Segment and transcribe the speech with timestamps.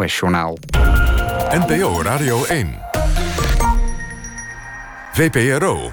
[0.00, 0.58] NOS-journaal.
[1.50, 2.78] NPO Radio 1.
[5.12, 5.92] VPRO.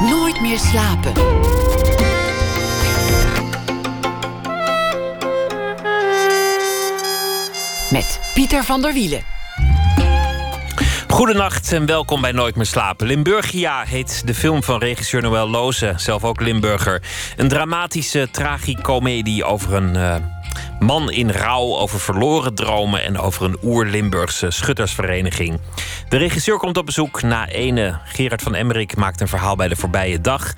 [0.00, 1.12] Nooit meer slapen.
[7.90, 9.22] Met Pieter van der Wielen.
[11.08, 13.06] Goedenacht en welkom bij Nooit meer slapen.
[13.06, 17.02] Limburgia heet de film van regisseur Noël Loze, zelf ook Limburger.
[17.36, 20.14] Een dramatische tragicomedie over een uh,
[20.80, 25.60] man in rouw, over verloren dromen en over een oer-Limburgse schuttersvereniging.
[26.08, 27.98] De regisseur komt op bezoek na ene.
[28.04, 30.52] Gerard van Emmerik maakt een verhaal bij de voorbije dag.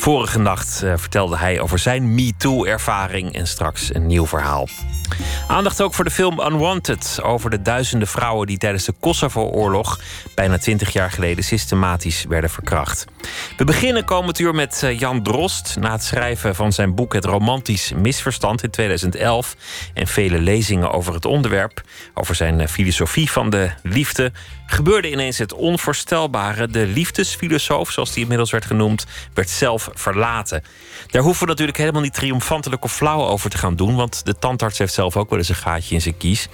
[0.00, 4.68] Vorige nacht uh, vertelde hij over zijn MeToo-ervaring en straks een nieuw verhaal.
[5.46, 10.00] Aandacht ook voor de film Unwanted over de duizenden vrouwen die tijdens de Kosovo-oorlog
[10.34, 13.04] bijna twintig jaar geleden systematisch werden verkracht.
[13.56, 17.24] We beginnen komend uur met eh, Jan Drost na het schrijven van zijn boek Het
[17.24, 19.56] Romantisch Misverstand in 2011
[19.94, 21.80] en vele lezingen over het onderwerp,
[22.14, 24.32] over zijn eh, filosofie van de liefde,
[24.66, 26.68] gebeurde ineens het onvoorstelbare.
[26.68, 30.64] De liefdesfilosoof, zoals die inmiddels werd genoemd, werd zelf verlaten.
[31.06, 34.38] Daar hoeven we natuurlijk helemaal niet triomfantelijk of flauw over te gaan doen, want de
[34.38, 36.48] tandarts heeft zelf ook wel eens een gaatje in zijn kies.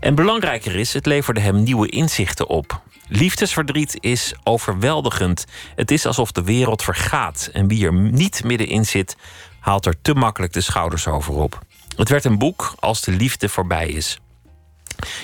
[0.00, 2.80] En belangrijker is, het leverde hem nieuwe inzichten op.
[3.08, 5.44] Liefdesverdriet is overweldigend.
[5.74, 9.16] Het is alsof de wereld vergaat en wie er niet middenin zit,
[9.60, 11.60] haalt er te makkelijk de schouders over op.
[11.96, 14.18] Het werd een boek als de liefde voorbij is.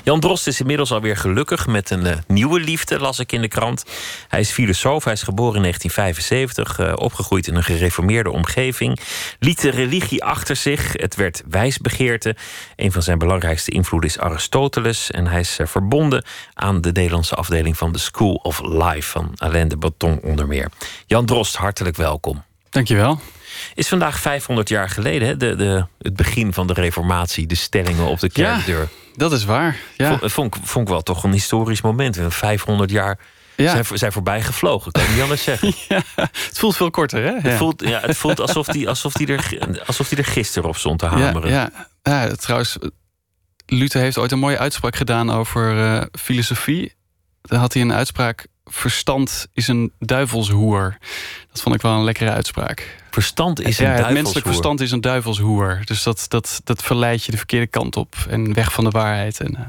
[0.05, 3.49] Jan Drost is inmiddels alweer gelukkig met een uh, nieuwe liefde, las ik in de
[3.49, 3.85] krant.
[4.29, 9.01] Hij is filosoof, hij is geboren in 1975, uh, opgegroeid in een gereformeerde omgeving.
[9.39, 12.37] Liet de religie achter zich, het werd wijsbegeerte.
[12.77, 15.11] Een van zijn belangrijkste invloeden is Aristoteles.
[15.11, 19.33] En hij is uh, verbonden aan de Nederlandse afdeling van de School of Life van
[19.37, 20.71] Alain de Botton onder meer.
[21.07, 22.45] Jan Drost, hartelijk welkom.
[22.71, 23.21] Dankjewel.
[23.75, 25.37] Is vandaag 500 jaar geleden, hè?
[25.37, 28.81] De, de, het begin van de reformatie, de stellingen op de kerkdeur.
[28.81, 29.77] Ja, dat is waar.
[29.97, 30.19] Ja.
[30.19, 32.19] Vond, vond, ik wel toch een historisch moment.
[32.29, 33.19] 500 jaar
[33.57, 33.71] ja.
[33.71, 35.73] zijn, zijn voorbij gevlogen, kan ik niet anders zeggen.
[35.89, 37.51] Ja, het voelt veel korter, hè?
[37.51, 40.77] Het, voelt, ja, het voelt alsof die, alsof, die er, alsof die er gisteren op
[40.77, 41.51] stond te hameren.
[41.51, 41.71] Ja,
[42.03, 42.23] ja.
[42.23, 42.79] ja trouwens,
[43.67, 46.97] Luther heeft ooit een mooie uitspraak gedaan over uh, filosofie.
[47.43, 50.99] Dan had hij een uitspraak verstand is een duivelshoer.
[51.53, 52.97] Dat vond ik wel een lekkere uitspraak.
[53.11, 54.07] Verstand is een ja, duivelshoer?
[54.07, 55.81] Het menselijk verstand is een duivelshoer.
[55.85, 58.15] Dus dat, dat, dat verleidt je de verkeerde kant op.
[58.29, 59.41] En weg van de waarheid.
[59.41, 59.61] En, uh...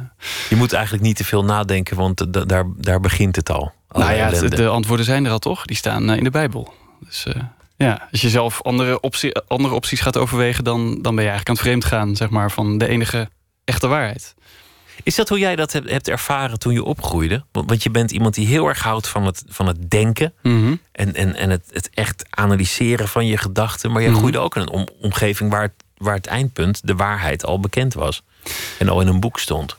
[0.50, 3.72] Je moet eigenlijk niet te veel nadenken, want daar, daar begint het al.
[3.92, 5.66] Nou ja, de, de, antwoorden zijn er al toch?
[5.66, 6.74] Die staan uh, in de Bijbel.
[7.06, 7.34] Dus uh,
[7.78, 10.64] ja, als je zelf andere, optie, andere opties gaat overwegen...
[10.64, 13.30] Dan, dan ben je eigenlijk aan het vreemd gaan zeg maar, van de enige
[13.64, 14.36] echte waarheid.
[15.04, 17.44] Is dat hoe jij dat hebt ervaren toen je opgroeide?
[17.52, 20.80] Want je bent iemand die heel erg houdt van het, van het denken mm -hmm.
[20.92, 23.92] en, en, en het, het echt analyseren van je gedachten.
[23.92, 24.20] Maar jij Mhm.
[24.20, 27.94] groeide ook in een om, omgeving waar het, waar het eindpunt, de waarheid, al bekend
[27.94, 28.24] was.
[28.78, 29.78] En al in een boek stond.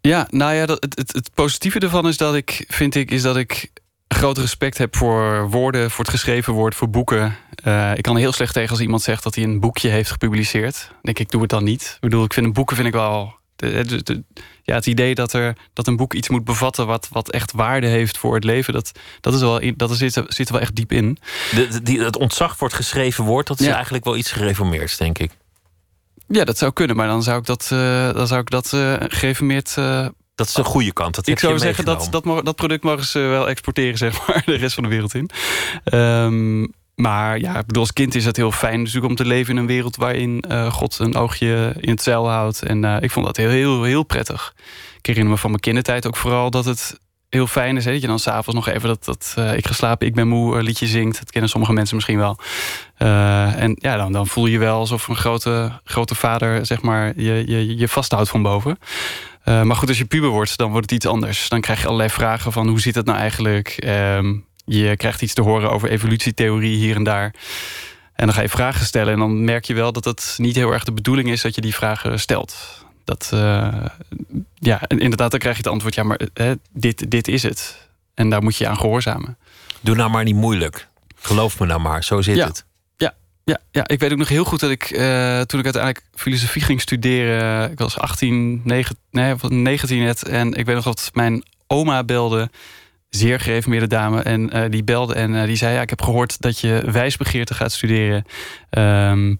[0.00, 3.36] Ja, nou ja, dat, het, het, positieve ervan is dat ik, vind ik, is dat
[3.36, 3.70] ik
[4.08, 7.36] groot respect heb voor woorden, voor het geschreven woord, voor boeken.
[7.64, 10.86] Uh, ik kan heel slecht tegen als iemand zegt dat hij een boekje heeft gepubliceerd.
[10.88, 11.92] Dan denk ik, doe het dan niet.
[11.94, 14.24] Ik bedoel, ik vind boeken vind ik wel de, de, de,
[14.62, 17.86] ja, het idee dat, er, dat een boek iets moet bevatten wat, wat echt waarde
[17.86, 20.92] heeft voor het leven, dat, dat, is wel, dat zit, zit er wel echt diep
[20.92, 21.18] in.
[21.54, 23.74] De, die, het ontzag voor het geschreven woord, dat is Ja.
[23.74, 25.30] eigenlijk wel iets gereformeerds, denk ik.
[26.28, 28.94] Ja, dat zou kunnen, maar dan zou ik dat, uh, dan zou ik dat uh,
[28.98, 29.74] gereformeerd.
[29.78, 31.14] Uh, Dat is de goede kant.
[31.14, 34.54] Dat ik zou zeggen dat, dat, dat product mogen ze wel exporteren, zeg maar, de
[34.54, 35.30] rest van de wereld in.
[35.84, 36.66] Ehm,
[36.98, 39.60] maar ja, ik bedoel, als kind is het heel fijn natuurlijk om te leven in
[39.60, 42.62] een wereld waarin eh, God een oogje in het zeil houdt.
[42.62, 44.54] En eh, ik vond dat heel, heel, heel prettig.
[44.98, 47.84] Ik herinner me van mijn kindertijd ook vooral dat het heel fijn is.
[47.84, 47.92] Hè?
[47.92, 50.62] Dat je dan s'avonds nog even dat, dat eh, ik ga slapen, ik ben moe
[50.62, 51.18] liedje zingt.
[51.18, 52.38] Dat kennen sommige mensen misschien wel.
[52.96, 57.44] En ja, dan, dan voel je wel alsof een grote, grote vader zeg maar, je,
[57.46, 58.78] je, je vasthoudt van boven.
[59.44, 61.48] Maar goed, als je puber wordt, dan wordt het iets anders.
[61.48, 63.68] Dan krijg je allerlei vragen van hoe zit dat nou eigenlijk?
[63.68, 64.34] Ehm,
[64.68, 67.34] je krijgt iets te horen over evolutietheorie hier en daar.
[68.14, 69.12] En dan ga je vragen stellen.
[69.12, 71.60] En dan merk je wel dat het niet heel erg de bedoeling is dat je
[71.60, 72.84] die vragen stelt.
[73.04, 73.84] Dat, eh,
[74.54, 77.88] ja, en inderdaad, dan krijg je het antwoord: ja, maar hè, dit, dit is het.
[78.14, 79.36] En daar moet je aan gehoorzamen.
[79.80, 80.88] Doe nou maar niet moeilijk.
[81.20, 82.46] Geloof me nou maar, zo zit Ja.
[82.46, 82.66] het.
[83.48, 86.62] Ja, ja, ik weet ook nog heel goed dat ik eh, toen ik uiteindelijk filosofie
[86.62, 90.22] ging studeren, ik was 18, 9, nee, of 19 net.
[90.28, 92.50] En ik weet nog dat mijn oma belde,
[93.10, 94.22] zeer gereformeerde dame.
[94.22, 97.54] En eh, die belde en eh, die zei: Ja, ik heb gehoord dat je wijsbegeerte
[97.54, 98.24] gaat studeren.
[98.70, 99.34] Ehm,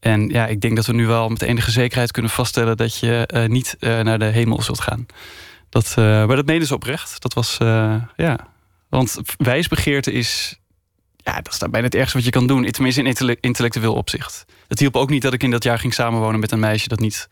[0.00, 3.26] en ja, ik denk dat we nu wel met enige zekerheid kunnen vaststellen dat je
[3.26, 5.06] eh, niet naar de hemel zult gaan.
[5.68, 7.22] Dat, maar dat meende ze oprecht.
[7.22, 7.56] Dat was,
[8.16, 8.48] ja.
[8.88, 10.60] Want wijsbegeerte is
[11.16, 12.70] ja, dat is bijna het ergste wat je kan doen.
[12.70, 14.44] Tenminste in intelle- intellectueel opzicht.
[14.68, 17.00] Het hielp ook niet dat ik in dat jaar ging samenwonen met een meisje dat
[17.00, 17.28] niet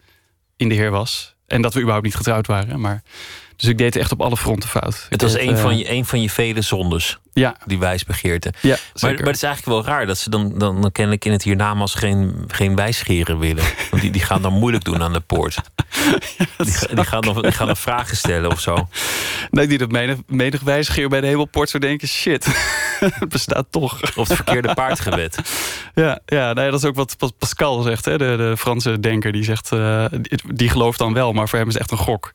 [0.56, 1.34] in de Heer was.
[1.46, 2.80] En dat we überhaupt niet getrouwd waren.
[2.80, 3.02] Maar,
[3.56, 5.06] dus ik deed echt op alle fronten fout.
[5.08, 8.52] Het was een, van eh, je, een van je vele zondes, Ja, die wijsbegeerte.
[8.60, 11.32] ja Maar, maar het is eigenlijk wel raar dat ze dan, dan, dan kennelijk in
[11.32, 13.64] het hiernamaals geen, geen wijsgeren willen.
[13.90, 15.56] Want die, die gaan dan moeilijk doen aan de poort.
[16.56, 18.88] Die, ga- die, gaan dan, die gaan dan vragen stellen of zo.
[19.50, 22.08] Nee, die dat menig, menig wijsgeer bij de hemelpoort zou denken...
[22.08, 22.46] shit,
[23.00, 24.16] het bestaat toch.
[24.16, 25.38] Of het verkeerde paard gewet.
[25.94, 29.32] Ja, ja nou ja, dat is ook wat Pascal zegt, hè, de, de Franse denker.
[29.32, 31.98] Die zegt, eh, die, die gelooft dan wel, maar voor hem is het echt een
[32.06, 32.32] gok.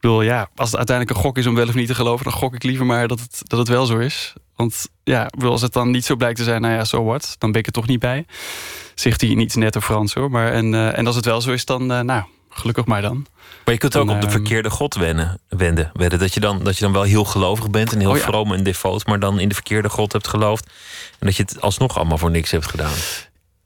[0.00, 2.24] Ik bedoel, ja, als het uiteindelijk een gok is om wel of niet te geloven...
[2.24, 4.32] dan gok ik liever maar dat het, dat het wel zo is.
[4.56, 7.34] Want ja, bedoel, als het dan niet zo blijkt te zijn, nou ja, so what?
[7.38, 8.26] Dan ben ik er toch niet bij.
[8.94, 10.30] Zegt hij niet net of Frans hoor.
[10.30, 13.26] Maar, en, eh, en als het wel zo is, dan, eh, nou, gelukkig maar dan.
[13.64, 15.90] Maar je kunt ook op de ehm, verkeerde god wennen, wenden.
[15.92, 16.18] Wedden.
[16.18, 18.22] Dat, je dan, dat je dan wel heel gelovig bent en heel Oh ja.
[18.22, 19.06] vroom en devoot...
[19.06, 20.66] maar dan in de verkeerde god hebt geloofd.
[21.18, 22.94] En dat je het alsnog allemaal voor niks hebt gedaan.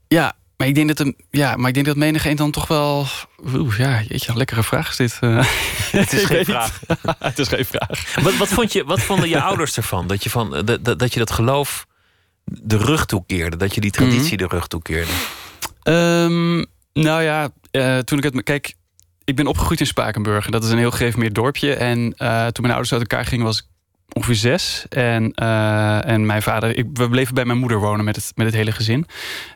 [0.07, 2.67] Ja, maar ik denk dat, hem, ja, maar ik denk dat menig een dan toch
[2.67, 3.05] wel...
[3.53, 5.17] Oeh, ja, jeetje, een lekkere vraag is dit.
[5.21, 5.45] eh.
[6.01, 6.81] Het is geen vraag.
[7.19, 8.15] het is geen vraag.
[8.21, 10.07] Wat, wat, vond je, wat vonden je ouders ervan?
[10.07, 11.85] Dat je, van, dat, dat, je dat geloof
[12.45, 13.57] de rug toekeerde.
[13.57, 15.11] Dat je die traditie de rug toekeerde.
[15.83, 16.55] Ehm,
[16.93, 18.43] nou ja, eh, toen ik het...
[18.43, 18.73] Kijk,
[19.23, 20.49] ik ben opgegroeid in Spakenburg.
[20.49, 21.73] Dat is een heel gereformeerd dorpje.
[21.75, 23.65] En eh, toen mijn ouders uit elkaar gingen was ik
[24.13, 24.85] ongeveer zes.
[24.89, 26.77] En, eh, en mijn vader...
[26.77, 29.05] Ik, we bleven bij mijn moeder wonen met het, met het hele gezin.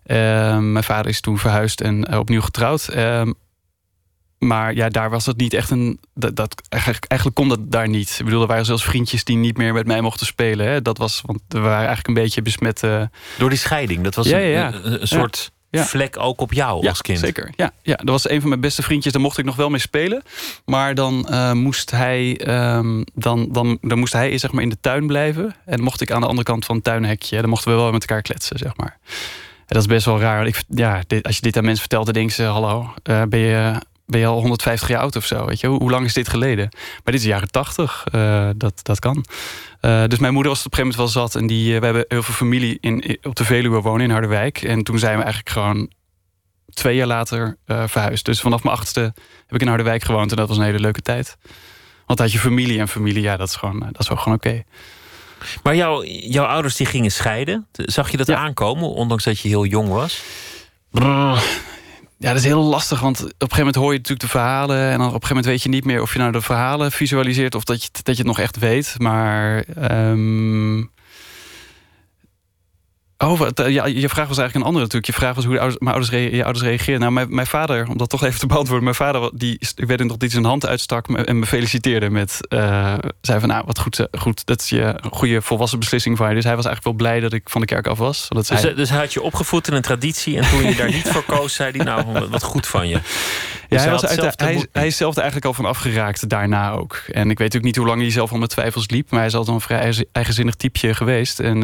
[0.05, 2.87] Ehm, mijn vader is toen verhuisd en eh, opnieuw getrouwd.
[2.87, 3.31] Ehm,
[4.39, 5.99] maar ja, daar was dat niet echt een.
[6.13, 8.15] Dat, dat, eigenlijk, eigenlijk kon dat daar niet.
[8.19, 10.67] Ik bedoel, er waren zelfs vriendjes die niet meer met mij mochten spelen.
[10.67, 10.81] Hè.
[10.81, 12.83] Dat was, want we waren eigenlijk een beetje besmet.
[12.83, 13.01] eh,
[13.37, 14.03] Door die scheiding.
[14.03, 15.85] Dat was Ja, een, ja, een soort Ja.
[15.85, 17.19] vlek ook op jou ja, als kind.
[17.19, 17.51] Zeker.
[17.55, 19.13] Ja, ja, dat was een van mijn beste vriendjes.
[19.13, 20.23] Daar mocht ik nog wel mee spelen.
[20.65, 24.77] Maar dan eh, moest hij, ehm, dan, dan, dan moest hij zeg maar, in de
[24.81, 25.55] tuin blijven.
[25.65, 27.41] En mocht ik aan de andere kant van het tuinhekje.
[27.41, 28.97] Dan mochten we wel met elkaar kletsen, zeg maar.
[29.59, 30.47] En dat is best wel raar.
[30.47, 33.39] Ik, ja, dit, als je dit aan mensen vertelt, dan denken ze: Hallo, eh, ben,
[33.39, 33.73] je,
[34.05, 35.45] ben je al 150 jaar oud of zo?
[35.45, 35.67] Weet je?
[35.67, 36.67] Hoe, hoe lang is dit geleden?
[36.71, 38.03] Maar dit is de jaren 80.
[38.11, 39.25] eh, dat, dat kan.
[39.79, 41.35] Eh, dus mijn moeder was op een gegeven moment wel zat.
[41.35, 44.61] En die, eh, we hebben heel veel familie in, op de Veluwe wonen in Harderwijk.
[44.61, 45.91] En toen zijn we eigenlijk gewoon
[46.73, 48.25] twee jaar later eh, verhuisd.
[48.25, 48.99] Dus vanaf mijn achtste
[49.45, 50.31] heb ik in Harderwijk gewoond.
[50.31, 51.37] En dat was een hele leuke tijd.
[52.05, 54.63] Want had je familie en familie, ja, dat is, gewoon, dat is wel gewoon oké.
[55.63, 57.67] Maar jouw, jouw ouders die gingen scheiden.
[57.71, 58.35] Zag je dat Ja.
[58.35, 60.21] aankomen, ondanks dat je heel jong was?
[60.91, 61.43] Brrr.
[62.21, 64.77] Ja, dat is heel lastig, want op een gegeven moment hoor je natuurlijk de verhalen...
[64.77, 66.91] en dan op een gegeven moment weet je niet meer of je nou de verhalen
[66.91, 67.55] visualiseert...
[67.55, 68.95] of dat je, dat je het nog echt weet.
[68.97, 70.83] Maar ehm,
[73.23, 75.05] Oh, eh, ja, je vraag was eigenlijk een andere natuurlijk.
[75.05, 76.99] Je vraag was hoe de ouders, mijn ouders, je ouders reageerden.
[76.99, 78.83] Nou, mijn, mijn vader, om dat toch even te beantwoorden.
[78.83, 82.39] Mijn vader, die, ik weet nog, die zijn hand uitstak en me feliciteerde met...
[82.47, 86.17] eh, zei van, nou, wat goed, eh, goed, dat is je een goede volwassen beslissing
[86.17, 86.35] van je.
[86.35, 88.25] Dus hij was eigenlijk wel blij dat ik van de kerk af was.
[88.27, 90.37] Zodat Dus, hij, dus hij had je opgevoed in een traditie.
[90.37, 92.93] En toen je daar niet voor koos, zei hij: Nou, wat goed van je.
[92.93, 93.01] Ja,
[93.69, 96.71] Dus hij, was uit, zelf hij, hij is zelf er eigenlijk al van afgeraakt daarna
[96.71, 96.95] ook.
[96.95, 99.09] En ik weet natuurlijk niet hoe lang hij zelf al met twijfels liep.
[99.09, 101.39] Maar hij is altijd een vrij eigen- eigenzinnig typeje geweest.
[101.39, 101.63] En,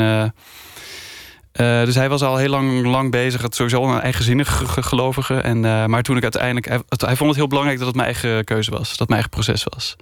[1.56, 3.42] eh, dus hij was al heel lang, lang bezig.
[3.42, 5.36] Het sowieso een eigenzinnig ge- ge- gelovige.
[5.36, 6.66] En, eh, maar toen ik uiteindelijk...
[6.88, 8.90] Hij, vond het heel belangrijk dat het mijn eigen keuze was.
[8.90, 9.96] Dat het mijn eigen proces was.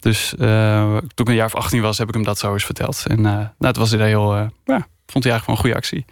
[0.00, 2.64] Dus eh, toen ik een jaar of 18 was, heb ik hem dat zo eens
[2.64, 3.04] verteld.
[3.06, 4.34] En nou, het was hij heel...
[4.64, 6.04] ja, vond hij eigenlijk wel een goede actie.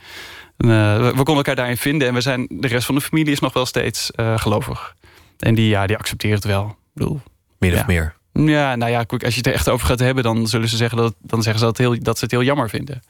[0.57, 0.69] En,
[1.03, 2.09] we, we konden elkaar daarin vinden.
[2.09, 4.95] En we zijn, de rest van de familie is nog wel steeds gelovig.
[5.39, 6.67] En die, ja, die accepteert het wel.
[6.67, 7.21] Ik bedoel,
[7.59, 7.85] Min of Ja.
[7.87, 8.15] meer.
[8.33, 10.99] ja, nou ja, als je het er echt over gaat hebben, dan zullen ze zeggen
[10.99, 13.03] dat, dan zeggen ze dat, heel, dat ze het heel jammer vinden.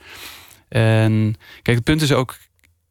[0.72, 2.36] En kijk, het punt is ook,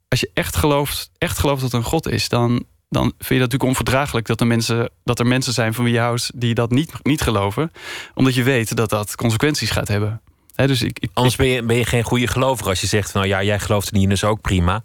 [0.08, 3.26] als je echt gelooft, echt gelooft dat er een God is, dan, dan vind je
[3.28, 6.54] dat natuurlijk onverdraaglijk dat er mensen, dat er mensen zijn van wie je houdt die
[6.54, 7.72] dat niet, niet geloven,
[8.14, 10.22] omdat je weet dat dat consequenties gaat hebben.
[10.56, 13.28] Dus ik, ik, Anders ben je, ben je geen goede gelover als je zegt: Nou
[13.28, 14.84] ja, jij gelooft er niet in, dus ook prima.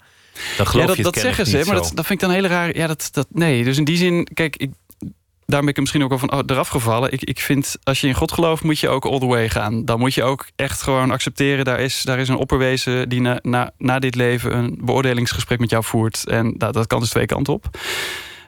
[0.57, 2.47] Dan geloof ja, dat, je dat zeggen ze, maar dat, dat vind ik dan heel
[2.47, 2.77] raar.
[2.77, 4.71] Ja, dat, dat, nee, dus in die zin, kijk, ik,
[5.47, 7.13] daar ben ik misschien ook al van oh, eraf gevallen.
[7.13, 9.85] Ik, ik vind, als je in God gelooft, moet je ook all the way gaan.
[9.85, 11.65] Dan moet je ook echt gewoon accepteren.
[11.65, 15.71] Daar is, daar is een opperwezen die na, na, na dit leven een beoordelingsgesprek met
[15.71, 16.27] jou voert.
[16.29, 17.67] En dat, dat kan dus twee kanten op.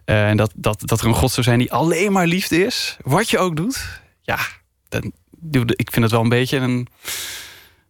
[0.05, 2.97] Eh, En dat, dat, dat er een God zou zijn die alleen maar liefde is,
[3.05, 4.01] wat je ook doet.
[4.23, 4.39] Ja,
[4.89, 5.13] dan,
[5.67, 6.89] ik vind het wel een beetje een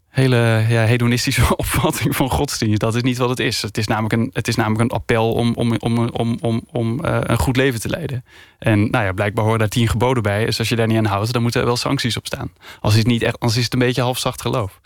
[0.09, 2.81] hele ja, hedonistische opvatting van godsdienst.
[2.81, 3.63] Dat is niet wat het is.
[3.63, 7.05] Het is namelijk een, het is namelijk een appel om, om, om, om, om, om
[7.05, 8.25] eh, een goed leven te leiden.
[8.59, 10.45] En nou ja, blijkbaar horen daar tien geboden bij.
[10.45, 12.53] Dus als je daar niet aan houdt, dan moeten er wel sancties op staan.
[12.81, 14.81] Als is het niet echt, als is het een beetje halfzacht geloof.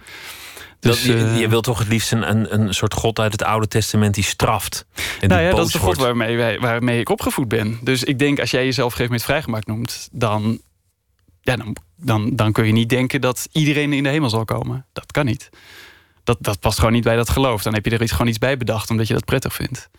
[0.81, 3.33] Dat, Dus, je, eh, je wilt toch het liefst een, een, een soort God uit
[3.33, 4.87] het Oude Testament die straft.
[5.21, 7.79] En nou ja, dat is de God waarmee, waarmee ik opgevoed ben.
[7.83, 10.61] Dus ik denk, als jij jezelf gegeven moment vrijgemaakt noemt, dan,
[11.43, 14.87] ja, dan, dan, dan kun je niet denken dat iedereen in de hemel zal komen.
[14.93, 15.49] Dat kan niet.
[16.25, 17.63] Dat, dat past gewoon niet bij dat geloof.
[17.63, 19.91] Dan heb je er iets, gewoon iets bij bedacht, omdat je dat prettig vindt.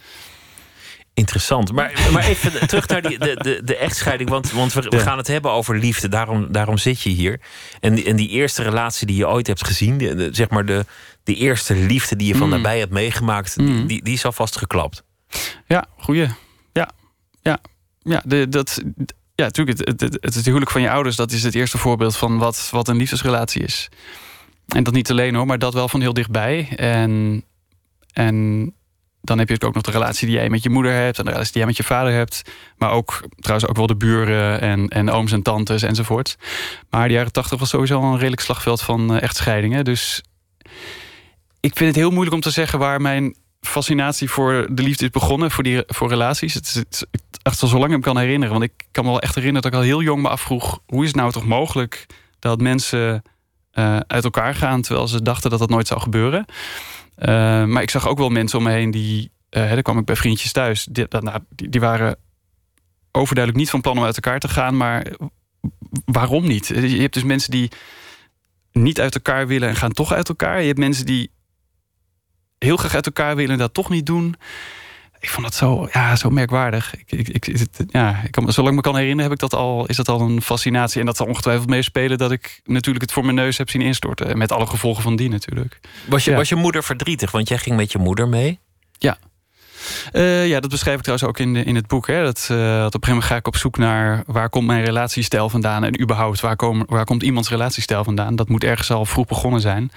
[1.13, 1.71] Interessant.
[1.71, 4.29] Maar, maar even terug naar die, de, de, de echtscheiding.
[4.29, 6.07] Want, want we, we gaan het hebben over liefde.
[6.09, 7.41] Daarom, daarom zit je hier.
[7.79, 10.65] En die, en die eerste relatie die je ooit hebt gezien, de, de- zeg maar
[10.65, 10.85] de,
[11.23, 12.53] de eerste liefde die je van Mm.
[12.55, 13.87] nabij hebt meegemaakt, Mm.
[13.87, 15.03] die, die is alvast geklapt.
[15.67, 16.27] Ja, goeie.
[16.73, 16.89] Ja,
[17.41, 17.59] ja,
[18.01, 18.21] ja.
[18.25, 18.81] De, dat,
[19.43, 19.77] ja, natuurlijk.
[19.77, 22.69] Het, het, het, het huwelijk van je ouders, dat is het eerste voorbeeld van wat,
[22.71, 23.89] wat een liefdesrelatie is.
[24.67, 26.73] En dat niet alleen hoor, maar dat wel van heel dichtbij.
[26.75, 27.43] En,
[28.13, 28.73] en
[29.21, 31.31] dan heb je ook nog de relatie die jij met je moeder hebt en de
[31.31, 32.41] relatie die jij met je vader hebt.
[32.77, 36.37] Maar ook trouwens ook wel de buren en, en ooms en tantes enzovoort.
[36.89, 39.83] Maar de jaren tachtig was sowieso al een redelijk slagveld van eh, echtscheidingen.
[39.83, 40.23] Dus
[41.59, 43.35] ik vind het heel moeilijk om te zeggen waar mijn
[43.67, 46.53] fascinatie voor de liefde is begonnen, voor, die, voor relaties.
[46.53, 47.07] Het is, het
[47.41, 48.59] echt al zo lang ik me kan herinneren.
[48.59, 50.79] Want ik kan me wel echt herinneren dat ik al heel jong me afvroeg...
[50.85, 52.05] hoe is het nou toch mogelijk
[52.39, 53.21] dat mensen
[53.71, 54.81] eh, uit elkaar gaan...
[54.81, 56.45] terwijl ze dachten dat dat nooit zou gebeuren.
[57.15, 57.27] Eh,
[57.65, 59.31] maar ik zag ook wel mensen om me heen die...
[59.49, 60.87] eh daar kwam ik bij vriendjes thuis.
[61.09, 62.17] Nou, die waren
[63.11, 64.77] overduidelijk niet van plan om uit elkaar te gaan.
[64.77, 65.05] Maar
[66.05, 66.67] waarom niet?
[66.67, 67.71] Je hebt dus mensen die
[68.71, 70.61] niet uit elkaar willen en gaan toch uit elkaar.
[70.61, 71.31] Je hebt mensen die
[72.63, 74.35] heel graag uit elkaar willen en dat toch niet doen.
[75.19, 76.95] Ik vond dat zo, ja, zo merkwaardig.
[77.05, 79.59] Ik, ik, ik, het- ja, ik kan, zolang ik me kan herinneren, heb ik dat
[79.59, 80.99] al, is dat al een fascinatie.
[80.99, 84.27] En dat zal ongetwijfeld meespelen dat ik natuurlijk het voor mijn neus heb zien instorten.
[84.29, 85.79] En Met alle gevolgen van die natuurlijk.
[86.07, 86.37] Was je, Ja.
[86.37, 87.31] was je moeder verdrietig?
[87.31, 88.59] Want jij ging met je moeder mee.
[90.11, 92.07] Eh, ja, dat beschrijf ik trouwens ook in, de, in het boek.
[92.07, 92.23] Hè.
[92.23, 94.83] Dat, eh, dat op een gegeven moment ga ik op zoek naar waar komt mijn
[94.83, 95.83] relatiestijl vandaan.
[95.83, 98.35] En überhaupt, waar, kom, waar komt iemands relatiestijl vandaan?
[98.35, 99.91] Dat moet ergens al vroeg begonnen zijn.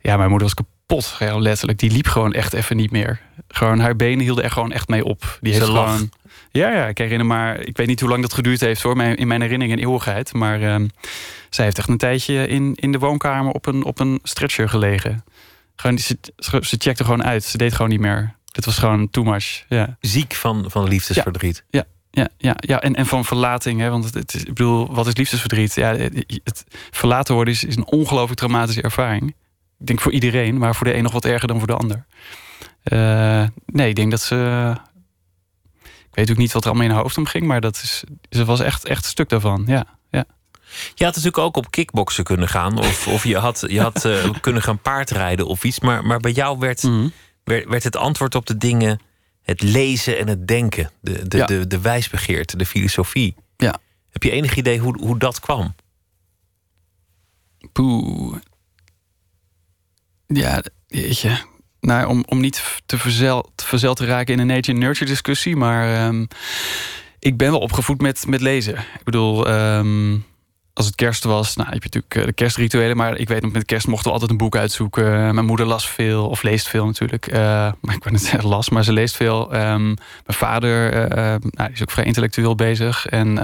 [0.00, 1.78] Ja, mijn moeder was kapot, heel letterlijk.
[1.78, 3.20] Die liep gewoon echt even niet meer.
[3.48, 5.38] Gewoon, haar benen hielden er gewoon echt mee op.
[5.40, 6.10] Die Ze heeft gewoon.
[6.50, 7.60] Ja, ja, ik herinner maar.
[7.60, 9.02] Ik weet niet hoe lang dat geduurd heeft hoor.
[9.02, 10.32] In mijn herinnering een eeuwigheid.
[10.32, 10.86] Maar ehm,
[11.50, 15.24] zij heeft echt een tijdje in, in de woonkamer op een, op een stretcher gelegen.
[15.76, 16.18] Gewoon, ze,
[16.60, 17.44] ze checkte gewoon uit.
[17.44, 18.34] Ze deed gewoon niet meer.
[18.44, 19.64] Dit was gewoon too much.
[19.68, 19.96] Ja.
[20.00, 21.64] Ziek van, van liefdesverdriet.
[21.70, 21.84] Ja,
[22.38, 22.80] ja, ja.
[22.80, 23.80] En, en van verlating.
[23.80, 23.90] Hè?
[23.90, 25.74] Want het, het is, ik bedoel, wat is liefdesverdriet?
[25.74, 29.34] Ja, het, het verlaten worden is, is een ongelooflijk traumatische ervaring.
[29.78, 32.06] Ik denk voor iedereen, maar voor de een nog wat erger dan voor de ander.
[32.82, 34.74] Eh, nee, ik denk dat ze.
[35.82, 38.44] Ik weet ook niet wat er allemaal in haar hoofd omging, maar dat is, ze
[38.44, 39.64] was echt, echt een stuk daarvan.
[39.66, 40.24] Ja, ja.
[40.94, 42.78] Je had natuurlijk ook op kickboksen kunnen gaan.
[42.78, 45.80] Of, of je had, je had eh, kunnen gaan paardrijden of iets.
[45.80, 47.08] Maar, maar bij jou werd, Mhm.
[47.44, 49.00] werd, werd het antwoord op de dingen
[49.42, 50.90] het lezen en het denken.
[51.00, 51.46] De, de, Ja.
[51.46, 53.34] de, de wijsbegeerte, de filosofie.
[53.56, 53.78] Ja.
[54.10, 55.74] Heb je enig idee hoe, hoe dat kwam?
[57.72, 58.36] Poeh.
[60.26, 61.38] Ja, jeetje.
[61.80, 66.24] Nou, om, om niet te verzeld, te raken in een nature-nurture discussie, maar ehm,
[67.18, 68.74] ik ben wel opgevoed met, met lezen.
[68.74, 70.18] Ik bedoel, ehm,
[70.72, 73.52] als het kerst was, nou heb je natuurlijk eh, de kerstrituelen, maar ik weet nog
[73.52, 75.34] met kerst mochten we altijd een boek uitzoeken.
[75.34, 77.26] Mijn moeder las veel, of leest veel natuurlijk.
[77.26, 77.40] Eh,
[77.80, 79.52] maar ik ben het zeggen las, maar ze leest veel.
[79.52, 83.06] Ehm, mijn vader, eh, nou, is ook vrij intellectueel bezig.
[83.06, 83.38] En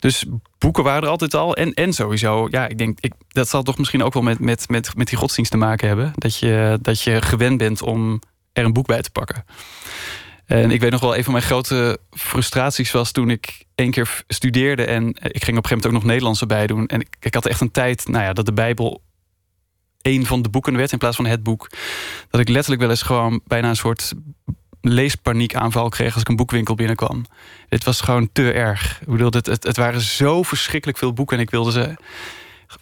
[0.00, 0.24] dus
[0.58, 1.56] boeken waren er altijd al.
[1.56, 4.68] En, en sowieso, ja, ik denk, ik, dat zal toch misschien ook wel met, met,
[4.68, 6.12] met, met die godsdienst te maken hebben.
[6.14, 8.20] Dat je, dat je gewend bent om
[8.52, 9.44] er een boek bij te pakken.
[10.46, 14.22] En ik weet nog wel, een van mijn grote frustraties was toen ik één keer
[14.28, 14.84] studeerde.
[14.84, 16.86] En ik ging op een gegeven moment ook nog Nederlands erbij doen.
[16.86, 19.02] En ik, ik had echt een tijd, nou ja, dat de Bijbel
[20.02, 21.70] één van de boeken werd in plaats van het boek.
[22.30, 24.12] Dat ik letterlijk wel eens gewoon bijna een soort
[24.80, 27.24] leespaniekaanval kreeg als ik een boekwinkel binnenkwam.
[27.68, 28.98] Dit was gewoon te erg.
[29.00, 31.94] Ik bedoel, het, het, het waren zo verschrikkelijk veel boeken en ik wilde ze.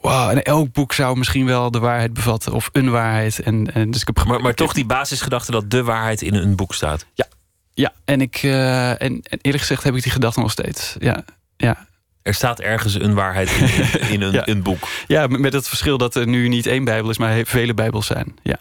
[0.01, 3.39] Wow, en elk boek zou misschien wel de waarheid bevatten of een waarheid.
[3.41, 6.57] En, en dus ik heb Maar, maar toch die basisgedachte dat de waarheid in een
[6.57, 7.07] boek staat.
[7.75, 10.97] Ja, en ik eh, en, en eerlijk gezegd heb ik die gedachte nog steeds.
[10.99, 11.25] Ja,
[11.57, 11.87] ja.
[12.23, 14.49] Er staat ergens een waarheid in, in een, Ja.
[14.49, 14.89] een boek.
[15.07, 18.37] ja, met het verschil dat er nu niet één Bijbel is, maar vele Bijbels zijn.
[18.43, 18.59] Ja,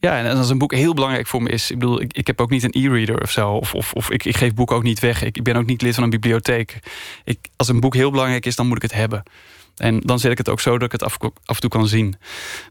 [0.00, 0.18] ja.
[0.18, 2.50] En als een boek heel belangrijk voor me is, ik bedoel, ik, ik heb ook
[2.50, 5.22] niet een e-reader of zo, of, of, of ik, ik geef boeken ook niet weg.
[5.22, 6.78] Ik, ik ben ook niet lid van een bibliotheek.
[7.24, 9.22] Ik, als een boek heel belangrijk is, dan moet ik het hebben.
[9.76, 11.88] En dan zet ik het ook zo dat ik het af, af en toe kan
[11.88, 12.14] zien.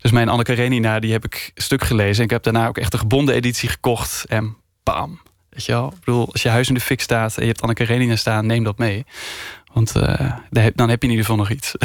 [0.02, 2.18] Dus mijn Anne Karenina, die heb ik stuk gelezen.
[2.18, 4.26] En ik heb daarna ook echt de gebonden editie gekocht.
[4.26, 5.20] En bam.
[5.50, 5.88] Weet je wel?
[5.88, 8.46] Ik bedoel, als je huis in de fik staat en je hebt Anne Karenina staan,
[8.46, 9.06] neem dat mee.
[9.80, 11.76] Want eh, dan heb je in ieder geval nog iets.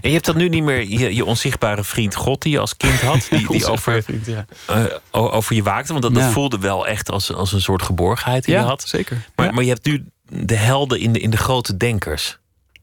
[0.00, 2.76] En je hebt dat nu niet meer, je, je onzichtbare vriend God die je als
[2.76, 3.26] kind had.
[3.30, 4.46] Die, die over, vriend, ja.
[4.66, 5.92] eh, over je waakte.
[5.92, 8.82] Want dat, voelde wel echt als, als een soort geborgenheid die je had.
[8.88, 9.24] zeker.
[9.34, 12.38] Maar, maar je hebt nu de helden in de, in de grote denkers.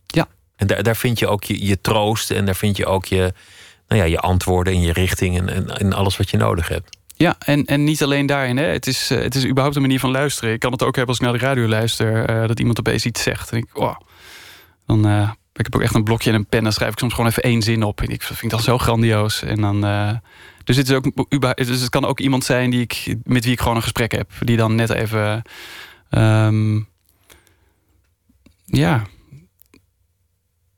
[0.06, 0.28] Ja.
[0.56, 3.34] En daar, daar vind je ook je, je troost en daar vind je ook je,
[3.88, 6.98] nou ja, je antwoorden en je richting en, en, en alles wat je nodig hebt.
[7.18, 8.58] Ja, en, en niet alleen daarin.
[8.58, 8.64] Hè.
[8.64, 10.54] Het, is, eh, het is überhaupt een manier van luisteren.
[10.54, 12.26] Ik kan het ook hebben als ik naar de radio luister.
[12.26, 13.52] eh, dat iemand opeens iets zegt.
[13.52, 13.96] En ik, wow.
[14.86, 16.64] Dan, eh, ik heb ook echt een blokje en een pen.
[16.64, 18.02] Dan schrijf ik soms gewoon even één zin op.
[18.02, 19.42] En ik vind dat zo grandioos.
[19.42, 19.82] En dan,
[20.64, 23.60] Dus het, is ook, dus het kan ook iemand zijn die ik, met wie ik
[23.60, 24.32] gewoon een gesprek heb.
[24.40, 25.42] Die dan net even...
[26.10, 26.80] Ehm,
[28.66, 29.04] ja,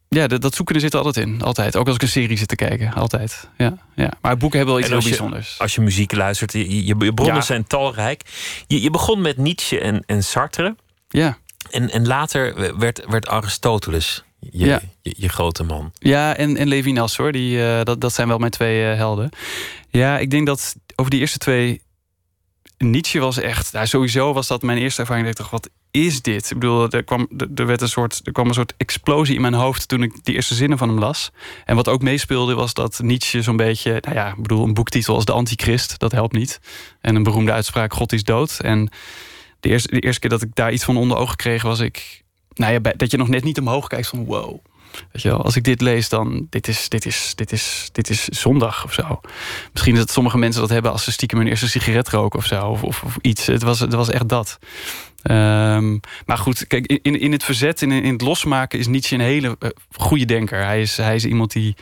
[0.09, 1.41] ja, dat, dat zoeken er zit altijd in.
[1.41, 1.75] Altijd.
[1.75, 2.93] Ook als ik een serie zit te kijken.
[2.93, 3.49] Altijd.
[3.57, 4.11] Ja, ja.
[4.21, 5.59] Maar boeken hebben wel iets heel bijzonders.
[5.59, 8.21] Als je muziek luistert, je, je, bronnen zijn talrijk.
[8.67, 10.75] Je, je begon met Nietzsche en, en Sartre.
[11.09, 11.37] Ja.
[11.69, 14.81] En, en later werd, werd Aristoteles je, ja.
[15.01, 15.91] je, grote man.
[15.99, 17.31] Ja, en, en Levinas hoor.
[17.31, 19.29] Die, uh, dat, dat zijn wel mijn twee uh, helden.
[19.89, 21.81] Ja, ik denk dat over die eerste twee...
[22.77, 23.73] Nietzsche was echt...
[23.73, 25.27] Nou, sowieso was dat mijn eerste ervaring.
[25.27, 26.51] Ik dacht, wat is dit?
[26.51, 29.53] Ik bedoel, er kwam, er, werd een soort, er kwam een soort explosie in mijn
[29.53, 31.31] hoofd toen ik die eerste zinnen van hem las.
[31.65, 35.15] En wat ook meespeelde was dat Nietzsche zo'n beetje, nou ja, ik bedoel, een boektitel
[35.15, 36.59] als De Antichrist, dat helpt niet.
[37.01, 38.59] En een beroemde uitspraak, God is dood.
[38.59, 38.89] En
[39.59, 42.23] de eerste, de eerste keer dat ik daar iets van onder ogen kreeg, was ik,
[42.53, 44.59] nou ja, dat je nog net niet omhoog kijkt van wow.
[45.11, 48.09] Weet je wel, als ik dit lees, dan dit is, dit is, dit is, dit
[48.09, 49.21] is zondag of zo.
[49.71, 52.65] Misschien dat sommige mensen dat hebben als ze stiekem hun eerste sigaret roken of zo.
[52.65, 53.45] Of, of, of iets.
[53.45, 54.59] Het was, het was echt dat.
[55.23, 59.21] Um, maar goed, kijk, in, in het verzet, in, in het losmaken is Nietzsche een
[59.21, 60.63] hele uh, goede denker.
[60.63, 61.75] Hij is, hij is iemand die.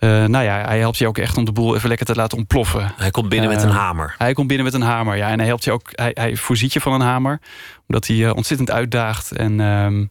[0.00, 2.38] Uh, nou ja, hij helpt je ook echt om de boel even lekker te laten
[2.38, 2.92] ontploffen.
[2.96, 4.14] Hij komt binnen uh, met een hamer.
[4.18, 5.28] Hij komt binnen met een hamer, ja.
[5.28, 7.40] En hij helpt je ook, hij, hij voorziet je van een hamer.
[7.86, 9.32] Omdat hij uh, ontzettend uitdaagt.
[9.32, 10.10] En um,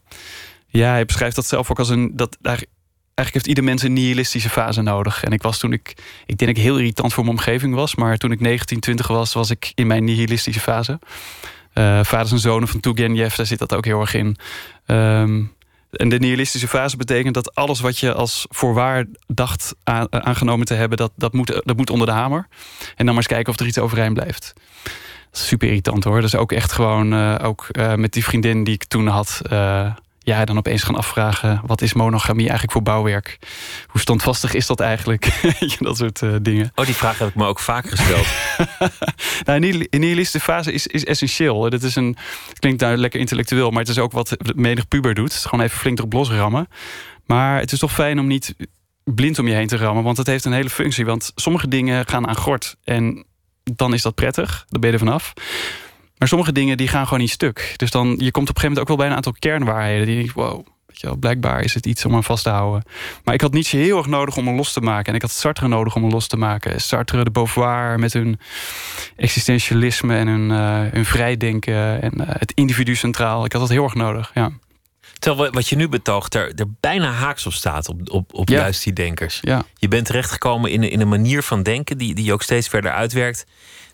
[0.70, 2.16] ja, hij beschrijft dat zelf ook als een.
[2.16, 5.24] Dat, eigenlijk heeft ieder mens een nihilistische fase nodig.
[5.24, 5.88] En ik was toen ik.
[6.26, 7.94] Ik denk dat ik heel irritant voor mijn omgeving was.
[7.94, 10.98] Maar toen ik 19, 20 was, was ik in mijn nihilistische fase.
[11.74, 14.36] Uh, vaders en zonen van Turgenev, daar zit dat ook heel erg in.
[14.86, 15.52] Um,
[15.90, 19.74] en de nihilistische fase betekent dat alles wat je als voorwaar dacht
[20.10, 22.46] aangenomen te hebben, dat, dat, moet, dat moet onder de hamer.
[22.78, 24.52] En dan maar eens kijken of er iets overeind blijft.
[25.30, 26.14] Super irritant hoor.
[26.14, 29.40] Dat is ook echt gewoon, uh, ook met die vriendin die ik toen had
[30.30, 31.60] ja, dan opeens gaan afvragen...
[31.66, 33.38] wat is monogamie eigenlijk voor bouwwerk?
[33.86, 35.40] Hoe standvastig is dat eigenlijk?
[35.78, 36.72] dat soort uh, dingen.
[36.74, 38.26] Oh, die vraag heb ik me ook vaak gesteld.
[39.46, 41.70] nou, in nihilistische fase is, is essentieel.
[41.70, 42.16] Dat is een,
[42.58, 43.70] klinkt nou lekker intellectueel...
[43.70, 45.28] maar het is ook wat menig puber doet.
[45.28, 46.68] Het is gewoon even flink erop losrammen.
[47.26, 48.54] Maar het is toch fijn om niet
[49.04, 50.04] blind om je heen te rammen...
[50.04, 51.04] want het heeft een hele functie.
[51.04, 53.26] Want sommige dingen gaan aan gort en
[53.62, 54.64] dan is dat prettig.
[54.68, 55.32] Dan ben je er vanaf.
[56.20, 57.74] Maar sommige dingen die gaan gewoon niet stuk.
[57.76, 60.06] Dus dan, je komt op een gegeven moment ook wel bij een aantal kernwaarheden.
[60.06, 62.82] Die denk wow, weet je wel, blijkbaar is het iets om aan vast te houden.
[63.24, 65.06] Maar ik had niet zo heel erg nodig om hem los te maken.
[65.06, 66.80] En ik had Sartre nodig om hem los te maken.
[66.80, 68.38] Sartre, de Beauvoir met hun
[69.16, 72.02] existentialisme en hun, uh, hun vrijdenken.
[72.02, 73.44] En uh, het individu centraal.
[73.44, 74.50] Ik had dat heel erg nodig, ja.
[75.18, 78.58] Terwijl wat je nu betoogt er, er bijna haaks op staat op, op, op ja.
[78.58, 79.38] juist die denkers.
[79.40, 79.62] Ja.
[79.74, 83.46] Je bent terechtgekomen in, in een manier van denken die, die ook steeds verder uitwerkt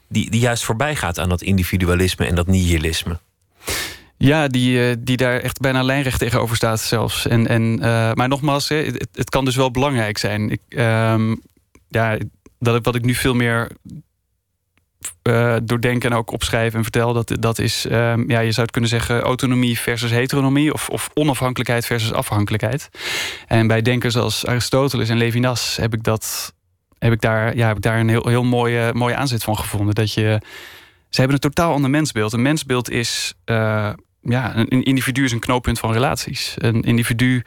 [0.08, 3.18] die, die juist voorbij gaat aan dat individualisme en dat nihilisme.
[4.18, 7.26] Ja, die, eh, die daar echt bijna lijnrecht tegenover staat zelfs.
[7.26, 10.50] En, en, uh, maar nogmaals, het, het, kan dus wel belangrijk zijn.
[10.50, 11.40] Ik, um,
[11.88, 12.18] ja,
[12.58, 13.70] dat, wat ik nu veel meer
[15.22, 17.12] uh, doordenken en ook opschrijven en vertel...
[17.12, 19.20] dat, dat is, um, ja, je zou het kunnen zeggen...
[19.20, 20.72] autonomie versus heteronomie...
[20.72, 22.88] Of, of onafhankelijkheid versus afhankelijkheid.
[23.46, 26.54] En bij denkers als Aristoteles en Levinas heb ik dat
[26.98, 29.94] heb ik daar, ja, heb ik daar een heel, heel mooie, mooie aanzet van gevonden.
[29.94, 30.40] Dat je,
[31.08, 32.32] ze hebben een totaal ander mensbeeld.
[32.32, 36.54] Een mensbeeld is, uh, ja, een individu is een knooppunt van relaties.
[36.58, 37.42] Een individu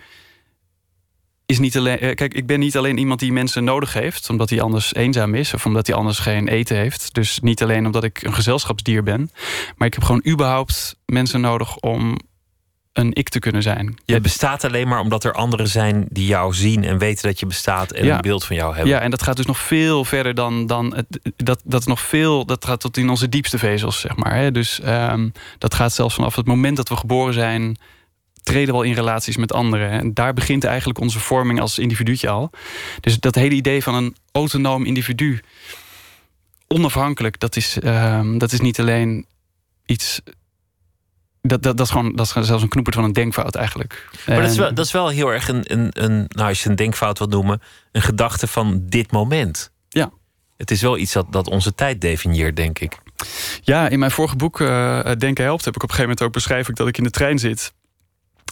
[1.45, 1.99] is niet alleen.
[1.99, 5.35] Eh, kijk, ik ben niet alleen iemand die mensen nodig heeft, omdat hij anders eenzaam
[5.35, 7.13] is of omdat hij anders geen eten heeft.
[7.13, 9.31] Dus niet alleen omdat ik een gezelschapsdier ben,
[9.75, 12.17] maar ik heb gewoon überhaupt mensen nodig om
[12.99, 13.97] een ik te kunnen zijn.
[14.05, 17.45] Je bestaat alleen maar omdat er anderen zijn die jou zien en weten dat je
[17.45, 18.93] bestaat en een beeld van jou hebben.
[18.93, 22.45] Ja, en dat gaat dus nog veel verder dan, dan het, dat, dat nog veel,
[22.45, 24.35] dat gaat tot in onze diepste vezels, zeg maar.
[24.35, 24.51] Hè.
[24.51, 27.77] Dus um, dat gaat zelfs vanaf het moment dat we geboren zijn,
[28.43, 29.89] treden we al in relaties met anderen.
[29.89, 32.51] En daar begint eigenlijk onze vorming als individuutje al.
[32.99, 35.39] Dus dat hele idee van een autonoom individu,
[36.67, 39.25] onafhankelijk, dat is, um, dat is niet alleen
[39.85, 40.21] iets
[41.41, 44.09] dat, dat, dat, is gewoon, dat is zelfs een knoepert van een denkfout eigenlijk.
[44.27, 46.69] Maar dat, is wel, dat is wel heel erg een, een, een, nou als je
[46.69, 49.71] een denkfout wilt noemen, een gedachte van dit moment.
[49.89, 50.11] Ja.
[50.57, 52.97] Het is wel iets dat, dat onze tijd definieert, denk ik.
[53.61, 56.33] Ja, in mijn vorige boek uh, Denken helpt heb ik op een gegeven moment ook
[56.33, 57.73] beschrijf ik dat ik in de trein zit.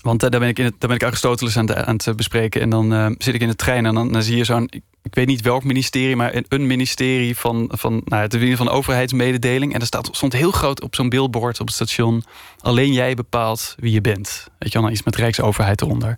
[0.08, 2.62] Want uh, daar, ben ik in daar ben ik Aristoteles aan, aan het bespreken.
[2.62, 4.70] En dan zit ik in de trein en dan, dan zie je zo'n
[5.08, 9.74] ik weet niet welk ministerie, maar een ministerie van, van, nou, het van overheidsmededeling.
[9.74, 12.24] En er staat, stond heel groot op zo'n billboard op het station:
[12.60, 14.48] alleen jij bepaalt wie je bent.
[14.60, 16.10] Weet je wel, iets met Rijksoverheid eronder.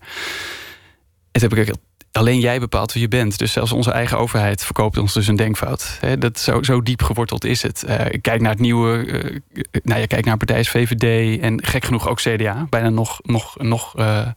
[1.32, 1.76] En toen heb ik
[2.12, 3.38] alleen jij bepaalt wie je bent.
[3.38, 6.00] Dus zelfs onze eigen overheid verkoopt ons dus een denkfout.
[6.20, 7.84] dat zo, zo diep geworteld is het.
[7.88, 9.38] Uh, kijk naar het nieuwe, uh,
[9.84, 12.68] nou, je kijkt naar partijs VVD en gek genoeg ook CDA.
[12.70, 14.28] Bijna nog, nog, nog uh,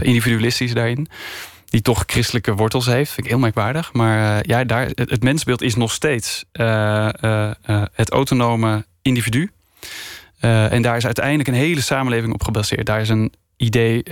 [0.00, 1.08] individualistisch daarin.
[1.68, 3.12] die toch christelijke wortels heeft.
[3.12, 3.92] Vind ik heel merkwaardig.
[3.92, 6.44] Maar ja, daar, het, het, mensbeeld is nog steeds
[7.92, 9.50] het autonome individu.
[10.40, 12.86] en daar is uiteindelijk een hele samenleving op gebaseerd.
[12.86, 14.02] Daar is een idee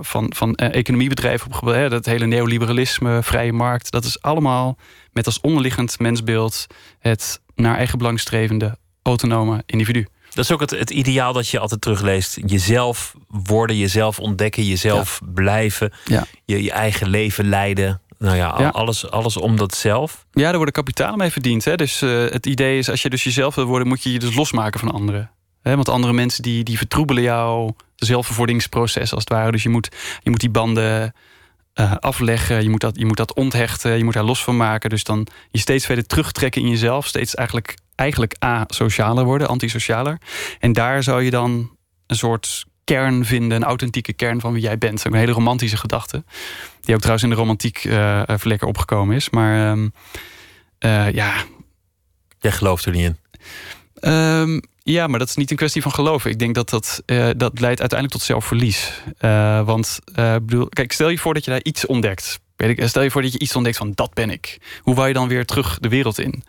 [0.00, 1.90] van, van economiebedrijven op.
[1.90, 3.90] Dat hele neoliberalisme, vrije markt.
[3.90, 4.76] Dat is allemaal
[5.12, 6.66] met als onderliggend mensbeeld...
[6.98, 10.06] het naar eigen belang strevende autonome individu.
[10.34, 12.38] Dat is ook het, het ideaal dat je altijd terugleest.
[12.46, 15.92] Jezelf worden, jezelf ontdekken, jezelf blijven.
[16.04, 16.26] Ja.
[16.44, 18.00] Je, je eigen leven leiden.
[18.18, 20.26] Nou ja, Alles, alles om dat zelf.
[20.32, 21.64] Ja, daar worden kapitaal mee verdiend.
[21.64, 21.76] Hè?
[21.76, 23.88] Dus uh, het idee is, als je dus jezelf wil worden...
[23.88, 25.30] moet je je dus losmaken van anderen.
[25.64, 25.74] Hè?
[25.74, 29.50] Want andere mensen die, die vertroebelen jouw zelfvervordingsproces als het ware.
[29.50, 29.88] Dus je moet,
[30.22, 31.14] je moet die banden
[31.74, 32.62] uh, afleggen.
[32.62, 33.96] Je moet, dat, je moet dat onthechten.
[33.96, 34.90] Je moet daar los van maken.
[34.90, 37.06] Dus dan je steeds verder terugtrekken in jezelf.
[37.06, 40.18] Steeds eigenlijk, eigenlijk asocialer worden, antisocialer.
[40.60, 43.56] En daar zou je dan een soort kern vinden.
[43.56, 45.04] Een authentieke kern van wie jij bent.
[45.04, 46.24] Een hele romantische gedachte.
[46.80, 49.30] Die ook trouwens in de romantiek uh, lekker opgekomen is.
[49.30, 49.92] Maar um,
[50.80, 51.32] uh, ja...
[52.38, 53.16] Jij gelooft er niet in?
[54.12, 56.30] Um, ja, maar dat is niet een kwestie van geloven.
[56.30, 59.02] Ik denk dat dat, uh, dat leidt uiteindelijk tot zelfverlies.
[59.20, 62.40] Uh, want uh, bedoel, kijk, stel je voor dat je daar iets ontdekt.
[62.76, 64.58] Stel je voor dat je iets ontdekt van dat ben ik.
[64.80, 66.44] Hoe wou je dan weer terug de wereld in?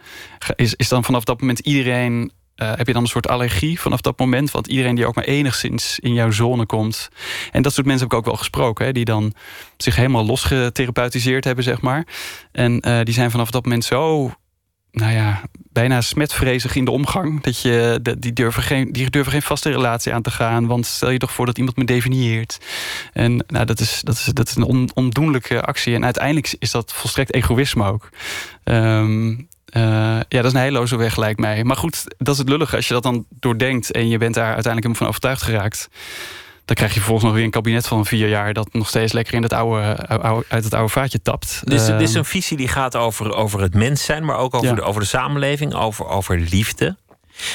[0.56, 4.20] Is, is dan vanaf dat moment iedereen heb je dan een soort allergie vanaf dat
[4.20, 4.52] moment?
[4.52, 7.10] Want iedereen die ook maar enigszins in jouw zone komt.
[7.52, 8.86] En dat soort mensen heb ik ook wel gesproken.
[8.86, 9.34] Hè, die dan
[9.78, 12.08] zich helemaal losgetherapeutiseerd hebben, zeg maar.
[12.52, 14.32] En die zijn vanaf dat moment zo
[14.96, 17.42] nou ja, bijna smetvrezig in de omgang.
[17.44, 20.68] Dat je, die, durven geen, die durven geen vaste relatie aan te gaan.
[20.68, 22.58] Want stel je toch voor dat iemand me definieert.
[23.14, 25.96] En nou, dat, is, dat, is, dat is een on, ondoenlijke actie.
[25.96, 28.10] En uiteindelijk is dat volstrekt egoïsme ook.
[28.64, 31.64] Um, uh, ja, dat is een heilloze weg, lijkt mij.
[31.64, 32.76] Maar goed, dat is het lullige.
[32.76, 35.90] Als je dat dan doordenkt en je bent daar uiteindelijk helemaal van overtuigd geraakt
[36.66, 39.34] dan krijg je vervolgens nog weer een kabinet van vier jaar dat nog steeds lekker
[39.34, 40.08] in het oude,
[40.48, 41.62] uit het oude vaatje tapt.
[41.64, 44.54] Dus dit is ehm, een visie die gaat over, over het mens zijn, maar ook
[44.54, 46.96] over, de, over de samenleving, over, over liefde.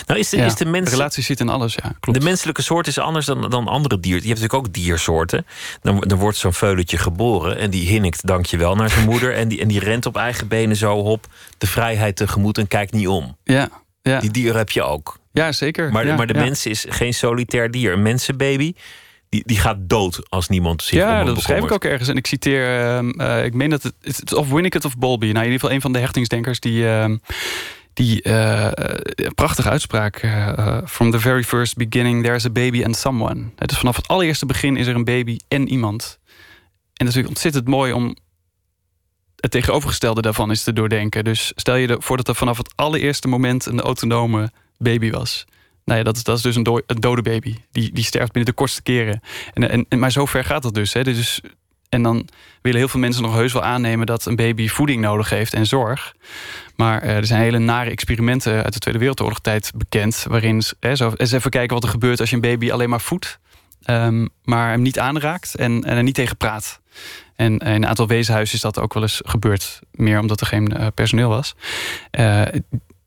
[0.06, 0.90] Nou, is de, is de, mens...
[0.90, 1.92] relatie zit in alles, ja.
[2.00, 2.18] Klopt.
[2.18, 4.22] De menselijke soort is anders dan, dan andere dieren.
[4.22, 5.46] Je hebt natuurlijk ook diersoorten.
[5.82, 9.34] Dan, dan wordt zo'n veuletje geboren en die hinnikt, dankjewel, naar zijn moeder.
[9.34, 11.26] En die, en die rent op eigen benen zo op
[11.58, 13.36] de vrijheid tegemoet en kijkt niet om.
[13.44, 13.68] Ja,
[14.02, 14.20] ja.
[14.20, 15.18] Die dieren heb je ook.
[15.32, 15.92] Ja, zeker.
[15.92, 17.92] Maar, ja, maar de mens is geen solitair dier.
[17.92, 18.72] Een mensenbaby
[19.28, 22.08] die, die gaat dood als niemand zich Ja, dat beschrijf ik ook ergens.
[22.08, 22.64] En ik citeer,
[23.16, 25.26] uh, ik meen dat het, of Winnicott of Bowlby.
[25.26, 26.82] Nou, in ieder geval een van de hechtingsdenkers die...
[26.82, 27.14] Uh,
[27.94, 28.70] die uh,
[29.34, 30.22] prachtige uitspraak.
[30.22, 33.44] Uh, from the very first beginning, there's a baby and someone.
[33.58, 36.18] Is vanaf het allereerste begin is er een baby en iemand.
[36.24, 38.16] En dat is natuurlijk ontzettend mooi om
[39.40, 41.24] het tegenovergestelde daarvan is te doordenken.
[41.24, 45.46] Dus stel je voor dat er vanaf het allereerste moment een autonome baby was.
[45.84, 47.56] Nou ja, dat is, dat is dus een, dode baby.
[47.72, 49.20] Die, die sterft binnen de kortste keren.
[49.52, 50.92] En, en, maar zo ver gaat dat dus.
[50.92, 51.04] Hè.
[51.04, 51.40] dus.
[51.88, 52.28] En dan
[52.62, 55.66] willen heel veel mensen nog heus wel aannemen dat een baby voeding nodig heeft en
[55.66, 56.14] zorg.
[56.76, 60.24] Maar uh, er zijn hele nare experimenten uit de Tweede Wereldoorlog tijd bekend.
[60.28, 63.00] Waarin hè, zo, eens even kijken wat er gebeurt als je een baby alleen maar
[63.00, 63.38] voedt.
[63.86, 66.80] Um, maar hem niet aanraakt en, en er niet tegen praat.
[67.40, 69.78] En in een aantal wezenhuizen is dat ook wel eens gebeurd.
[69.92, 71.54] Meer omdat er geen uh, personeel was.
[72.18, 72.42] Uh,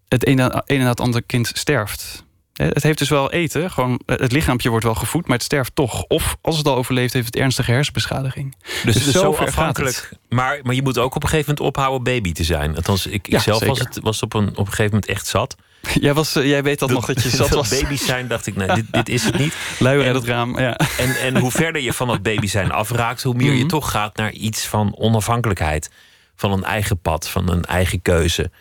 [0.07, 2.23] het een, een en het andere kind sterft.
[2.53, 3.71] Eh, het heeft dus wel eten.
[3.71, 6.03] Gewoon, eh, het lichaampje wordt wel gevoed, maar het sterft toch.
[6.03, 8.55] Of als het al overleeft, heeft het ernstige hersenbeschadiging.
[8.83, 10.09] Dus, dus, zo, afhankelijk.
[10.29, 12.75] Maar, maar je moet ook op een gegeven moment ophouden baby te zijn.
[12.75, 15.55] Althans, ik, ik zelf was, het, was op, een, op een gegeven moment echt zat.
[16.01, 17.69] Jij, was, eh, jij weet dat nog dat je zat was.
[17.69, 19.55] baby zijn, dacht ik, nee, dit, dit is het niet.
[19.79, 20.75] Luier in het raam, ja.
[20.97, 23.67] En, en hoe verder je van dat baby zijn afraakt, hoe meer je mhm.
[23.67, 25.91] toch gaat naar iets van onafhankelijkheid.
[26.35, 28.51] Van een eigen pad, van een eigen keuze.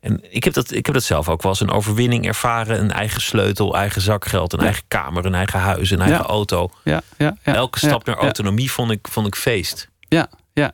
[0.00, 2.80] En ik heb, dat, ik heb dat zelf ook wel eens een overwinning ervaren.
[2.80, 6.70] Een eigen sleutel, eigen zakgeld, een eigen kamer, een eigen huis, een eigen auto.
[6.84, 9.88] Ja, ja, Elke stap naar autonomie vond, ik, vond ik feest.
[10.08, 10.72] Ja, ja.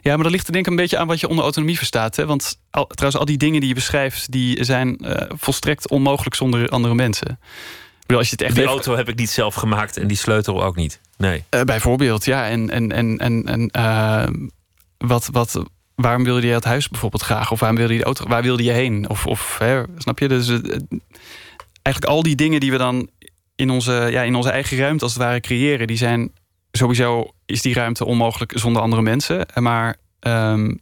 [0.00, 2.16] Ja, maar dat ligt er denk ik een beetje aan wat je onder autonomie verstaat.
[2.16, 2.26] Hè?
[2.26, 4.32] Want al, trouwens, al die dingen die je beschrijft...
[4.32, 7.38] die zijn uh, volstrekt onmogelijk zonder andere mensen.
[8.00, 10.64] Bedoel, als je het echt die auto heb ik niet zelf gemaakt en die sleutel
[10.64, 11.00] ook niet.
[11.16, 11.44] Nee.
[11.50, 12.48] Uh, bijvoorbeeld, ja.
[12.48, 14.48] En, en, en, en, en uh,
[14.98, 15.62] wat, wat,
[15.94, 17.50] waarom wilde je het huis bijvoorbeeld graag?
[17.50, 19.08] Of waarom wilde je de auto, waar wilde je heen?
[19.08, 20.28] Of, of hè, snap je?
[20.28, 20.48] Dus
[21.82, 23.08] eigenlijk al die dingen die we dan
[23.56, 26.32] in onze, ja, in onze eigen ruimte als het ware creëren, die zijn
[26.76, 29.46] sowieso is die ruimte onmogelijk zonder andere mensen.
[29.54, 30.80] Maar um,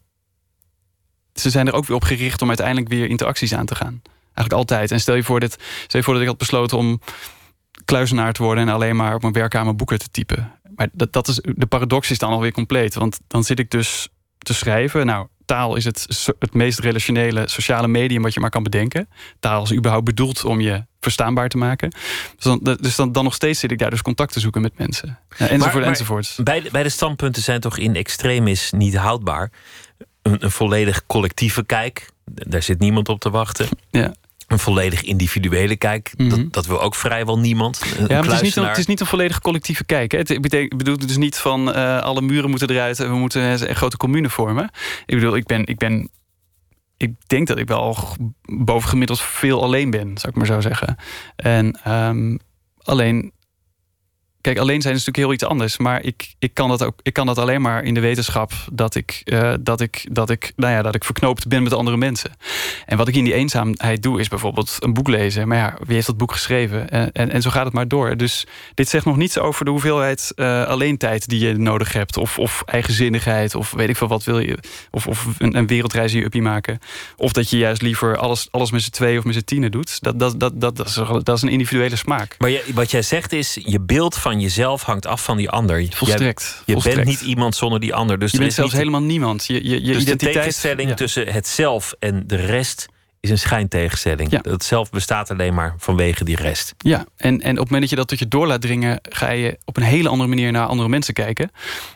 [1.35, 4.03] ze zijn er ook weer op gericht om uiteindelijk weer interacties aan te gaan.
[4.25, 4.91] Eigenlijk altijd.
[4.91, 5.53] En stel je voor, dit,
[5.83, 7.01] stel je voor dat ik had besloten om
[7.85, 10.53] kluizenaar te worden en alleen maar op mijn werkkamer boeken te typen.
[10.77, 12.95] Maar dat, dat is, de paradox is dan alweer compleet.
[12.95, 15.07] Want dan zit ik dus te schrijven.
[15.07, 16.07] Nou, taal is het,
[16.39, 19.09] het meest relationele sociale medium wat je maar kan bedenken.
[19.41, 21.91] Taal is überhaupt bedoeld om je verstaanbaar te maken.
[21.91, 24.79] Dus dan, dus dan, dan nog steeds zit ik daar dus contact te zoeken met
[24.79, 25.19] mensen.
[25.39, 26.37] Ja, enzovoort, enzovoort.
[26.45, 29.51] Beide, beide standpunten zijn toch in extremis niet houdbaar.
[30.23, 33.69] Een, een volledig collectieve kijk, daar zit niemand op te wachten.
[33.91, 34.13] Ja
[34.47, 36.11] een volledig individuele kijk.
[36.17, 36.47] dat, Mhm.
[36.51, 37.81] dat wil ook vrijwel niemand.
[37.99, 40.13] Een Ja, maar het is, niet een, het is niet een volledig collectieve kijk.
[40.13, 40.19] Hè.
[40.19, 43.17] Het, ik betek- ik bedoel dus niet van eh, alle muren moeten eruit en we
[43.17, 44.71] moeten een, een grote commune vormen.
[45.07, 46.11] Ik bedoel, ik ben, ik ben.
[47.03, 47.97] Ik denk dat ik wel
[48.43, 50.97] bovengemiddeld veel alleen ben, zou ik maar zo zeggen.
[51.37, 52.37] En ehm,
[52.83, 53.33] alleen.
[54.43, 55.79] Kijk, alleen zijn is natuurlijk heel iets anders.
[55.79, 58.95] Maar ik, ik, kan dat ook, ik kan dat alleen maar in de wetenschap dat
[58.95, 62.31] ik, eh, dat, ik, dat, ik, nou ja, dat ik verknoopt ben met andere mensen.
[62.87, 65.49] En wat ik in die eenzaamheid doe, is bijvoorbeeld een boek lezen.
[65.49, 66.91] Maar ja, wie heeft dat boek geschreven?
[66.91, 68.17] En, en, en zo gaat het maar door.
[68.17, 72.17] Dus dit zegt nog niets over de hoeveelheid eh alleentijd die je nodig hebt.
[72.17, 74.59] Of, of eigenzinnigheid, of weet ik veel wat wil je.
[74.91, 76.79] Of, of een, een wereldreis je uppie maken.
[77.17, 80.03] Of dat je juist liever alles, alles met z'n twee of met z'n tienen doet.
[80.03, 80.77] Dat, dat, dat, dat,
[81.25, 82.35] dat, is, een individuele smaak.
[82.39, 85.81] Maar wat jij zegt is, je beeld van jezelf hangt af van die ander.
[85.81, 86.63] Jij- Volstrekt.
[86.67, 86.97] je volstrekt.
[86.97, 88.19] bent niet iemand zonder die ander.
[88.19, 89.47] Dus Je er bent is zelfs niet- helemaal niemand.
[89.47, 90.95] Je, je, je dus de tegenstelling ja.
[90.95, 92.87] tussen het zelf en de rest
[93.21, 94.31] is een schijntegenstelling.
[94.31, 94.41] Ja.
[94.43, 96.75] Het zelf bestaat alleen maar vanwege die rest.
[96.79, 99.31] Ja, en, en op het moment dat je dat tot je door laat dringen, ga
[99.31, 101.51] je op een hele andere manier naar andere mensen kijken.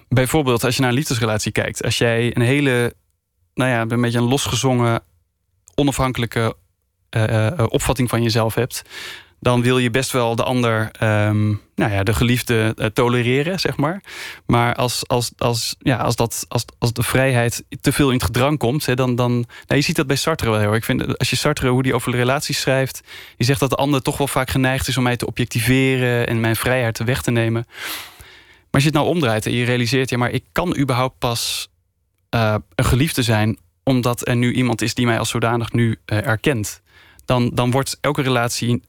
[0.09, 1.83] Bijvoorbeeld als je naar een liefdesrelatie kijkt.
[1.85, 2.95] Als jij een hele,
[3.55, 5.01] nou ja, een beetje een losgezongen,
[5.75, 6.57] onafhankelijke
[7.11, 8.83] eh, eh, opvatting van jezelf hebt.
[9.41, 13.77] Dan wil je best wel de ander, ehm, nou ja, de geliefde eh, tolereren, zeg
[13.77, 14.03] maar.
[14.47, 18.25] Maar als, als, als, ja, als, dat, als, als de vrijheid te veel in het
[18.25, 19.17] gedrang komt, hè, dan.
[19.17, 20.77] dan nou, je ziet dat bij Sartre wel heel erg.
[20.77, 23.01] Ik vind, als je Sartre, hoe die over de relaties schrijft,
[23.37, 26.41] die zegt dat de ander toch wel vaak geneigd is om mij te objectiveren en
[26.41, 27.65] mijn vrijheid weg te nemen.
[27.67, 31.69] Maar als je het nou omdraait en je realiseert, ja, maar ik kan überhaupt pas
[32.31, 36.27] eh, een geliefde zijn omdat er nu iemand is die mij als zodanig nu eh,
[36.27, 36.81] erkent.
[37.25, 38.83] Dan, dan wordt elke relatie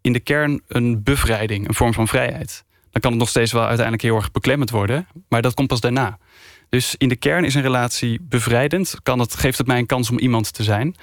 [0.00, 2.64] in de kern een bevrijding, een vorm van vrijheid.
[2.90, 5.80] Dan kan het nog steeds wel uiteindelijk heel erg beklemmend worden, maar dat komt pas
[5.80, 6.18] daarna.
[6.68, 8.94] Dus in de kern is een relatie bevrijdend.
[9.02, 10.94] Kan het, geeft het mij een kans om iemand te zijn.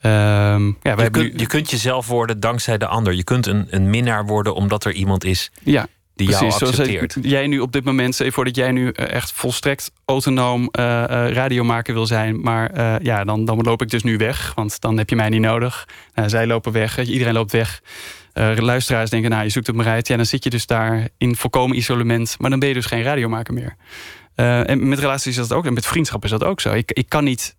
[0.00, 3.12] Ehm, ja, Je nu- je kunt jezelf worden dankzij de ander.
[3.14, 6.78] Je kunt een, een minnaar worden omdat er iemand is ja, die jou Precies, zoals
[6.78, 7.16] accepteert.
[7.22, 10.68] jij nu op dit moment, stel je voor dat jij nu eh, echt volstrekt autonoom
[10.70, 12.40] eh eh, radiomaker wil zijn.
[12.40, 15.28] Maar eh, ja, dan, dan loop ik dus nu weg, want dan heb je mij
[15.28, 15.88] niet nodig.
[16.14, 17.82] Nou, zij lopen weg, iedereen loopt weg.
[18.34, 20.08] Eh, luisteraars denken, nou, je zoekt het maar uit.
[20.08, 22.36] Ja, dan zit je dus daar in volkomen isolement.
[22.38, 23.76] Maar dan ben je dus geen radiomaker meer.
[24.34, 26.72] Eh, en met relaties is dat ook, en met vriendschap is dat ook zo.
[26.72, 27.56] Ik, ik kan niet...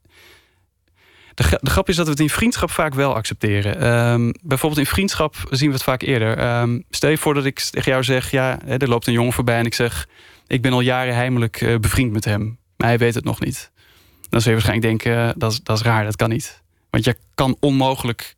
[1.33, 3.79] De, gra- de grap is dat we het in vriendschap vaak wel accepteren.
[3.79, 6.37] Ehm, bijvoorbeeld in vriendschap zien we het vaak eerder.
[6.37, 8.31] Ehm, stel je voor dat ik tegen jou zeg...
[8.31, 10.07] ja, er loopt een jongen voorbij en ik zeg...
[10.47, 12.57] ik ben al jaren heimelijk eh, bevriend met hem.
[12.77, 13.71] Maar hij weet het nog niet.
[14.29, 16.63] Dan zul je waarschijnlijk denken, dat, is, dat is raar, dat kan niet.
[16.89, 18.35] Want je kan onmogelijk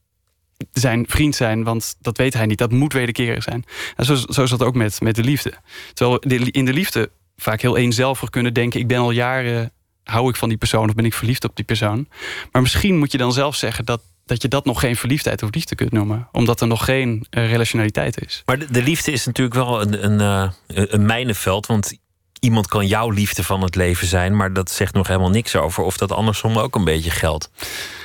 [0.72, 2.58] zijn vriend zijn, want dat weet hij niet.
[2.58, 3.66] Dat moet wederkerig zijn.
[3.96, 5.54] En zo, zo is dat ook met, met de liefde.
[5.94, 6.20] Terwijl
[6.52, 8.80] in de liefde vaak heel eenzelvig kunnen denken...
[8.80, 9.72] ik ben al jaren,
[10.04, 12.08] hou ik van die persoon of ben ik verliefd op die persoon.
[12.52, 15.54] Maar misschien moet je dan zelf zeggen dat, dat je dat nog geen verliefdheid of
[15.54, 16.28] liefde kunt noemen.
[16.32, 18.42] Omdat er nog geen eh, relationaliteit is.
[18.46, 21.66] Maar de, de liefde is natuurlijk wel een, een, eh, een mijnenveld.
[21.66, 21.98] Want
[22.40, 24.36] iemand kan jouw liefde van het leven zijn.
[24.36, 27.50] Maar dat zegt nog helemaal niks over of dat andersom ook een beetje geldt.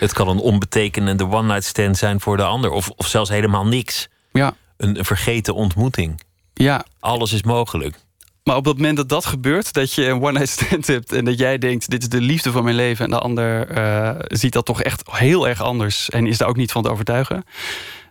[0.00, 2.70] Het kan een onbetekenende one-night stand zijn voor de ander.
[2.70, 4.08] Of, of zelfs helemaal niks.
[4.32, 6.20] Ja, Een, een vergeten ontmoeting.
[6.54, 7.96] ja, Alles is mogelijk.
[8.44, 11.38] Maar op het moment dat dat gebeurt, dat je een one-night stand hebt en dat
[11.38, 14.64] jij denkt: dit is de liefde van mijn leven, en de ander eh, ziet dat
[14.64, 17.44] toch echt heel erg anders en is daar ook niet van te overtuigen.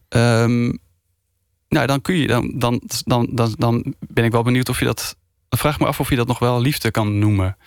[0.09, 0.63] Ehm,
[1.69, 4.85] nou, dan kun je, dan, dan, dan, dan, dan ben ik wel benieuwd of je
[4.85, 5.15] dat.
[5.51, 7.57] Dan vraag ik me af of je dat nog wel liefde kan noemen.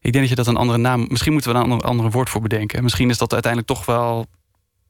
[0.00, 1.06] Ik denk dat je dat een andere naam.
[1.08, 2.82] Misschien moeten we daar een ander, andere woord voor bedenken.
[2.82, 4.26] Misschien is dat uiteindelijk toch wel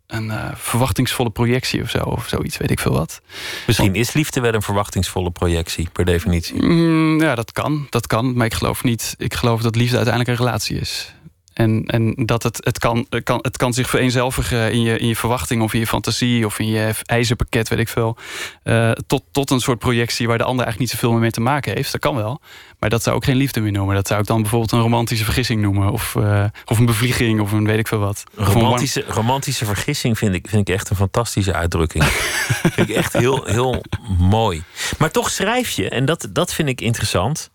[0.06, 3.20] een eh, verwachtingsvolle projectie of zo, of zoiets, weet ik veel wat.
[3.66, 6.62] Misschien is liefde wel een verwachtingsvolle projectie, per definitie.
[6.62, 7.86] Mm, ja, dat kan.
[7.90, 8.36] Dat kan.
[8.36, 9.14] Maar ik geloof niet.
[9.18, 11.14] Ik geloof dat liefde uiteindelijk een relatie is.
[11.54, 15.08] En, en dat het, het, kan, het, kan, het kan zich vereenzelvigen in je, in
[15.08, 18.16] je verwachting of in je fantasie of in je ijzerpakket, weet ik veel.
[18.62, 21.40] eh, tot, tot een soort projectie waar de ander eigenlijk niet zoveel meer mee te
[21.40, 21.92] maken heeft.
[21.92, 22.40] Dat kan wel.
[22.78, 23.94] Maar dat zou ik geen liefde meer noemen.
[23.94, 25.90] Dat zou ik dan bijvoorbeeld een romantische vergissing noemen.
[25.90, 28.24] Of, eh, of een bevlieging of een weet ik veel wat.
[28.34, 32.04] Romantische, romantische vergissing vind ik, vind ik echt een fantastische uitdrukking.
[32.74, 33.82] vind ik echt heel, heel
[34.18, 34.62] mooi.
[34.98, 37.50] Maar toch schrijf je, en dat, dat vind ik interessant.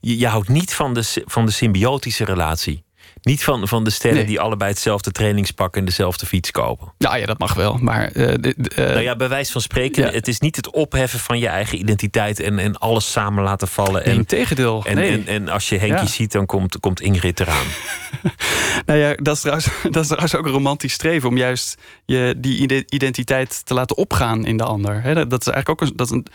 [0.00, 2.83] Je, je houdt niet van de, van de symbiotische relatie.
[3.24, 6.92] Niet van, van de sterren die allebei hetzelfde trainingspak en dezelfde fiets kopen.
[6.98, 7.78] Nou ja, dat mag wel.
[7.78, 8.34] Maar, uh,
[8.76, 12.40] nou ja, bij wijze van spreken, het is niet het opheffen van je eigen identiteit
[12.40, 14.04] en, en alles samen laten vallen.
[14.04, 14.84] En, tegendeel.
[14.84, 15.10] En, nee.
[15.10, 17.66] en, en, als je Henkie ziet, dan komt, komt Ingrid eraan.
[18.86, 22.34] nou ja, dat is, trouwens, dat is trouwens ook een romantisch streven om juist je,
[22.38, 25.02] die identiteit te laten opgaan in de ander.
[25.28, 26.26] dat is eigenlijk ook een, dat een.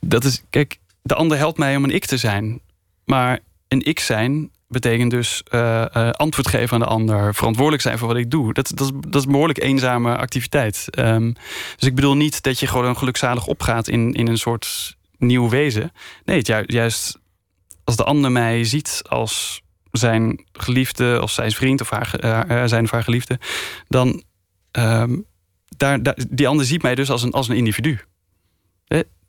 [0.00, 2.60] Dat is, kijk, de ander helpt mij om een ik te zijn.
[3.04, 3.38] Maar
[3.68, 8.16] een ik zijn betekent dus uh, antwoord geven aan de ander, verantwoordelijk zijn voor wat
[8.16, 8.52] ik doe.
[8.52, 10.86] Dat, dat, is, dat is een behoorlijk eenzame activiteit.
[10.98, 11.34] Um,
[11.76, 15.92] dus ik bedoel niet dat je gewoon gelukzalig opgaat in, in een soort nieuw wezen.
[16.24, 17.18] Nee, juist
[17.84, 22.14] als de ander mij ziet als zijn geliefde, of zijn vriend of haar,
[22.50, 23.38] uh, zijn of haar geliefde,
[23.88, 24.22] dan
[24.72, 25.24] um,
[25.76, 28.00] daar, die ander ziet mij dus als een, als een individu.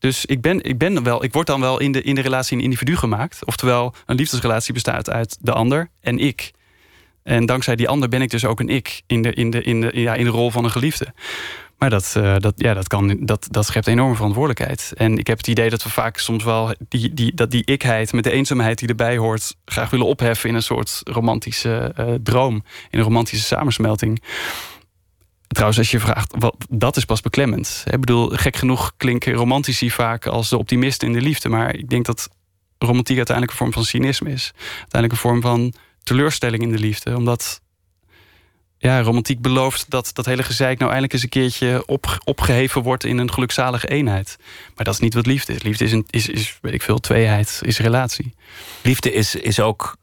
[0.01, 2.57] Dus ik ben, ik ben wel, ik word dan wel in de, in de relatie
[2.57, 3.45] een individu gemaakt.
[3.45, 6.51] Oftewel, een liefdesrelatie bestaat uit de ander en ik.
[7.23, 9.81] En dankzij die ander ben ik dus ook een ik in de, in de, in
[9.81, 11.13] de, ja, in de rol van een geliefde.
[11.77, 14.93] Maar dat, uh, dat, ja, dat, kan, dat, dat schept enorme verantwoordelijkheid.
[14.95, 18.13] En ik heb het idee dat we vaak soms wel die, die, dat die ikheid
[18.13, 22.63] met de eenzaamheid die erbij hoort, graag willen opheffen in een soort romantische uh, droom,
[22.89, 24.21] in een romantische samensmelting.
[25.51, 27.83] Trouwens, als je vraagt, wat, dat is pas beklemmend.
[27.85, 31.49] Ik bedoel, gek genoeg klinken romantici vaak als de optimisten in de liefde.
[31.49, 32.29] Maar ik denk dat
[32.77, 34.51] romantiek uiteindelijk een vorm van cynisme is.
[34.55, 37.15] Uiteindelijk een vorm van teleurstelling in de liefde.
[37.15, 37.61] Omdat
[38.77, 43.03] ja, romantiek belooft dat dat hele gezeik nou eindelijk eens een keertje op, opgeheven wordt
[43.03, 44.37] in een gelukzalige eenheid.
[44.75, 45.63] Maar dat is niet wat liefde is.
[45.63, 48.33] Liefde is, een, is, is weet ik veel, tweeheid, is relatie.
[48.81, 49.97] Liefde is, is ook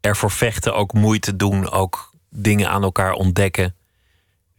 [0.00, 3.76] ervoor vechten, ook moeite doen, ook dingen aan elkaar ontdekken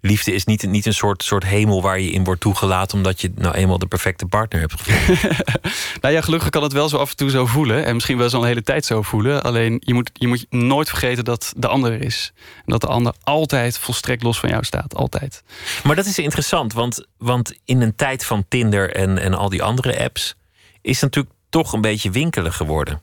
[0.01, 3.31] liefde is niet, niet een soort, soort hemel waar je in wordt toegelaten omdat je
[3.35, 5.35] nou eenmaal de perfecte partner hebt gevonden.
[6.01, 7.85] nou ja, gelukkig kan het wel zo af en toe zo voelen.
[7.85, 9.43] En misschien wel zo'n hele tijd zo voelen.
[9.43, 12.33] Alleen je moet, je moet nooit vergeten dat de ander er is.
[12.55, 14.95] En dat de ander altijd volstrekt los van jou staat.
[14.95, 15.43] Altijd.
[15.83, 19.63] Maar dat is interessant, want, want in een tijd van Tinder en, en al die
[19.63, 20.35] andere apps
[20.81, 23.01] is het natuurlijk toch een beetje winkelig geworden.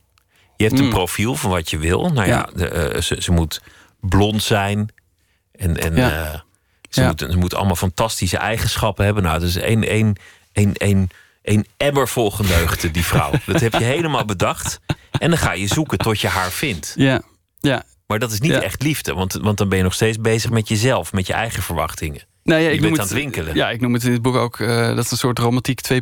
[0.56, 0.90] Je hebt een mm.
[0.90, 2.10] profiel van wat je wil.
[2.12, 3.62] Nou ja, De, uh, ze, ze moet
[4.00, 4.88] blond zijn.
[5.52, 6.32] En, en ja.
[6.32, 6.40] uh,
[6.96, 7.08] ze, ja.
[7.08, 9.22] moet, ze moet allemaal fantastische eigenschappen hebben.
[9.22, 10.16] Nou, dus één, één,
[10.52, 11.08] één, één,
[11.42, 13.30] één emmer vol geneugten, die vrouw.
[13.46, 14.80] dat heb je helemaal bedacht.
[15.18, 16.94] En dan ga je zoeken tot je haar vindt.
[16.96, 17.22] Ja,
[17.60, 17.84] ja.
[18.06, 20.68] Maar dat is niet echt liefde, want, want dan ben je nog steeds bezig met
[20.68, 22.22] jezelf, met je eigen verwachtingen.
[22.46, 23.54] Nou ja, ik noem aan het winkelen.
[23.54, 24.58] Ja, ik noem het in het boek ook.
[24.58, 25.98] Uh, dat is een soort romantiek 2.0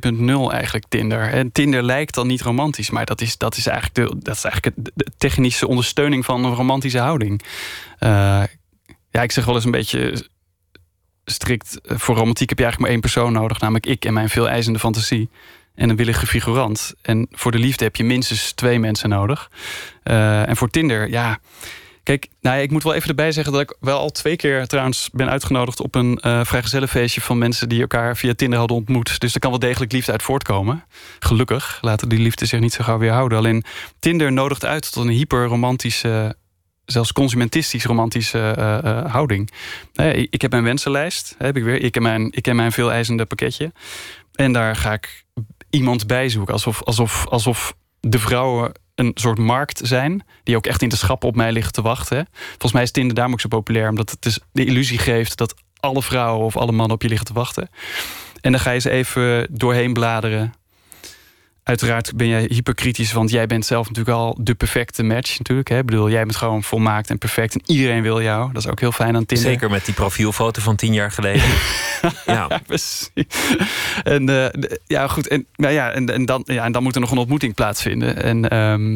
[0.50, 1.32] eigenlijk, Tinder.
[1.32, 4.44] En Tinder lijkt dan niet romantisch, maar dat is, dat is eigenlijk, de, dat is
[4.44, 7.42] eigenlijk de technische ondersteuning van een romantische houding.
[8.00, 8.42] Uh,
[9.10, 10.28] ja, ik zeg wel eens een beetje
[11.24, 14.28] strikt eh, voor romantiek heb je eigenlijk maar één persoon nodig, namelijk ik en mijn
[14.28, 15.28] veel eisende fantasie.
[15.74, 16.94] En een willige figurant.
[17.02, 19.50] En voor de liefde heb je minstens twee mensen nodig.
[20.04, 21.38] Uh, en voor Tinder, ja.
[22.02, 24.66] Kijk, nou ja, ik moet wel even erbij zeggen dat ik wel al twee keer
[24.66, 29.20] trouwens ben uitgenodigd op een uh, vrijgezellenfeestje van mensen die elkaar via Tinder hadden ontmoet.
[29.20, 30.84] Dus er kan wel degelijk liefde uit voortkomen.
[31.18, 33.38] Gelukkig laten die liefde zich niet zo gauw weer houden.
[33.38, 33.64] Alleen
[33.98, 36.36] Tinder nodigt uit tot een hyperromantische
[36.86, 39.50] zelfs consumentistisch romantische uh, uh, houding.
[40.30, 41.82] ik heb mijn wensenlijst, heb ik weer.
[41.82, 43.72] Ik heb mijn, ik heb mijn veel eisende pakketje.
[44.32, 45.24] En daar ga ik
[45.70, 46.52] iemand bij zoeken.
[46.52, 50.24] Alsof, alsof, alsof de vrouwen een soort markt zijn.
[50.42, 52.28] Die ook echt in de schappen op mij liggen te wachten.
[52.48, 53.88] Volgens mij is Tinder daarom ook zo populair.
[53.88, 57.26] Omdat het dus de illusie geeft dat alle vrouwen of alle mannen op je liggen
[57.26, 57.68] te wachten.
[58.40, 60.54] En dan ga je ze even doorheen bladeren.
[61.64, 65.38] Uiteraard ben jij hyperkritisch, want jij bent zelf natuurlijk al de perfecte match.
[65.38, 65.78] Natuurlijk, hè?
[65.78, 68.52] Ik bedoel, jij bent gewoon volmaakt en perfect en iedereen wil jou.
[68.52, 69.50] Dat is ook heel fijn aan Tinder.
[69.50, 71.42] Zeker met die profielfoto van tien jaar geleden.
[72.26, 73.08] ja, precies.
[74.02, 74.46] En uh,
[74.86, 75.28] ja, goed.
[75.28, 78.22] En, nou ja, en, en, dan, ja, en dan moet er nog een ontmoeting plaatsvinden.
[78.22, 78.92] En um,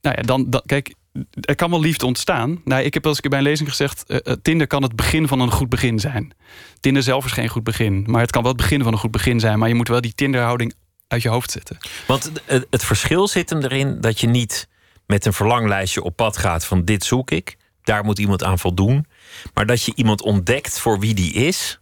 [0.00, 0.94] nou ja, dan, dan kijk,
[1.40, 2.60] er kan wel liefde ontstaan.
[2.64, 5.40] Nou, ik heb als ik bij een lezing gezegd: uh, Tinder kan het begin van
[5.40, 6.32] een goed begin zijn.
[6.80, 9.10] Tinder zelf is geen goed begin, maar het kan wel het begin van een goed
[9.10, 9.58] begin zijn.
[9.58, 10.74] Maar je moet wel die Tinderhouding
[11.10, 11.78] uit je hoofd zetten.
[12.06, 14.68] Want het, het verschil zit hem erin dat je niet
[15.06, 19.06] met een verlanglijstje op pad gaat van dit zoek ik, daar moet iemand aan voldoen,
[19.54, 21.80] maar dat je iemand ontdekt voor wie die is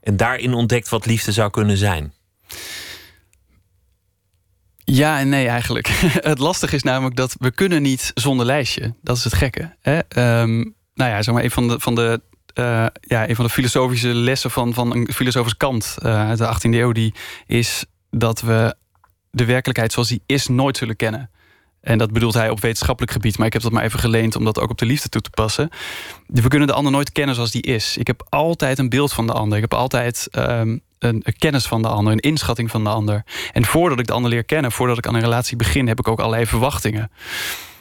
[0.00, 2.12] en daarin ontdekt wat liefde zou kunnen zijn.
[4.84, 5.86] Ja en nee eigenlijk.
[6.32, 8.94] Het lastige is namelijk dat we kunnen niet zonder lijstje.
[9.02, 9.76] Dat is het gekke.
[9.80, 9.98] Hè?
[10.42, 12.20] Um, nou ja, zeg maar een van de, van de
[12.54, 16.46] uh, ja, een van de filosofische lessen van, van een filosofische kant uh, uit de
[16.46, 17.14] 18e eeuw, die
[17.46, 17.84] is
[18.16, 18.74] dat we
[19.30, 21.30] de werkelijkheid zoals die is nooit zullen kennen.
[21.80, 24.44] En dat bedoelt hij op wetenschappelijk gebied, maar ik heb dat maar even geleend om
[24.44, 25.68] dat ook op de liefde toe te passen.
[26.26, 27.96] We kunnen de ander nooit kennen zoals die is.
[27.96, 29.56] Ik heb altijd een beeld van de ander.
[29.56, 33.24] Ik heb altijd um, een, kennis van de ander, een inschatting van de ander.
[33.52, 36.08] En voordat ik de ander leer kennen, voordat ik aan een relatie begin, heb ik
[36.08, 37.10] ook allerlei verwachtingen.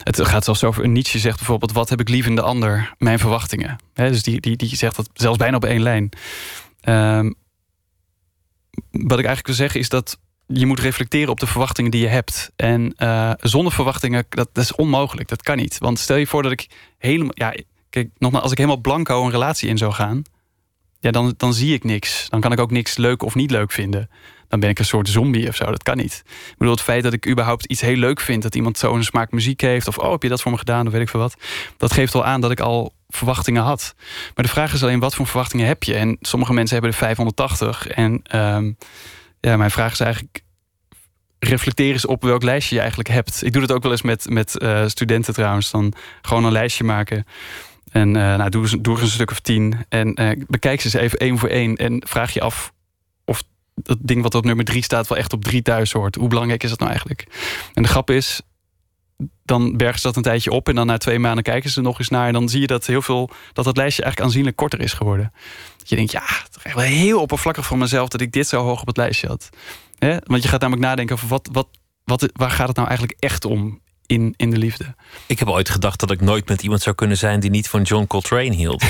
[0.03, 2.93] Het gaat zelfs over Nietzsche zegt bijvoorbeeld: wat heb ik lief in de ander?
[2.97, 3.77] Mijn verwachtingen.
[3.93, 6.09] dus die, die, die zegt dat zelfs bijna op één lijn.
[6.83, 7.35] Um,
[8.91, 12.07] wat ik eigenlijk wil zeggen is dat je moet reflecteren op de verwachtingen die je
[12.07, 12.51] hebt.
[12.55, 15.29] En uh, zonder verwachtingen, dat, is onmogelijk.
[15.29, 15.77] Dat kan niet.
[15.77, 16.67] Want stel je voor dat ik
[16.97, 17.31] helemaal.
[17.33, 17.53] Ja,
[17.89, 20.21] kijk, nogmaals, als ik helemaal blanco een relatie in zou gaan.
[20.99, 22.29] Ja, dan, dan zie ik niks.
[22.29, 24.09] Dan kan ik ook niks leuk of niet leuk vinden.
[24.47, 25.65] Dan ben ik een soort zombie of zo.
[25.65, 26.23] Dat kan niet.
[26.25, 28.43] Ik bedoel, het feit dat ik überhaupt iets heel leuk vind.
[28.43, 29.87] Dat iemand zo een smaak muziek heeft.
[29.87, 30.85] Of oh, heb je dat voor me gedaan?
[30.85, 31.35] Of weet ik veel wat.
[31.77, 33.95] Dat geeft al aan dat ik al verwachtingen had.
[34.35, 35.93] Maar de vraag is alleen, wat voor verwachtingen heb je?
[35.93, 37.87] En sommige mensen hebben er 580.
[37.87, 38.77] En um,
[39.39, 40.43] ja, mijn vraag is eigenlijk
[41.39, 43.43] reflecteer eens op welk lijstje je eigenlijk hebt.
[43.45, 45.71] Ik doe het ook wel eens met, met uh, studenten trouwens.
[45.71, 47.25] Dan gewoon een lijstje maken.
[47.91, 49.85] En uh, nou, doe, eens, een stuk of tien.
[49.89, 51.75] En uh, bekijk ze eens even één voor één.
[51.75, 52.73] En vraag je af
[53.25, 53.43] of
[53.75, 55.07] dat ding wat op nummer drie staat...
[55.07, 56.15] wel echt op drie thuis hoort.
[56.15, 57.27] Hoe belangrijk is dat nou eigenlijk?
[57.73, 58.41] En de grap is,
[59.45, 60.67] dan bergen ze dat een tijdje op.
[60.69, 62.27] En dan na twee maanden kijken ze er nog eens naar.
[62.27, 65.33] En dan zie je dat heel veel dat het lijstje eigenlijk aanzienlijk korter is geworden.
[65.77, 68.63] Dat je denkt, ja, het is wel heel oppervlakkig van mezelf dat ik dit zo
[68.63, 69.49] hoog op het lijstje had.
[70.25, 71.67] Want je gaat namelijk nadenken over wat, wat,
[72.03, 74.95] wat, waar gaat het nou eigenlijk echt om in, in de liefde.
[75.25, 77.81] Ik heb ooit gedacht dat ik nooit met iemand zou kunnen zijn die niet van
[77.81, 78.83] John Coltrane hield.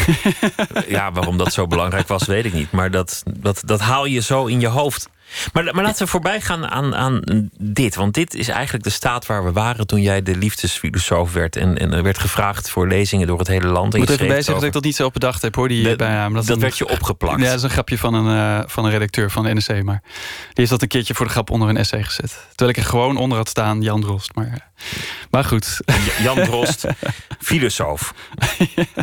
[0.88, 2.72] ja, waarom dat zo belangrijk was, weet ik niet.
[2.72, 5.10] Maar dat, dat, dat haal je zo in je hoofd.
[5.54, 7.22] Maar, maar laten we voorbij gaan aan, aan
[7.58, 7.96] dit.
[7.96, 11.56] Want dit is eigenlijk de staat waar we waren toen jij de liefdesfilosoof werd.
[11.56, 13.94] En, en er werd gevraagd voor lezingen door het hele land.
[13.94, 15.68] Ik moet even bijzeggen dat ik dat niet zo bedacht heb hoor.
[15.68, 17.40] Die, de, bij, dat, dat werd je opgeplakt.
[17.42, 19.84] Ja, dat is een grapje van een, uh, van een redacteur van de NRC.
[19.84, 22.48] Maar die heeft dat een keertje voor de grap onder een essay gezet.
[22.48, 24.36] Terwijl ik er gewoon onder had staan, Jan Drost.
[24.36, 24.71] Maar,
[25.30, 25.80] maar goed.
[26.22, 26.86] Jan Drost,
[27.40, 28.14] filosoof.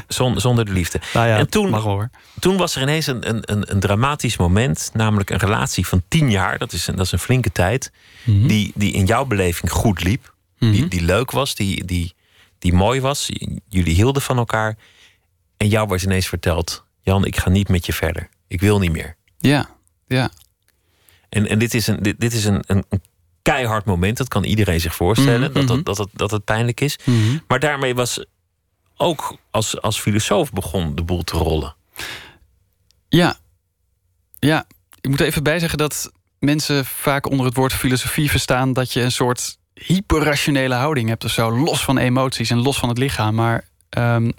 [0.08, 1.00] Zonder, de liefde.
[1.14, 2.10] Nou ja, en toen, mag hoor.
[2.40, 4.90] toen was er ineens een, een, een dramatisch moment.
[4.94, 7.92] Namelijk een relatie van tien jaar, dat is een, dat is een flinke tijd,
[8.24, 8.46] mhm.
[8.46, 10.88] die, die in jouw beleving goed liep, die, mhm.
[10.88, 12.14] die leuk was, die, die,
[12.58, 13.28] die mooi was.
[13.68, 14.76] Jullie hielden van elkaar.
[15.56, 18.28] En jou was ineens verteld: Jan, ik ga niet met je verder.
[18.48, 19.16] Ik wil niet meer.
[19.38, 19.68] Ja,
[20.06, 20.30] ja.
[21.28, 22.84] En, en dit is, een, dit, dit is een, een,
[23.50, 24.16] keihard moment.
[24.16, 26.98] Dat kan iedereen zich voorstellen, mhm, dat, dat, dat, het, dat het pijnlijk is.
[27.46, 28.24] Maar daarmee was
[28.96, 31.74] ook als, als filosoof begon de boel te rollen.
[33.08, 33.36] Ja,
[34.38, 34.66] ja.
[35.00, 39.12] Ik moet even bijzeggen dat mensen vaak onder het woord filosofie verstaan dat je een
[39.12, 43.34] soort hyperrationele houding hebt of zo, los van emoties en los van het lichaam.
[43.34, 43.68] Maar
[43.98, 44.32] um,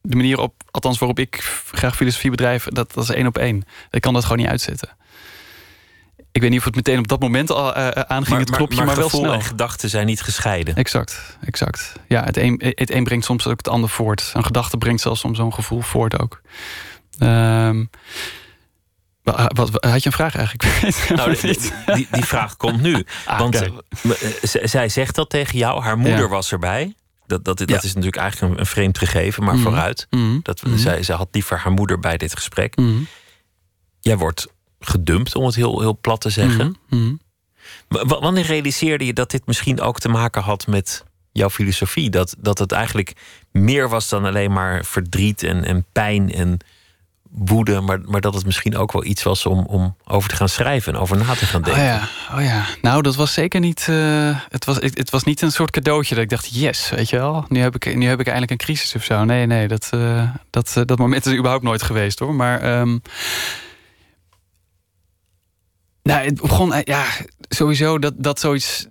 [0.00, 1.36] de manier op, althans waarop ik
[1.72, 3.64] graag filosofie bedrijf, dat, dat is één op één.
[3.90, 4.96] Ik kan dat gewoon niet uitzetten.
[6.32, 8.86] Ik weet niet of het meteen op dat moment al uh, aanging, het knopje, maar,
[8.86, 9.32] maar, wel snel.
[9.32, 10.74] en gedachten zijn niet gescheiden.
[10.74, 11.92] Exact, exact.
[12.08, 14.30] Ja, het een, het een brengt soms ook het ander voort.
[14.34, 16.40] Een gedachte brengt zelfs soms zo'n gevoel voort ook.
[17.18, 17.90] Um,
[19.22, 20.94] wat, had je een vraag eigenlijk?
[21.16, 21.58] Nou, die,
[21.94, 23.04] die, die, vraag komt nu.
[23.24, 23.70] Ah, Want eh,
[24.42, 25.82] zij zegt dat tegen jou.
[25.82, 26.94] Haar moeder was erbij.
[27.26, 29.62] Dat, dat, dat is natuurlijk eigenlijk een, vreemd gegeven, maar mhm.
[29.62, 30.06] vooruit.
[30.10, 30.38] Mhm.
[30.42, 32.76] Dat, mm zij, zij had liever haar moeder bij dit gesprek.
[32.76, 33.02] Mhm.
[34.00, 34.46] Jij wordt
[34.88, 36.76] gedumpt, om het heel, heel plat te zeggen.
[37.88, 42.10] Wanneer realiseerde je dat dit misschien ook te maken had met jouw filosofie?
[42.10, 43.12] Dat, dat het eigenlijk
[43.50, 46.58] meer was dan alleen maar verdriet en, en pijn en
[47.34, 50.48] woede, maar, maar dat het misschien ook wel iets was om, om over te gaan
[50.48, 51.82] schrijven en over na te gaan denken.
[51.82, 52.64] Oh ja, oh ja.
[52.82, 53.86] nou dat was zeker niet.
[53.90, 57.08] Uh, het, was, het, het, was niet een soort cadeautje dat ik dacht, yes, weet
[57.08, 57.44] je wel.
[57.48, 59.24] Nu heb ik, nu heb ik eindelijk een crisis of zo.
[59.24, 62.34] Nee, nee, dat, uh, dat, uh, dat moment is überhaupt nooit geweest hoor.
[62.34, 62.80] Maar.
[62.80, 63.02] Um,
[66.02, 67.04] nou, het begon, ja,
[67.48, 68.86] sowieso dat, dat zoiets.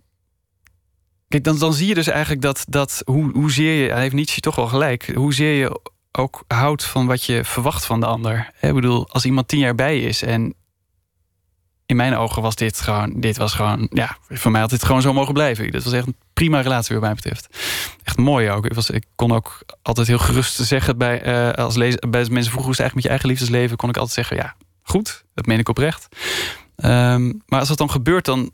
[1.28, 4.41] Kijk, dan, dan zie je dus eigenlijk dat, dat hoe, hoezeer je, hij heeft Nietzsche
[4.41, 5.80] toch wel gelijk, hoezeer je
[6.12, 8.51] ook houdt van wat je verwacht van de ander.
[8.62, 10.55] Ik bedoel, als iemand tien jaar bij is en
[11.91, 15.01] in mijn ogen was dit gewoon, dit was gewoon, ja, voor mij had dit gewoon
[15.01, 15.72] zo mogen blijven.
[15.72, 17.47] Dit was echt een prima relatie wat mij betreft.
[18.03, 18.66] Echt mooi ook.
[18.66, 22.51] Ik, was, ik kon ook altijd heel gerust zeggen bij, uh, als lezer, bij mensen
[22.51, 25.59] vroegen hoe eigenlijk met je eigen liefdesleven, kon ik altijd zeggen, ja, goed, dat meen
[25.59, 26.07] ik oprecht.
[26.86, 28.51] Um, maar als dat dan gebeurt, dan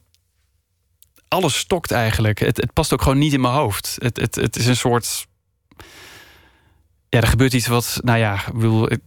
[1.27, 2.39] alles stokt eigenlijk.
[2.39, 3.95] Het, het past ook gewoon niet in mijn hoofd.
[3.99, 5.27] Het, het, het is een soort
[7.09, 8.43] ja, er gebeurt iets wat, nou ja,
[8.87, 8.99] ik,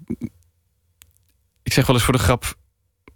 [1.63, 2.55] ik, zeg wel eens voor de grap,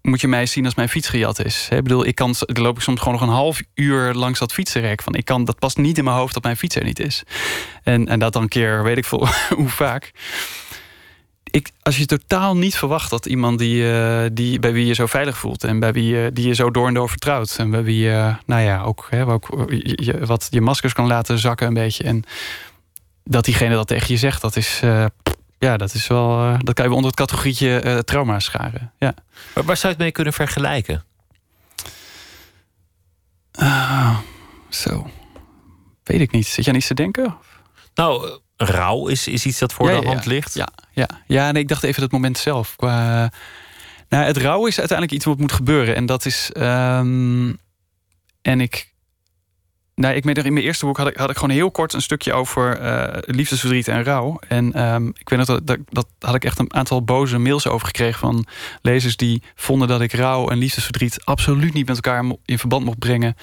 [0.02, 1.68] moet je mij zien als mijn fiets gejat is.
[1.70, 5.02] Ik bedoel, ik kan, loop ik soms gewoon nog een half uur langs dat fietsenrek.
[5.02, 7.22] Van, ik kan, dat past niet in mijn hoofd dat mijn fiets er niet is.
[7.82, 10.12] En, en dat dan een keer, weet ik veel hoe vaak.
[11.55, 15.07] Ik, als je totaal niet verwacht dat iemand die, uh, die, bij wie je zo
[15.07, 15.64] veilig voelt...
[15.64, 17.57] en bij wie je, die je zo door en door vertrouwt...
[17.59, 21.38] en bij wie je, nou ja, ook, hè, ook je, wat je maskers kan laten
[21.38, 22.05] zakken een beetje...
[22.05, 22.24] en
[23.24, 24.80] dat diegene dat tegen je zegt, dat is.
[24.84, 25.05] Uh,
[25.59, 26.38] ja, dat is wel.
[26.38, 28.92] eh, dat kan je onder het categorietje eh, trauma scharen.
[28.98, 29.14] Ja.
[29.55, 31.05] Waar, waar zou je het mee kunnen vergelijken?
[33.52, 34.18] Ah,
[34.68, 35.11] zo.
[36.02, 36.46] Weet ik niet.
[36.46, 37.36] Zit je aan iets te denken?
[37.94, 38.34] Nou, eh,
[38.65, 40.55] rouw is, is iets dat voor Ja, de hand ligt.
[40.55, 41.09] Ja, ja.
[41.27, 42.77] ja nee, ik dacht even dat moment zelf.
[42.77, 43.31] Qua,
[44.09, 45.95] nou, het rouw is uiteindelijk iets wat moet gebeuren.
[45.95, 46.51] En dat is.
[46.53, 47.53] ehm,
[48.43, 48.93] en ik.
[49.95, 52.03] Nou, ik meen in mijn eerste boek had ik, had ik gewoon heel kort een
[52.03, 54.38] stukje over eh, liefdesverdriet en rouw.
[54.49, 57.66] En ehm, ik weet nog dat, dat, dat had ik echt een aantal boze mails
[57.66, 58.47] over gekregen van
[58.82, 62.99] lezers die vonden dat ik rouw en liefdesverdriet absoluut niet met elkaar in verband mocht
[62.99, 63.36] brengen.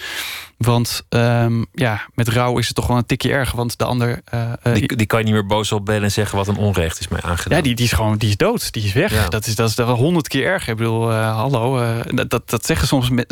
[0.57, 3.55] Want ehm, ja, met rouw is het toch wel een tikje erger.
[3.57, 4.21] Want de ander.
[4.25, 6.99] eh, eh, Die, die kan je niet meer boos opbellen en zeggen wat een onrecht
[6.99, 7.57] is mij aangedaan.
[7.57, 8.73] ja, die, die is gewoon die is dood.
[8.73, 9.13] Die is weg.
[9.13, 9.27] Ja.
[9.27, 10.71] Dat is dat is wel honderd keer erger.
[10.71, 11.93] Ik bedoel, hallo.
[12.13, 13.23] dat, dat, dat zeggen soms Ik,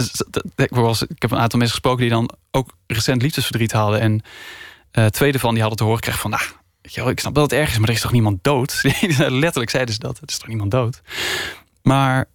[0.55, 3.99] ik heb een aantal mensen gesproken die dan ook recent liefdesverdriet hadden.
[3.99, 4.21] En
[4.91, 6.31] eh twee daarvan die hadden te horen gekregen van.
[6.31, 6.43] Nou,
[6.81, 8.81] je wel, ik snap dat het erg is, maar er is toch niemand dood?
[9.17, 10.19] Letterlijk zeiden ze dat.
[10.19, 11.01] Het is toch niemand dood?
[11.81, 12.25] Maar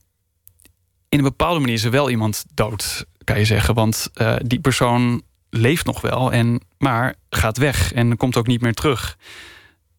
[1.08, 3.74] in een bepaalde manier is er wel iemand dood, kan je zeggen.
[3.74, 8.60] Want eh, die persoon leeft nog wel, en, maar gaat weg en komt ook niet
[8.60, 9.16] meer terug.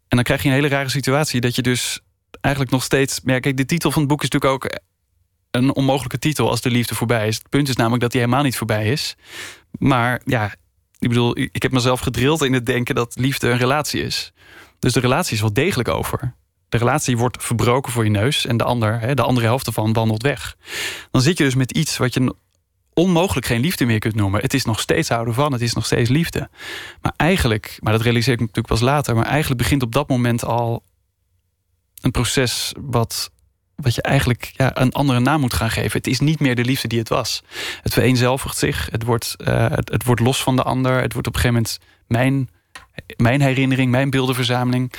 [0.08, 2.00] En dan krijg je een hele rare situatie dat je dus
[2.42, 3.20] eigenlijk nog steeds.
[3.24, 4.80] Ja, kijk, de titel van het boek is natuurlijk ook
[5.52, 7.36] een onmogelijke titel als de liefde voorbij is.
[7.36, 9.16] Het punt is namelijk dat die helemaal niet voorbij is.
[9.72, 10.56] Maar ja,
[11.06, 14.34] ik bedoel, ik heb mezelf gedrild in het denken dat liefde een relatie is.
[14.80, 16.36] Dus de relatie is wel degelijk over.
[16.70, 20.22] De relatie wordt verbroken voor je neus en de, ander, de andere helft ervan wandelt
[20.22, 20.58] weg.
[21.12, 22.36] Dan zit je dus met iets wat je
[22.94, 24.42] onmogelijk geen liefde meer kunt noemen.
[24.42, 26.50] Het is nog steeds houden van, het is nog steeds liefde.
[27.02, 30.46] Maar eigenlijk, maar dat realiseer ik natuurlijk pas later, maar eigenlijk begint op dat moment
[30.46, 30.84] al
[32.02, 33.32] een proces wat,
[33.76, 35.98] wat je eigenlijk ja, een andere naam moet gaan geven.
[35.98, 37.44] Het is niet meer de liefde die het was.
[37.82, 41.36] Het vereenzelvigt zich, het wordt, eh, het, wordt los van de ander, het wordt op
[41.36, 42.50] een gegeven moment mijn,
[43.18, 44.94] mijn herinnering, mijn beeldenverzameling.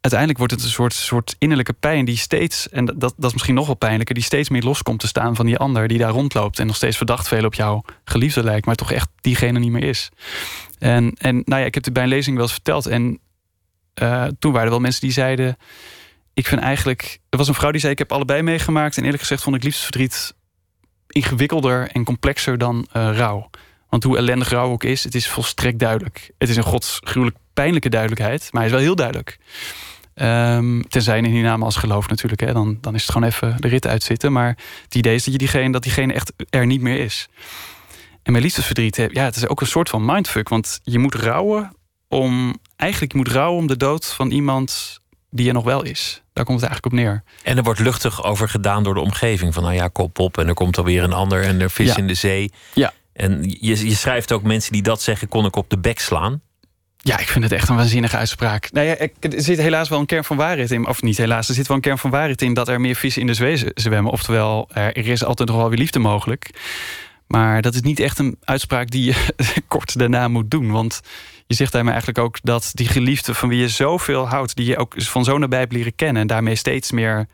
[0.00, 3.54] Uiteindelijk wordt het een soort, soort innerlijke pijn die steeds, en dat, dat is misschien
[3.54, 6.10] nog wel pijnlijker, die steeds meer los komt te staan van die ander die daar
[6.10, 9.70] rondloopt en nog steeds verdacht veel op jouw geliefde lijkt, maar toch echt diegene niet
[9.70, 10.10] meer is.
[10.78, 12.86] En, en nou ja, ik heb het bij een lezing wel eens verteld.
[12.86, 13.20] En
[13.94, 15.56] eh, toen waren er wel mensen die zeiden.
[16.34, 17.20] Ik vind eigenlijk.
[17.28, 18.96] Er was een vrouw die zei: Ik heb allebei meegemaakt.
[18.96, 20.34] En eerlijk gezegd vond ik liefdesverdriet
[21.06, 23.50] ingewikkelder en complexer dan eh, rouw.
[23.88, 26.30] Want hoe ellendig rouw ook is, het is volstrekt duidelijk.
[26.38, 29.38] Het is een godsgruwelijk pijnlijke duidelijkheid, maar hij is wel heel duidelijk.
[30.14, 33.56] Ehm, tenzij in die naam als geloof natuurlijk, hè, dan, dan is het gewoon even
[33.60, 34.32] de rit uitzitten.
[34.32, 37.28] Maar het idee is dat, je diegene, dat diegene echt er niet meer is.
[38.22, 40.48] En met liefdesverdriet, hè, ja, het is ook een soort van mindfuck.
[40.48, 41.76] Want je moet rouwen
[42.08, 42.54] om.
[42.76, 44.99] Eigenlijk je moet rouwen om de dood van iemand
[45.30, 46.22] die er nog wel is.
[46.32, 47.22] Daar komt het eigenlijk op neer.
[47.42, 49.54] En er wordt luchtig over gedaan door de omgeving.
[49.54, 51.96] Van nou ja, kop op en er komt alweer een ander en er vis Ja.
[51.96, 52.50] in de zee.
[52.74, 52.92] Ja.
[53.12, 56.40] En je, je schrijft ook mensen die dat zeggen, kon ik op de bek slaan.
[56.96, 58.72] Ja, ik vind het echt een waanzinnige uitspraak.
[58.72, 60.86] Nou ja, ik- er zit helaas wel een kern van waarheid in.
[60.86, 63.20] Of niet helaas, er zit wel een kern van waarheid in dat er meer vissen
[63.20, 64.12] in de zee zwemmen.
[64.12, 66.50] Oftewel, er er is altijd nog wel weer liefde mogelijk.
[67.26, 69.26] Maar dat is niet echt een uitspraak die je
[69.68, 70.70] kort daarna moet doen.
[70.70, 71.00] Want
[71.50, 74.76] je zegt daarmee eigenlijk ook dat die geliefde van wie je zoveel houdt, die je
[74.76, 77.26] ook van zo nabij hebt leren kennen, en daarmee steeds meer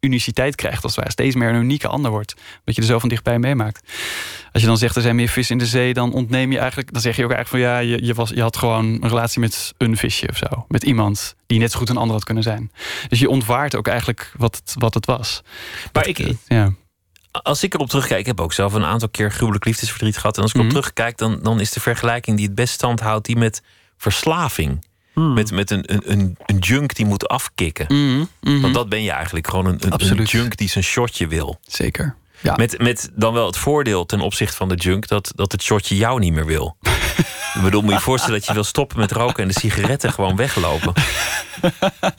[0.00, 1.10] uniciteit krijgt, als ware.
[1.10, 2.34] Steeds meer een unieke ander wordt.
[2.58, 3.88] Omdat je er zo van dichtbij meemaakt.
[4.52, 6.92] Als je dan zegt er zijn meer vissen in de zee, dan ontneem je eigenlijk.
[6.92, 9.40] Dan zeg je ook eigenlijk van ja, je, je, was, je had gewoon een relatie
[9.40, 10.64] met een visje of zo.
[10.68, 12.72] Met iemand die net zo goed een ander had kunnen zijn.
[13.08, 15.42] Dus je ontwaart ook eigenlijk wat het, wat het was.
[15.92, 16.72] Maar ik, Ja.
[17.30, 20.36] Als ik erop terugkijk, ik heb ook zelf een aantal keer gruwelijk liefdesverdriet gehad.
[20.36, 20.66] En als ik Mhm.
[20.66, 23.62] op terugkijk, dan, dan is de vergelijking die het best stand houdt, die met
[23.96, 24.84] verslaving.
[25.12, 25.32] Hmm.
[25.32, 27.86] Met, met een, een, een, een junk die moet afkicken.
[27.88, 28.60] Mhm, mhm.
[28.60, 30.30] Want dat ben je eigenlijk gewoon een, een, een Absoluut.
[30.30, 31.58] junk die zijn shotje wil.
[31.66, 32.14] Zeker.
[32.40, 32.56] Ja.
[32.56, 35.96] Met, met dan wel het voordeel ten opzichte van de junk dat, dat het shotje
[35.96, 36.76] jou niet meer wil.
[37.54, 40.12] Ik bedoel, moet je je voorstellen dat je wil stoppen met roken en de sigaretten
[40.12, 40.92] gewoon weglopen.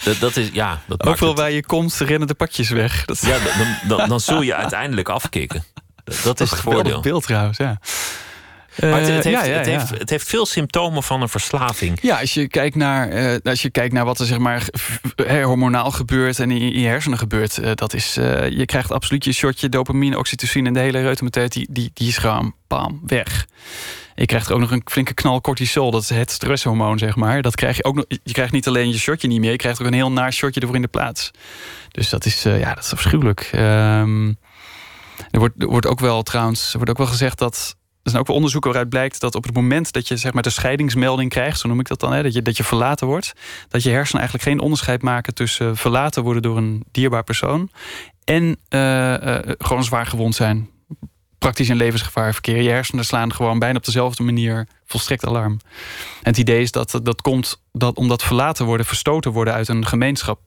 [0.03, 3.05] Dat, dat is, ja, dat Overal het- waar je komt, rennen de pakjes weg.
[3.05, 5.63] Dat, ja, dan, dan, dan zul je uiteindelijk afkicken.
[6.03, 7.01] Dat, dat is het voordeel.
[7.01, 7.79] beeld trouwens, ja.
[8.81, 11.29] Maar het, het Eh, heeft, ja, ja, het, heeft, het heeft veel symptomen van een
[11.29, 11.97] verslaving.
[12.01, 14.65] Ja, als je kijkt naar, eh, als je kijkt naar wat er zeg maar
[15.43, 18.13] hormonaal gebeurt en in, je hersenen gebeurt, eh, dat is,
[18.49, 22.17] je krijgt absoluut je shotje dopamine, oxytocine en de hele reutemeteut, die, die, die is
[22.17, 23.45] gewoon bam, weg.
[24.21, 27.41] Je krijgt ook nog een flinke knal cortisol, dat is het stresshormoon, zeg maar.
[27.41, 28.05] Dat krijg je ook nog.
[28.07, 30.59] Je krijgt niet alleen je shotje niet meer, je krijgt ook een heel naar shotje
[30.59, 31.31] ervoor in de plaats.
[31.91, 33.49] Dus dat is, eh, ja, dat is afschuwelijk.
[33.51, 34.27] Ehm,
[35.31, 38.21] er, wordt, er wordt ook wel trouwens, er wordt ook wel gezegd dat er zijn
[38.21, 41.29] ook wel onderzoeken waaruit blijkt dat op het moment dat je zeg maar, de scheidingsmelding
[41.29, 43.33] krijgt, zo noem ik dat dan, hè, dat, je, dat je verlaten wordt,
[43.67, 47.69] dat je hersenen eigenlijk geen onderscheid maken tussen verlaten worden door een dierbaar persoon
[48.23, 50.69] en eh, eh, gewoon zwaar gewond zijn.
[51.41, 52.61] Praktisch in levensgevaar verkeer.
[52.61, 55.59] Je hersenen slaan gewoon bijna op dezelfde manier volstrekt alarm.
[56.21, 59.85] En het idee is dat dat komt dat omdat verlaten worden, verstoten worden uit een
[59.85, 60.39] gemeenschap,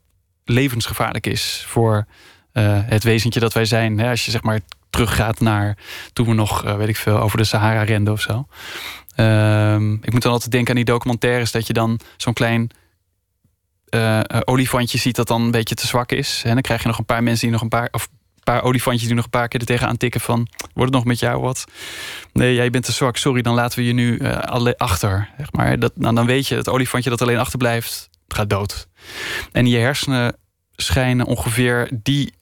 [0.45, 2.07] levensgevaarlijk is voor
[2.53, 3.99] eh, het wezentje dat wij zijn.
[3.99, 5.79] Hè, als je zeg maar teruggaat naar
[6.13, 8.47] toen we nog, weet ik veel, over de Sahara renden of zo.
[9.15, 12.71] Ehm, ik moet dan altijd denken aan die documentaires dat je dan zo'n klein
[14.45, 16.43] olifantje ziet dat dan een beetje te zwak is.
[16.45, 18.09] En dan krijg je nog een paar mensen die nog een paar, of
[18.45, 20.49] paar olifantjes die nog een paar keer er tegenaan tikken van...
[20.75, 21.65] wordt het nog met jou wat?
[22.33, 24.39] Nee, jij bent te zwak, sorry, dan laten we je nu uh,
[24.77, 25.29] achter.
[25.37, 25.79] Zeg maar.
[25.79, 28.89] dat, nou, dan weet je, het olifantje dat alleen achterblijft, gaat dood.
[29.53, 30.37] En je hersenen
[30.73, 32.35] schijnen ongeveer die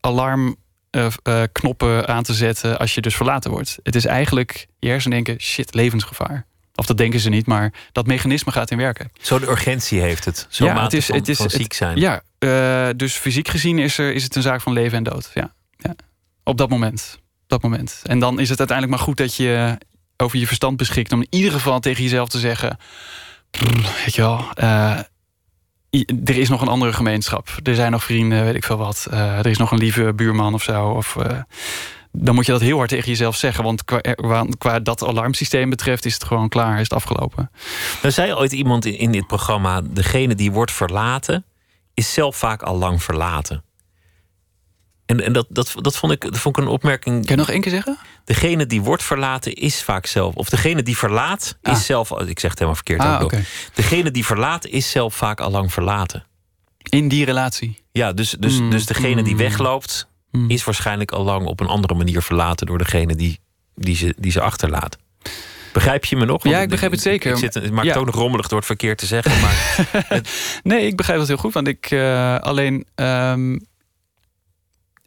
[0.00, 2.78] alarmknoppen uh, uh, aan te zetten...
[2.78, 3.78] als je dus verlaten wordt.
[3.82, 6.46] Het is eigenlijk, je hersenen denken, shit, levensgevaar.
[6.78, 9.10] Of dat denken ze niet, maar dat mechanisme gaat in werken.
[9.20, 10.46] Zo'n urgentie heeft het.
[10.48, 11.98] Zo'n ja, het is, van, het is, van ziek zijn.
[11.98, 15.30] ja, uh, dus fysiek gezien is, er, is het een zaak van leven en dood.
[15.34, 15.94] Ja, ja.
[16.44, 17.18] Op dat moment.
[17.46, 18.02] dat moment.
[18.04, 19.78] En dan is het uiteindelijk maar goed dat je
[20.16, 21.12] over je verstand beschikt...
[21.12, 22.78] om in ieder geval tegen jezelf te zeggen...
[24.04, 24.98] Weet je wel, uh,
[26.24, 27.48] er is nog een andere gemeenschap.
[27.62, 29.06] Er zijn nog vrienden, weet ik veel wat.
[29.10, 30.88] Uh, er is nog een lieve buurman of zo.
[30.88, 31.16] Of
[32.20, 33.64] dan moet je dat heel hard tegen jezelf zeggen.
[33.64, 37.50] Want qua, qua dat alarmsysteem betreft is het gewoon klaar, is het afgelopen.
[38.02, 41.44] Er zei ooit iemand in, in dit programma: degene die wordt verlaten,
[41.94, 43.62] is zelf vaak al lang verlaten.
[45.06, 47.26] En, en dat, dat, dat, vond ik, dat vond ik een opmerking.
[47.26, 47.98] Kan je nog één keer zeggen?
[48.24, 50.34] Degene die wordt verlaten is vaak zelf.
[50.34, 51.76] Of degene die verlaat is ah.
[51.76, 52.10] zelf.
[52.10, 53.00] Ik zeg het helemaal verkeerd.
[53.00, 53.44] Ah, okay.
[53.74, 56.24] Degene die verlaat is zelf vaak al lang verlaten.
[56.78, 57.82] In die relatie.
[57.92, 58.70] Ja, dus, dus, mm.
[58.70, 59.38] dus degene die mm.
[59.38, 60.50] wegloopt, Hmm.
[60.50, 63.40] is waarschijnlijk al lang op een andere manier verlaten door degene die,
[63.74, 64.98] die, ze, die ze achterlaat.
[65.72, 66.44] Begrijp je me nog?
[66.44, 67.30] ja, ik begrijp het zeker.
[67.32, 69.40] Ik zit, het maakt het ook nog rommelig door het verkeer te zeggen.
[69.40, 69.86] Maar
[70.62, 71.52] nee, ik begrijp het heel goed.
[71.52, 72.86] Want ik uh, alleen.
[72.94, 73.60] Um,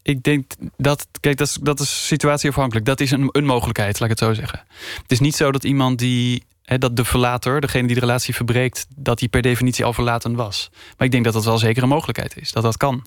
[0.03, 1.07] ik denk dat.
[1.19, 2.85] Kijk, dat is, dat is situatieafhankelijk.
[2.85, 4.63] Dat is een, een mogelijkheid, laat ik het zo zeggen.
[5.01, 6.43] Het is niet zo dat iemand die
[6.79, 10.69] dat de verlater, degene die de relatie verbreekt, dat die per definitie al verlaten was.
[10.97, 13.05] Maar ik denk dat dat wel zeker een mogelijkheid is, dat dat kan.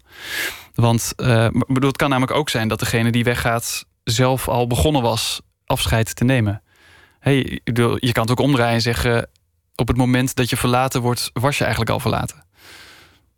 [0.75, 5.03] Want uh, bedoel, het kan namelijk ook zijn dat degene die weggaat zelf al begonnen
[5.03, 6.63] was afscheid te nemen.
[7.19, 9.29] Hey, je kan het ook omdraaien en zeggen:
[9.75, 12.45] op het moment dat je verlaten wordt, was je eigenlijk al verlaten.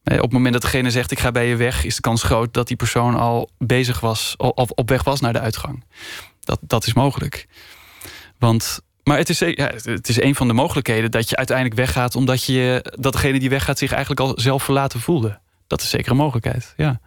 [0.04, 2.54] Op het moment dat degene zegt: Ik ga bij je weg, is de kans groot
[2.54, 5.84] dat die persoon al bezig was, of op weg was naar de uitgang.
[6.40, 7.46] Dat, dat is mogelijk.
[8.38, 12.16] Want maar het is, ja, het is een van de mogelijkheden dat je uiteindelijk weggaat...
[12.16, 15.38] omdat je, dat degene die weggaat zich eigenlijk al zelf verlaten voelde.
[15.66, 17.00] Dat is zeker een mogelijkheid, ja.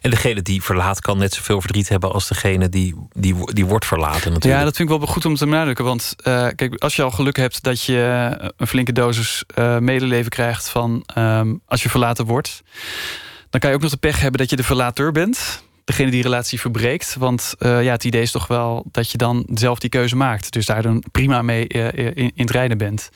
[0.00, 2.12] En degene die verlaat kan net zoveel verdriet hebben...
[2.12, 4.60] als degene die, die, die wordt verlaten natuurlijk.
[4.60, 5.84] Ja, dat vind ik wel goed om te benadrukken.
[5.84, 10.30] Want uh, kijk, als je al geluk hebt dat je een flinke dosis uh, medeleven
[10.30, 10.68] krijgt...
[10.68, 12.62] van um, als je verlaten wordt...
[13.50, 16.22] dan kan je ook nog de pech hebben dat je de verlater bent degene die
[16.22, 17.16] relatie verbreekt.
[17.18, 20.52] Want uh, ja, het idee is toch wel dat je dan zelf die keuze maakt.
[20.52, 23.10] Dus daar dan prima mee uh, in, in, het rijden bent.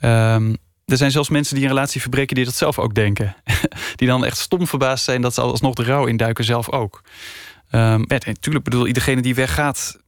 [0.00, 3.36] Um, er zijn zelfs mensen die een relatie verbreken die dat zelf ook denken.
[3.96, 7.02] die dan echt stom verbaasd zijn dat ze alsnog de rouw induiken zelf ook.
[7.70, 10.00] Um, ja, natuurlijk bedoel, iedereen die weggaat...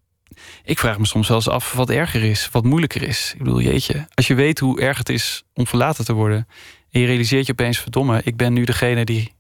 [0.65, 3.33] Ik vraag me soms eens af wat erger is, wat moeilijker is.
[3.33, 6.49] Ik bedoel, jeetje, als je weet hoe erg het is om verlaten te worden...
[6.91, 9.35] en je realiseert je opeens, verdomme, ik ben nu degene die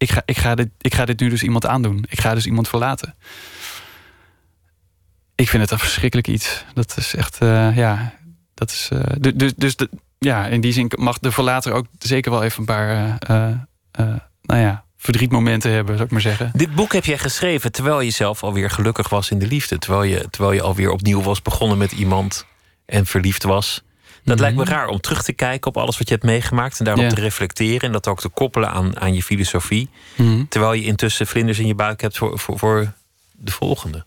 [0.00, 2.04] ik ga, ik, ga dit, ik ga dit nu dus iemand aandoen.
[2.08, 3.14] Ik ga dus iemand verlaten.
[5.34, 6.64] Ik vind het een verschrikkelijk iets.
[6.74, 8.14] Dat is echt, uh, ja,
[8.54, 8.90] dat is.
[9.34, 12.66] Dus, dus de, ja, in die zin mag de verlater ook zeker wel even een
[12.66, 16.50] paar, uh, nou ja, verdrietmomenten hebben, zou ik maar zeggen.
[16.54, 19.78] Dit boek heb jij geschreven terwijl je zelf alweer gelukkig was in de liefde.
[19.78, 22.46] Terwijl je, terwijl je alweer opnieuw was begonnen met iemand
[22.86, 23.82] en verliefd was.
[24.24, 24.72] Dat lijkt me mhm.
[24.72, 27.80] raar om terug te kijken op alles wat je hebt meegemaakt en daarop te reflecteren
[27.80, 29.88] en dat ook te koppelen aan, aan je filosofie.
[30.16, 30.44] Mhm.
[30.48, 32.92] Terwijl je intussen vlinders in je buik hebt voor, voor, voor
[33.32, 34.04] de volgende.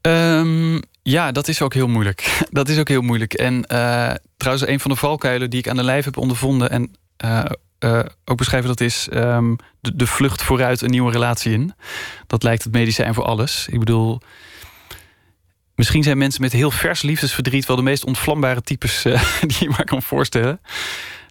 [0.00, 2.38] Um, ja, dat is ook heel moeilijk.
[2.50, 3.34] dat is ook heel moeilijk.
[3.34, 6.96] En uh, trouwens, een van de valkuilen die ik aan de lijf heb ondervonden en
[7.24, 7.44] uh,
[7.80, 11.74] uh, ook beschrijven, dat is um, de, de, vlucht vooruit een nieuwe relatie in.
[12.26, 13.66] Dat lijkt het medicijn voor alles.
[13.70, 14.20] Ik bedoel,
[15.76, 19.68] Misschien zijn mensen met heel vers liefdesverdriet wel de meest ontvlambare types uh, die je
[19.68, 20.60] maar kan voorstellen.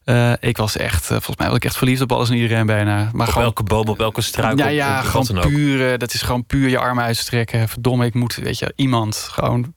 [0.05, 2.65] Uh, ik was echt, uh, volgens mij was ik echt verliefd op alles en iedereen
[2.65, 2.95] bijna.
[2.95, 4.57] Maar op gewoon, welke boom, op welke struik?
[4.57, 5.97] Ja, ja, op, gewoon puur.
[5.97, 7.69] Dat is gewoon puur je armen uitstrekken.
[7.69, 9.73] Verdomme, ik moet, weet je, iemand gewoon.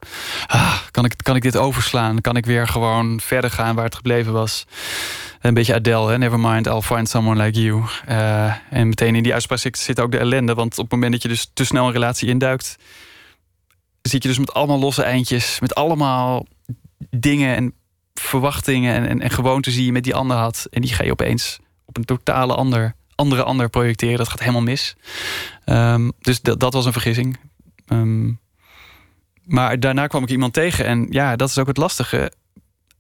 [0.47, 2.21] Ah, kan, ik, kan ik dit overslaan?
[2.21, 4.67] Kan ik weer gewoon verder gaan waar het gebleven was?
[5.41, 6.19] Een beetje Adele, hè?
[6.19, 7.83] Never mind, I'll find someone like you.
[8.09, 10.55] Uh, en meteen in die uitspraak zit ook de ellende.
[10.55, 12.77] Want op het moment dat je dus te snel een relatie induikt
[14.09, 15.61] zit je dus met allemaal losse eindjes.
[15.61, 16.47] Met allemaal
[17.11, 17.75] dingen en
[18.15, 20.67] verwachtingen en, en, gewoontes die je met die ander had.
[20.71, 24.17] En die ga je opeens op een totale ander, andere ander projecteren.
[24.17, 24.97] Dat gaat helemaal mis.
[25.67, 27.39] Um, dus dat was een vergissing.
[27.89, 28.41] Um,
[29.45, 30.85] maar daarna kwam ik iemand tegen.
[30.85, 32.33] En ja, dat is ook het lastige.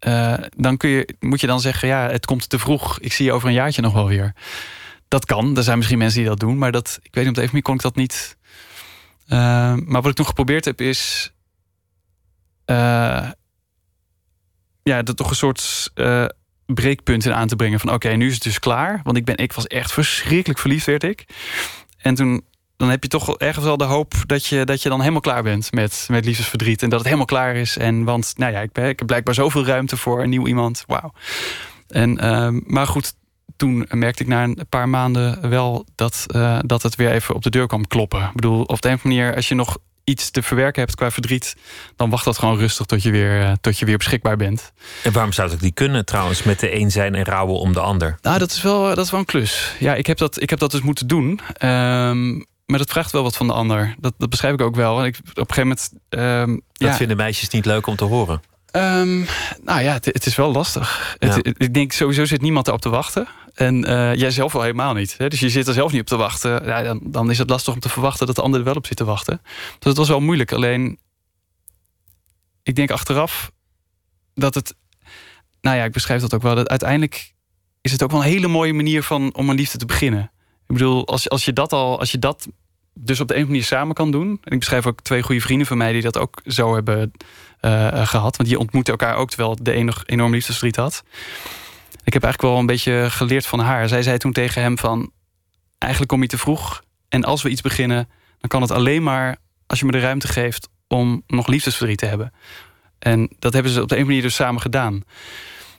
[0.06, 3.00] Uh, dan kun je, moet je dan zeggen, ja, het komt te vroeg.
[3.00, 4.34] Ik zie je over een jaartje nog wel weer.
[5.08, 5.56] dat kan.
[5.56, 7.74] Er zijn misschien mensen die dat doen, maar dat, ik weet niet op de kon
[7.74, 8.36] ik dat niet.
[9.28, 9.38] Uh,
[9.74, 11.32] maar wat ik toen geprobeerd heb is.
[12.66, 13.30] Uh,
[14.82, 16.24] ja, dat toch een soort uh,
[16.66, 17.80] breekpunt in aan te brengen.
[17.80, 19.00] Van oké, nu is het dus klaar.
[19.02, 21.26] Want ik, ben, ik was echt verschrikkelijk verliefd, werd ik.
[21.98, 22.44] En toen
[22.78, 25.42] dan heb je toch ergens wel de hoop dat je, dat je dan helemaal klaar
[25.42, 26.82] bent met, met liefdesverdriet.
[26.82, 27.76] En dat het helemaal klaar is.
[27.76, 30.84] En want, nou ja, ik, ik heb blijkbaar zoveel ruimte voor een nieuw iemand.
[30.86, 31.12] Wauw.
[31.88, 33.14] En, uh, maar goed,
[33.58, 37.42] toen merkte ik na een paar maanden wel dat, uh, dat het weer even op
[37.42, 38.22] de deur kwam kloppen.
[38.22, 41.56] Ik bedoel, op de een manier, als je nog iets te verwerken hebt qua verdriet,
[41.96, 44.72] dan wacht dat gewoon rustig tot je weer, uh, tot je weer beschikbaar bent.
[45.02, 47.72] En waarom zou het ook niet kunnen trouwens, met de een zijn en rouwen om
[47.72, 48.18] de ander?
[48.22, 49.74] Nou, dat is wel, dat is wel een klus.
[49.78, 51.40] Ja, ik heb dat, ik heb dat dus moeten doen.
[51.62, 53.94] Um, maar dat vraagt wel wat van de ander.
[53.98, 55.04] Dat, dat beschrijf ik ook wel.
[55.04, 55.92] Ik, op een gegeven moment.
[56.08, 56.96] Um, dat ja.
[56.96, 58.40] vinden meisjes niet leuk om te horen.
[58.72, 59.26] Um,
[59.62, 61.16] nou ja, het, het, is wel lastig.
[61.18, 61.28] Ja.
[61.28, 63.28] Het, ik denk sowieso zit niemand erop te wachten.
[63.58, 65.14] En uh, jij zelf wel helemaal niet.
[65.18, 65.28] Hè?
[65.28, 66.64] Dus je zit er zelf niet op te wachten.
[66.64, 68.86] Ja, dan, dan is het lastig om te verwachten dat de ander er wel op
[68.86, 69.40] zit te wachten.
[69.78, 70.52] Dus het was wel moeilijk.
[70.52, 70.98] Alleen,
[72.62, 73.50] ik denk achteraf
[74.34, 74.74] dat het.
[75.60, 76.54] Nou ja, ik beschrijf dat ook wel.
[76.54, 77.34] Dat uiteindelijk
[77.80, 80.30] is het ook wel een hele mooie manier van om een liefde te beginnen.
[80.66, 82.48] Ik bedoel, als, als je dat al, als je dat
[82.94, 84.40] dus op de een manier samen kan doen.
[84.42, 87.12] En ik beschrijf ook twee goede vrienden van mij die dat ook zo hebben
[87.60, 88.36] uh, gehad.
[88.36, 91.04] Want die ontmoeten elkaar ook terwijl de een nog enorm liefdesverdriet had.
[92.08, 93.88] Ik heb eigenlijk wel een beetje geleerd van haar.
[93.88, 95.10] Zij zei toen tegen hem van...
[95.78, 96.82] eigenlijk kom je te vroeg.
[97.08, 99.36] En als we iets beginnen, dan kan het alleen maar...
[99.66, 102.32] als je me de ruimte geeft om nog liefdesverdriet te hebben.
[102.98, 105.02] En dat hebben ze op de een manier dus samen gedaan.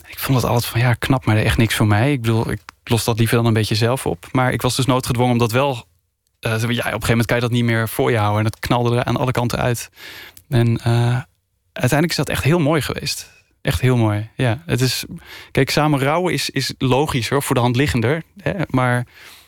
[0.07, 2.11] Ik vond dat altijd van, ja, knap, maar echt niks voor mij.
[2.11, 4.27] Ik bedoel, ik los dat liever dan een beetje zelf op.
[4.31, 5.71] Maar ik was dus noodgedwongen om dat wel...
[5.71, 5.81] Uh,
[6.41, 8.37] ja, op een gegeven moment kan je dat niet meer voor je houden.
[8.37, 9.89] En dat knalde er aan alle kanten uit.
[10.49, 11.21] En uh,
[11.73, 13.38] uiteindelijk is dat echt heel mooi geweest.
[13.69, 14.29] Echt heel mooi.
[14.35, 15.05] Ja, het is.
[15.51, 18.23] Kijk, samen rouwen is, is logischer, voor de hand liggender.
[18.41, 18.53] Hè?
[18.67, 19.07] Maar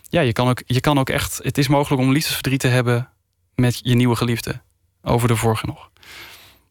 [0.10, 1.40] ja, je kan, ook, je kan ook echt.
[1.44, 3.10] Het is mogelijk om liefdesverdriet te hebben
[3.56, 4.62] met je nieuwe geliefde.
[5.04, 5.90] Over de vorige nog.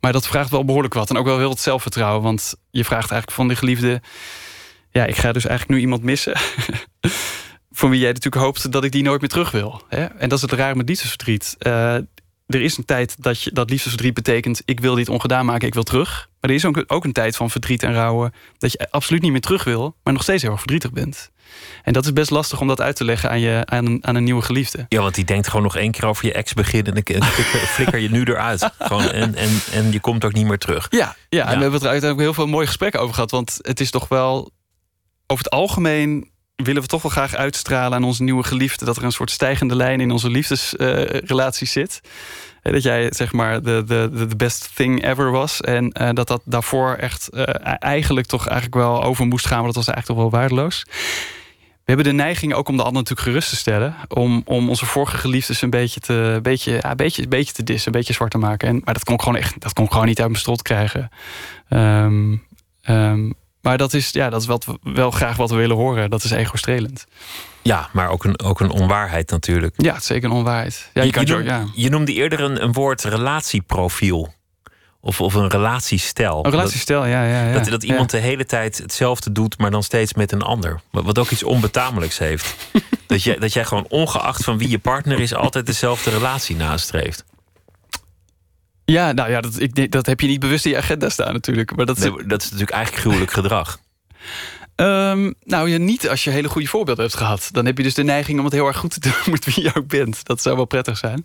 [0.00, 1.10] Maar dat vraagt wel behoorlijk wat.
[1.10, 2.22] En ook wel heel het zelfvertrouwen.
[2.22, 4.02] Want je vraagt eigenlijk van die geliefde
[4.90, 6.36] ja, ik ga dus eigenlijk nu iemand missen.
[7.80, 9.82] van wie jij natuurlijk hoopt dat ik die nooit meer terug wil.
[9.88, 10.04] Hè?
[10.04, 11.56] En dat is het raar met liefdesverdriet.
[11.58, 11.94] Uh,
[12.46, 14.62] er is een tijd dat, je, dat liefdesverdriet betekent...
[14.64, 16.29] ik wil dit ongedaan maken, ik wil terug.
[16.40, 18.32] Maar er is ook, ook een tijd van verdriet en rouwen...
[18.58, 21.30] dat je absoluut niet meer terug wil, maar nog steeds heel erg verdrietig bent.
[21.82, 24.14] En dat is best lastig om dat uit te leggen aan, je, aan, een, aan
[24.14, 24.86] een nieuwe geliefde.
[24.88, 26.94] Ja, want die denkt gewoon nog één keer over je ex beginnen...
[26.94, 27.28] en dan
[27.76, 28.70] flikker je nu eruit.
[28.78, 30.86] Gewoon, en, en, en je komt ook niet meer terug.
[30.90, 31.42] Ja, ja, ja.
[31.46, 33.30] en we hebben er uiteindelijk heel veel mooie gesprekken over gehad.
[33.30, 34.50] Want het is toch wel
[35.26, 39.04] over het algemeen willen we toch wel graag uitstralen aan onze nieuwe geliefde dat er
[39.04, 42.00] een soort stijgende lijn in onze liefdesrelatie uh, zit.
[42.62, 45.60] Dat jij zeg maar de, de, de best thing ever was.
[45.60, 47.44] En uh, dat dat daarvoor echt uh,
[47.78, 49.56] eigenlijk toch eigenlijk wel over moest gaan.
[49.56, 50.84] Maar dat was eigenlijk toch wel waardeloos.
[51.84, 53.94] We hebben de neiging ook om de ander natuurlijk gerust te stellen.
[54.08, 57.64] Om, om onze vorige geliefdes een beetje te, een beetje, ja, een beetje, beetje te
[57.64, 58.68] dissen, een beetje zwart te maken.
[58.68, 60.62] En, maar dat kon ik gewoon echt dat kon ik gewoon niet uit mijn strot
[60.62, 61.10] krijgen.
[61.68, 62.44] Um,
[63.62, 66.10] maar dat is, ja, dat is wat we, wel graag wat we willen horen.
[66.10, 67.06] Dat is ego-strelend.
[67.62, 69.74] Ja, maar ook een, ook een onwaarheid natuurlijk.
[69.76, 70.90] Ja, het is zeker een onwaarheid.
[70.94, 71.66] Ja, je, je, kan je, noemde, ja.
[71.74, 74.34] je noemde eerder een, een woord relatieprofiel.
[75.02, 76.44] Of, of een relatiestijl.
[76.44, 77.24] Een relatiestijl, ja.
[77.24, 77.52] ja, ja.
[77.52, 78.18] Dat, dat iemand ja.
[78.18, 80.80] de hele tijd hetzelfde doet, maar dan steeds met een ander.
[80.90, 82.56] Wat, wat ook iets onbetamelijks heeft.
[83.06, 87.24] dat, jij, dat jij gewoon ongeacht van wie je partner is, altijd dezelfde relatie nastreeft.
[88.90, 91.76] Ja, nou ja, dat, ik, dat heb je niet bewust in je agenda staan natuurlijk.
[91.76, 93.78] Maar dat, nee, dat is natuurlijk eigenlijk gruwelijk gedrag.
[94.76, 97.48] Um, nou ja, niet als je hele goede voorbeelden hebt gehad.
[97.52, 99.62] Dan heb je dus de neiging om het heel erg goed te doen met wie
[99.62, 100.24] je ook bent.
[100.24, 101.24] Dat zou wel prettig zijn.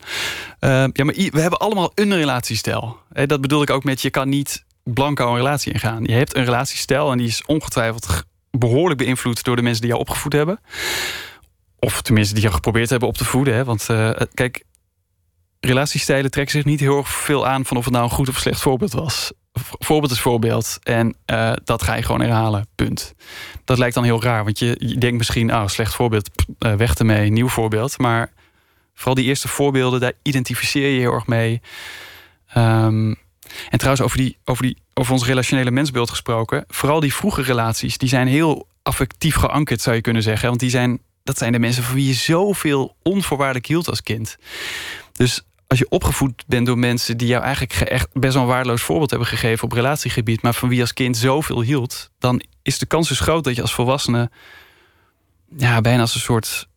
[0.60, 3.00] Uh, ja, maar we hebben allemaal een relatiestijl.
[3.26, 6.04] Dat bedoel ik ook met je kan niet blanco een relatie ingaan.
[6.04, 10.02] Je hebt een relatiestijl en die is ongetwijfeld behoorlijk beïnvloed door de mensen die jou
[10.02, 10.60] opgevoed hebben.
[11.80, 13.56] Of tenminste die jou geprobeerd hebben op te voeden.
[13.56, 13.64] Hè?
[13.64, 14.64] Want uh, kijk,
[15.66, 18.38] relatiestijlen trekken zich niet heel erg veel aan van of het nou een goed of
[18.38, 19.32] slecht voorbeeld was.
[19.60, 22.68] Voorbeeld is voorbeeld en uh, dat ga je gewoon herhalen.
[22.76, 23.14] Punt.
[23.66, 27.30] Dat lijkt dan heel raar, want je, denkt misschien, oh, slecht voorbeeld, uh, weg ermee,
[27.30, 27.98] nieuw voorbeeld.
[27.98, 28.32] Maar
[28.94, 31.62] vooral die eerste voorbeelden, daar identificeer je heel erg mee.
[32.58, 33.16] Um,
[33.70, 37.98] en trouwens, over, die, over, die, over ons relationele mensbeeld gesproken, vooral die vroege relaties,
[37.98, 40.48] die zijn heel affectief geankerd, zou je kunnen zeggen.
[40.48, 44.38] Want die zijn, dat zijn de mensen voor wie je zoveel onvoorwaardelijk hield als kind.
[45.12, 48.82] Dus als je opgevoed bent door mensen die jou eigenlijk echt best wel een waardeloos
[48.82, 52.86] voorbeeld hebben gegeven op relatiegebied, maar van wie als kind zoveel hield, dan is de
[52.86, 54.30] kans dus groot dat je als volwassene
[55.58, 56.68] ja, bijna als een soort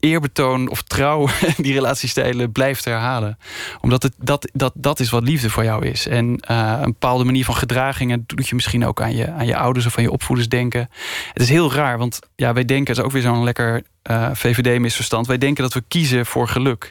[0.00, 3.38] eerbetoon of trouw die relatiestijlen blijft herhalen.
[3.80, 6.06] Omdat het, dat, dat, dat is wat liefde voor jou is.
[6.06, 9.56] En uh, een bepaalde manier van gedragingen doet je misschien ook aan je, aan je
[9.56, 10.90] ouders of aan je opvoeders denken.
[11.32, 14.30] Het is heel raar, want ja, wij denken, het is ook weer zo'n lekker uh,
[14.32, 15.26] VVD-misverstand.
[15.26, 16.90] Wij denken dat we kiezen voor geluk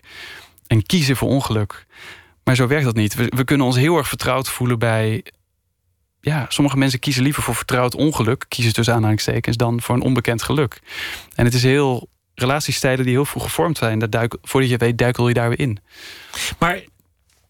[0.68, 1.86] en kiezen voor ongeluk.
[2.44, 3.16] Maar zo werkt dat niet.
[3.16, 5.24] We, we kunnen ons heel erg vertrouwd voelen bij
[6.22, 10.44] ja, sommige mensen kiezen liever voor vertrouwd ongeluk, kiezen tussen aanhalingstekens, dan voor een onbekend
[10.44, 10.80] geluk.
[11.36, 14.00] En het is heel relatiestijlen die heel vroeg gevormd zijn.
[14.00, 15.80] Dat duik, voordat je weet, duikel je daar weer in.
[16.60, 16.82] Maar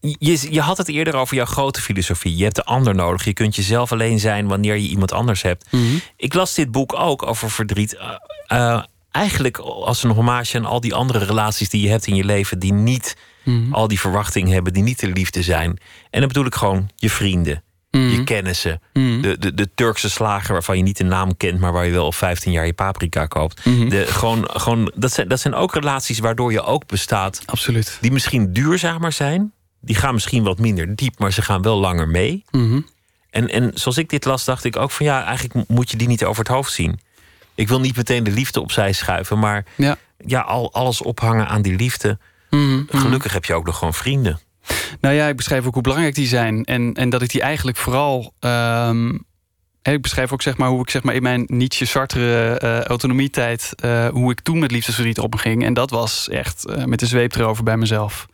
[0.00, 2.36] je, je had het eerder over jouw grote filosofie.
[2.36, 3.24] Je hebt de ander nodig.
[3.24, 5.72] Je kunt jezelf alleen zijn wanneer je iemand anders hebt.
[5.72, 5.98] Mhm.
[6.16, 7.94] Ik las dit boek ook over verdriet.
[7.94, 8.10] Uh,
[8.52, 8.82] uh,
[9.14, 12.58] eigenlijk als een hommage aan al die andere relaties die je hebt in je leven,
[12.58, 13.72] die niet Mhm.
[13.72, 15.70] al die verwachtingen hebben, die niet de liefde zijn.
[16.10, 18.08] En dan bedoel ik gewoon je vrienden, Mhm.
[18.08, 19.20] je kennissen, Mhm.
[19.20, 22.06] de, de, de Turkse slager waarvan je niet de naam kent, maar waar je wel
[22.06, 23.64] op 15 jaar je paprika koopt.
[23.64, 27.98] De, gewoon, gewoon, dat, zijn, dat zijn ook relaties waardoor je ook bestaat, Absoluut.
[28.00, 29.52] die misschien duurzamer zijn.
[29.80, 32.44] Die gaan misschien wat minder diep, maar ze gaan wel langer mee.
[33.30, 36.08] En, en zoals ik dit las, dacht ik ook van ja, eigenlijk moet je die
[36.08, 37.00] niet over het hoofd zien.
[37.54, 39.96] Ik wil niet meteen de liefde opzij schuiven, maar Ja.
[40.26, 42.18] ja, al, alles ophangen aan die liefde.
[42.50, 42.74] Mhm.
[42.74, 42.96] Mhm.
[42.96, 44.40] Gelukkig heb je ook nog gewoon vrienden.
[45.00, 46.64] Nou ja, ik beschrijf ook hoe belangrijk die zijn.
[46.64, 48.32] En, en dat ik die eigenlijk vooral.
[48.40, 49.08] ehm,
[49.82, 53.72] ik beschrijf ook zeg maar, hoe ik zeg maar, in mijn Nietzsche-Sartre eh, autonomietijd.
[53.76, 55.64] eh, hoe ik toen met liefdesverdriet omging.
[55.64, 58.26] En dat was echt eh, met de zweep erover bij mezelf.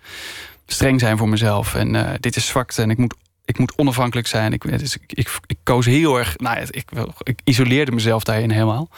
[0.67, 1.75] Streng zijn voor mezelf.
[1.75, 2.83] En dit is zwakte.
[2.83, 3.15] En ik moet,
[3.45, 4.53] ik moet onafhankelijk zijn.
[4.53, 6.39] Ik, dus ik, ik, koos heel erg.
[6.39, 6.91] Nou, ik,
[7.23, 8.89] ik isoleerde mezelf daarin helemaal.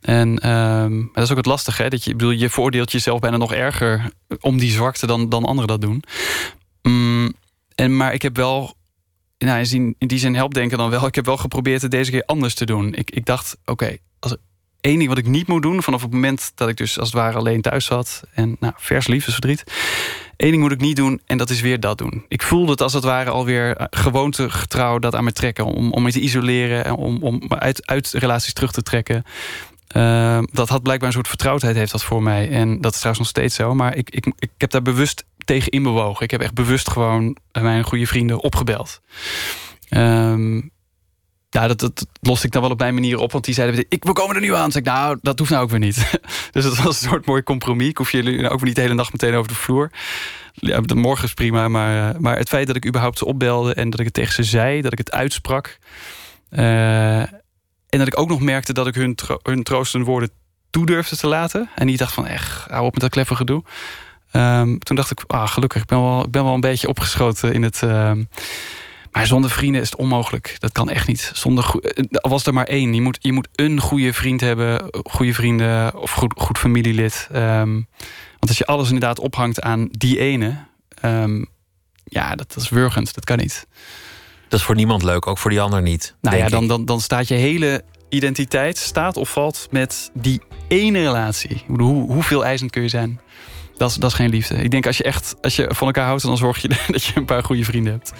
[0.00, 1.88] En ehm, dat is ook het lastige, hè?
[1.88, 4.10] Dat je, bedoel, je veroordeelt jezelf bijna nog erger
[4.40, 6.02] om die zwakte dan, dan anderen dat doen.
[6.82, 7.32] Mm,
[7.74, 8.74] en, maar ik heb wel,
[9.38, 11.06] nou, in, die, in die zin helpt denken dan wel.
[11.06, 12.94] Ik heb wel geprobeerd het deze keer anders te doen.
[12.94, 13.96] Ik, ik dacht, oké,
[14.86, 17.16] één ding wat ik niet moet doen, vanaf het moment dat ik dus als het
[17.16, 19.64] ware alleen thuis zat en nou, vers liefdesverdriet.
[20.36, 22.24] Eén ding moet ik niet doen en dat is weer dat doen.
[22.28, 25.64] Ik voelde het als het ware alweer eh, gewoontegetrouw dat aan me trekken.
[25.64, 29.24] Om, om me te isoleren en om, om uit, uit relaties terug te trekken.
[29.96, 32.50] Uh, dat had blijkbaar een soort vertrouwdheid heeft dat voor mij.
[32.50, 33.74] En dat is trouwens nog steeds zo.
[33.74, 36.24] Maar ik, ik, ik heb daar bewust tegen inbewogen.
[36.24, 39.00] Ik heb echt bewust gewoon mijn goede vrienden opgebeld.
[39.90, 40.70] Um,
[41.56, 43.32] ja, dat, dat loste ik dan wel op mijn manier op.
[43.32, 44.72] Want die zeiden, ik, we komen er nu aan.
[44.72, 46.20] Zeg ik, nou, dat hoeft nou ook weer niet.
[46.52, 47.88] dus dat was een soort mooi compromis.
[47.88, 49.90] Ik hoef jullie ook weer niet de hele nacht meteen over de vloer.
[50.52, 51.68] Ja, de morgen is prima.
[51.68, 53.74] Maar, maar het feit dat ik überhaupt ze opbelde...
[53.74, 55.78] en dat ik het tegen ze zei, dat ik het uitsprak...
[56.50, 57.18] Uh,
[57.88, 60.30] en dat ik ook nog merkte dat ik hun, tro hun troostende woorden
[60.70, 61.70] toe durfde te laten.
[61.74, 63.62] En niet dacht van, echt, hou op met dat kleffe gedoe.
[64.32, 67.52] Um, toen dacht ik, ah, gelukkig, ik ben wel, ik ben wel een beetje opgeschoten
[67.52, 67.82] in het...
[67.84, 68.12] Uh,
[69.16, 70.56] maar zonder vrienden is het onmogelijk.
[70.58, 71.30] Dat kan echt niet.
[71.34, 71.74] Zonder
[72.10, 72.94] was er maar één.
[72.94, 77.28] Je moet, je moet een goede vriend hebben, goede vrienden of goed, goed familielid.
[77.34, 77.88] Um,
[78.38, 80.64] want als je alles inderdaad ophangt aan die ene,
[81.04, 81.46] um,
[82.04, 83.14] ja, dat, dat is wurgend.
[83.14, 83.66] Dat kan niet.
[84.48, 86.14] Dat is voor niemand leuk, ook voor die ander niet.
[86.20, 90.98] Nou ja, dan, dan, dan staat je hele identiteit staat of valt met die ene
[90.98, 91.62] relatie.
[91.66, 93.20] Hoe, hoeveel eisend kun je zijn?
[93.76, 94.54] Dat is, dat is geen liefde.
[94.54, 97.12] Ik denk als je echt als je van elkaar houdt, dan zorg je dat je
[97.14, 98.12] een paar goede vrienden hebt.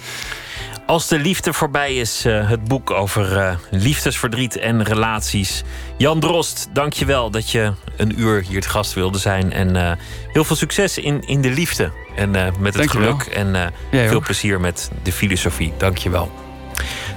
[0.87, 5.63] Als de liefde voorbij is, uh, het boek over uh, liefdesverdriet en relaties.
[5.97, 9.53] Jan Drost, dank je wel dat je een uur hier te gast wilde zijn.
[9.53, 9.91] En uh,
[10.31, 13.21] heel veel succes in, in de liefde en met het dank geluk.
[13.21, 14.23] En veel ook.
[14.23, 15.73] plezier met de filosofie.
[15.77, 16.31] Dank je wel.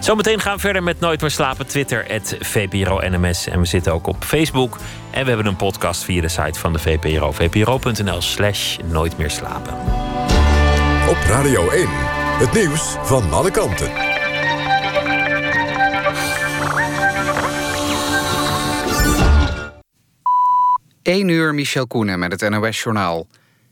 [0.01, 1.67] Zometeen gaan we verder met Nooit meer slapen.
[1.67, 2.07] Twitter,
[2.41, 3.49] VPRO NMS.
[3.49, 4.79] En we zitten ook op Facebook.
[5.11, 7.33] En we hebben een podcast via de site van de VPRO.
[7.33, 9.75] VPRO.nl slash Nooit meer slapen.
[11.09, 12.20] Op Radio 1.
[12.41, 13.91] Het nieuws van alle kanten.
[21.03, 23.27] Eén uur Michel Koenen met het NOS-journaal.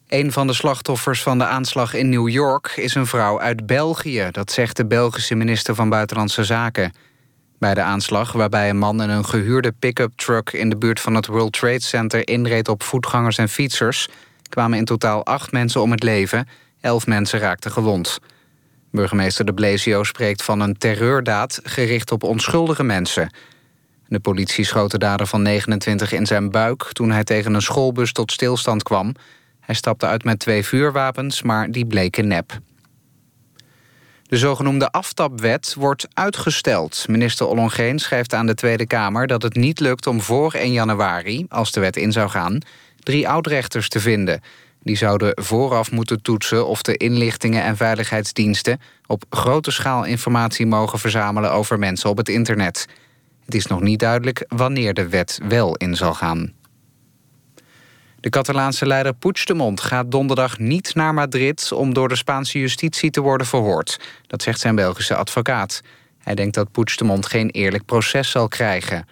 [0.08, 4.28] Een van de slachtoffers van de aanslag in New York is een vrouw uit België.
[4.30, 6.92] Dat zegt de Belgische minister van Buitenlandse Zaken.
[7.58, 10.52] Bij de aanslag, waarbij een man in een gehuurde pick-up truck...
[10.52, 14.08] in de buurt van het World Trade Center inreed op voetgangers en fietsers...
[14.48, 16.48] kwamen in totaal acht mensen om het leven.
[16.80, 18.18] Elf mensen raakten gewond.
[18.90, 21.60] Burgemeester de Blasio spreekt van een terreurdaad...
[21.62, 23.30] gericht op onschuldige mensen...
[24.08, 26.82] De politie schoot de dader van 29 in zijn buik...
[26.92, 29.14] toen hij tegen een schoolbus tot stilstand kwam.
[29.60, 32.60] Hij stapte uit met twee vuurwapens, maar die bleken nep.
[34.22, 37.04] De zogenoemde aftapwet wordt uitgesteld.
[37.08, 41.46] Minister Ollongeen schrijft aan de Tweede Kamer dat het niet lukt om voor 1 januari,
[41.48, 42.58] als de wet in zou gaan,
[42.98, 44.40] drie oudrechters te vinden.
[44.88, 50.98] Die zouden vooraf moeten toetsen of de inlichtingen en veiligheidsdiensten op grote schaal informatie mogen
[50.98, 52.86] verzamelen over mensen op het internet.
[53.44, 56.52] Het is nog niet duidelijk wanneer de wet wel in zal gaan.
[58.20, 61.72] De Catalaanse leider Puigdemont gaat donderdag niet naar Madrid...
[61.72, 64.00] om door de Spaanse justitie te worden verhoord.
[64.26, 65.80] Dat zegt zijn Belgische advocaat.
[66.18, 69.06] Hij denkt dat Puigdemont geen eerlijk proces zal krijgen.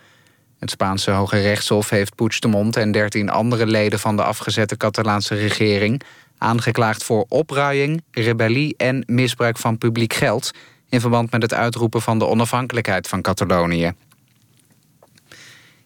[0.66, 3.98] Het Spaanse Hoge Rechtshof heeft Puigdemont en 13 andere leden...
[3.98, 6.02] van de afgezette Catalaanse regering
[6.38, 10.50] aangeklaagd voor opruiing, rebellie en misbruik van publiek geld...
[10.88, 13.92] in verband met het uitroepen van de onafhankelijkheid van Catalonië.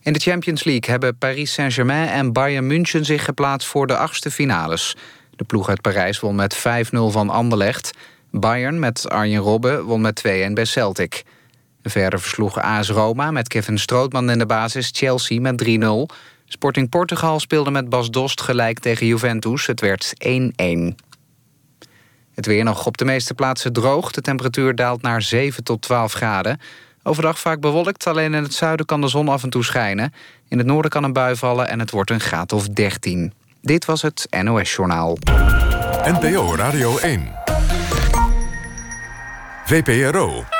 [0.03, 4.31] In de Champions League hebben Paris Saint-Germain en Bayern München zich geplaatst voor de achtste
[4.31, 4.97] finales.
[5.31, 6.61] De ploeg uit Parijs won met 5-0
[6.91, 7.91] van Anderlecht.
[8.31, 11.23] Bayern met Arjen Robben won met 2-1 bij Celtic.
[11.83, 16.17] Verder versloeg AS Roma met Kevin Strootman in de basis Chelsea met 3-0.
[16.45, 19.67] Sporting Portugal speelde met Bas Dost gelijk tegen Juventus.
[19.67, 20.95] Het werd 1-1.
[22.35, 24.11] Het weer nog op de meeste plaatsen droog.
[24.11, 26.61] De temperatuur daalt naar 7 tot 12 graden.
[27.03, 30.13] Overdag vaak bewolkt, alleen in het zuiden kan de zon af en toe schijnen.
[30.49, 33.33] In het noorden kan een bui vallen en het wordt een graad of 13.
[33.63, 35.19] Dit was het NOS Journaal.
[36.05, 37.33] NPO Radio 1.
[39.65, 40.60] VPRO.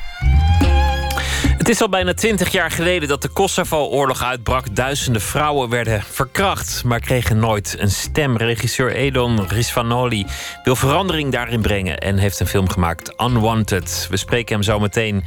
[1.61, 4.75] Het is al bijna twintig jaar geleden dat de Kosovo-oorlog uitbrak.
[4.75, 8.37] Duizenden vrouwen werden verkracht, maar kregen nooit een stem.
[8.37, 10.25] Regisseur Edon Risvanoli
[10.63, 14.07] wil verandering daarin brengen en heeft een film gemaakt, Unwanted.
[14.09, 15.23] We spreken hem zo meteen.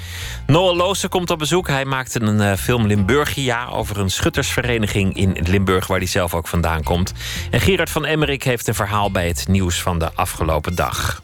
[0.47, 1.69] Noah Loose komt op bezoek.
[1.69, 6.49] Hij maakte een uh, film Limburgia over een schuttersvereniging in Limburg, waar hij zelf ook
[6.49, 7.13] vandaan komt.
[7.51, 11.21] En Gerard van Emmerik heeft een verhaal bij het nieuws van de afgelopen dag.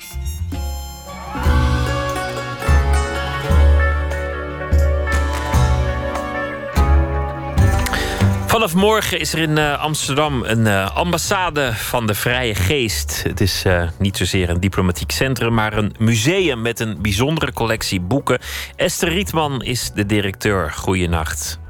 [8.51, 13.22] Vanaf morgen is er in uh, Amsterdam een uh, ambassade van de Vrije Geest.
[13.22, 18.01] Het is uh, niet zozeer een diplomatiek centrum, maar een museum met een bijzondere collectie
[18.01, 18.38] boeken.
[18.76, 20.72] Esther Rietman is de directeur.
[20.72, 21.61] Goeienacht.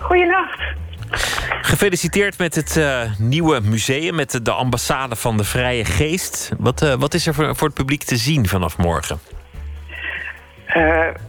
[0.00, 0.60] Goeienacht.
[1.62, 2.80] Gefeliciteerd met het
[3.18, 6.50] nieuwe museum, met de ambassade van de Vrije Geest.
[6.58, 9.18] Wat, wat is er voor, voor, het publiek te zien vanaf morgen?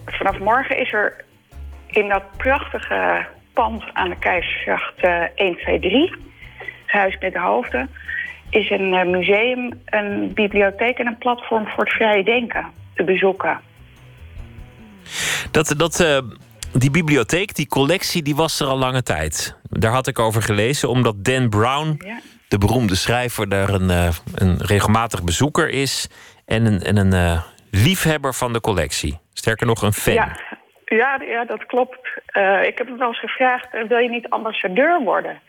[0.05, 1.26] vanaf morgen is er
[1.88, 3.28] in dat prachtige
[3.60, 6.12] pand aan de Keizersgracht uh, 1, 2, 3,
[6.57, 7.89] het Huis met de Hoofden,
[8.49, 13.60] is een uh, museum, een bibliotheek en een platform voor het vrije denken te bezoeken.
[15.51, 16.18] Dat, dat, uh,
[16.72, 19.57] die bibliotheek, die collectie, die was er al lange tijd.
[19.70, 22.20] Daar had ik over gelezen, omdat Dan Brown, ja.
[22.47, 26.10] de beroemde schrijver, daar een, uh, een regelmatig bezoeker is
[26.45, 27.41] en een, en een
[27.72, 29.18] liefhebber van de collectie.
[29.34, 30.14] Sterker nog, een fan.
[30.14, 30.59] Ja,
[30.89, 32.21] ja, ja dat klopt.
[32.37, 35.39] Uh, ik heb hem wel eens gevraagd, uh, wil je niet ambassadeur worden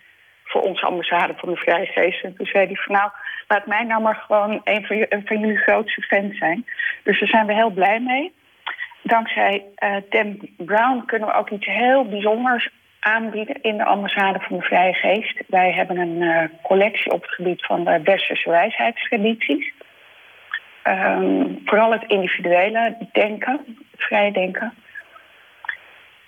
[0.44, 2.24] voor onze ambassade van de Vrije Geest?
[2.24, 3.10] En toen zei hij van nou,
[3.48, 6.66] laat mij nou maar gewoon een van, een van jullie grootste fans zijn.
[7.02, 8.32] Dus daar zijn we heel blij mee.
[9.02, 12.68] Dankzij uh, Dan Brown kunnen we ook iets heel bijzonders
[13.00, 15.42] aanbieden in de ambassade van de Vrije Geest.
[15.46, 19.72] Wij hebben een collectie op het gebied van de westerse wijsheidstradities.
[20.84, 23.60] Um, vooral het individuele denken,
[23.90, 24.72] het vrije denken.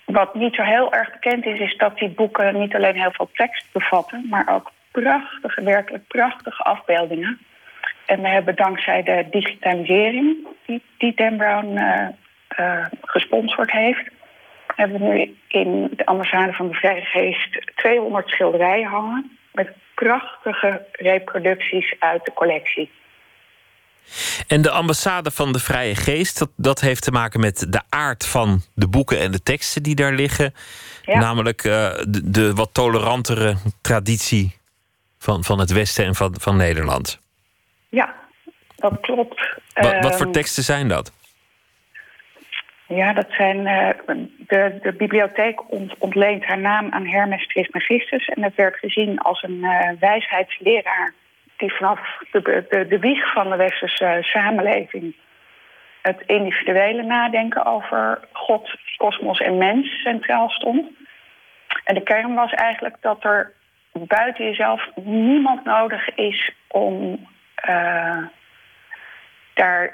[0.05, 3.29] Wat niet zo heel erg bekend is, is dat die boeken niet alleen heel veel
[3.33, 7.39] tekst bevatten, maar ook prachtige, werkelijk prachtige afbeeldingen.
[8.05, 12.07] En we hebben dankzij de digitalisering die, die Dan Brown uh,
[12.59, 14.09] uh, gesponsord heeft,
[14.75, 20.85] hebben we nu in de ambassade van de Vrije Geest 200 schilderijen hangen met prachtige
[20.91, 22.89] reproducties uit de collectie.
[24.47, 28.25] En de ambassade van de Vrije Geest, dat, dat heeft te maken met de aard
[28.25, 30.53] van de boeken en de teksten die daar liggen.
[31.01, 31.19] Ja.
[31.19, 31.73] Namelijk uh,
[32.07, 34.55] de, de, wat tolerantere traditie
[35.19, 37.19] van, van het Westen en van, van Nederland.
[37.89, 38.15] Ja,
[38.75, 39.57] dat klopt.
[39.73, 41.11] Wat, wat voor teksten zijn dat?
[42.87, 43.57] Ja, dat zijn.
[43.57, 43.89] Uh,
[44.37, 48.27] de, de bibliotheek ont, ontleent haar naam aan Hermes Trismegistus.
[48.27, 51.13] En het werd gezien als een uh, wijsheidsleraar
[51.57, 51.99] die vanaf
[52.31, 55.15] de, de, de wieg van de westerse samenleving
[56.01, 60.91] het individuele nadenken over God, kosmos en mens centraal stond.
[61.83, 63.53] En de kern was eigenlijk dat er
[63.91, 67.27] buiten jezelf niemand nodig is om
[67.69, 68.17] uh,
[69.53, 69.93] daar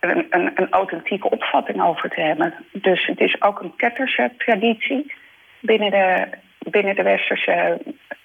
[0.00, 2.54] een, een, een, authentieke opvatting over te hebben.
[2.72, 5.14] Dus het is ook een ketterse traditie
[5.60, 6.28] binnen de,
[6.58, 7.80] binnen de westerse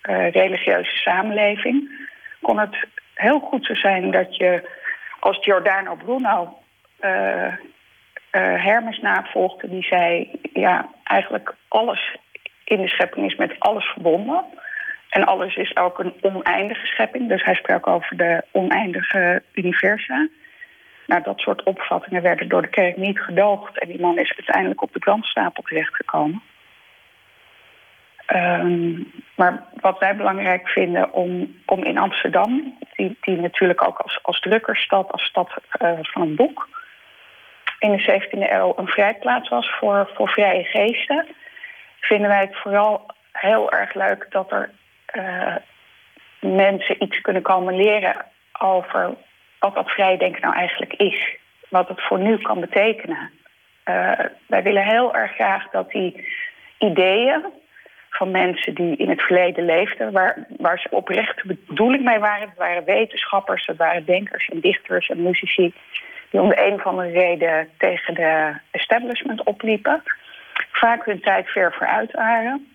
[0.10, 2.08] uh, religieuze samenleving
[2.42, 4.70] kon het heel goed zo zijn dat je
[5.20, 6.58] als Giordano Bruno
[7.02, 12.18] uh, uh, Hermes navolgde, die zei: ja, eigenlijk alles
[12.64, 14.46] in de schepping is met alles verbonden.
[15.10, 17.30] En alles is ook een oneindige schepping.
[17.30, 20.28] Dus hij sprak over de oneindige universa.
[21.06, 23.80] Nou, dat soort opvattingen werden door de kerk niet gedoogd.
[23.80, 26.42] En die man is uiteindelijk op de brandstapel terechtgekomen.
[28.34, 34.20] Um, maar wat wij belangrijk vinden om, om in Amsterdam, die, die natuurlijk ook als,
[34.22, 35.50] als drukkerstad, als stad
[35.82, 36.68] uh, van een boek,
[37.80, 41.26] in de 17e eeuw een vrijplaats was voor, voor vrije geesten,
[42.00, 44.70] vinden wij het vooral heel erg leuk dat er
[45.16, 45.56] uh,
[46.40, 48.26] mensen iets kunnen komen leren
[48.60, 49.16] over
[49.60, 51.38] wat dat vrije denken nou eigenlijk is.
[51.70, 53.32] Wat het voor nu kan betekenen.
[53.86, 54.12] Uh,
[54.46, 56.28] wij willen heel erg graag dat die
[56.78, 57.46] ideeën
[58.10, 62.50] van mensen die in het verleden leefden, waar, waar ze oprechte bedoeling mee waren.
[62.50, 65.74] Het waren wetenschappers, het waren denkers en dichters en muzici
[66.30, 70.04] die om de een of andere reden tegen de establishment opliepen.
[70.72, 72.74] Vaak hun tijd ver vooruit waren.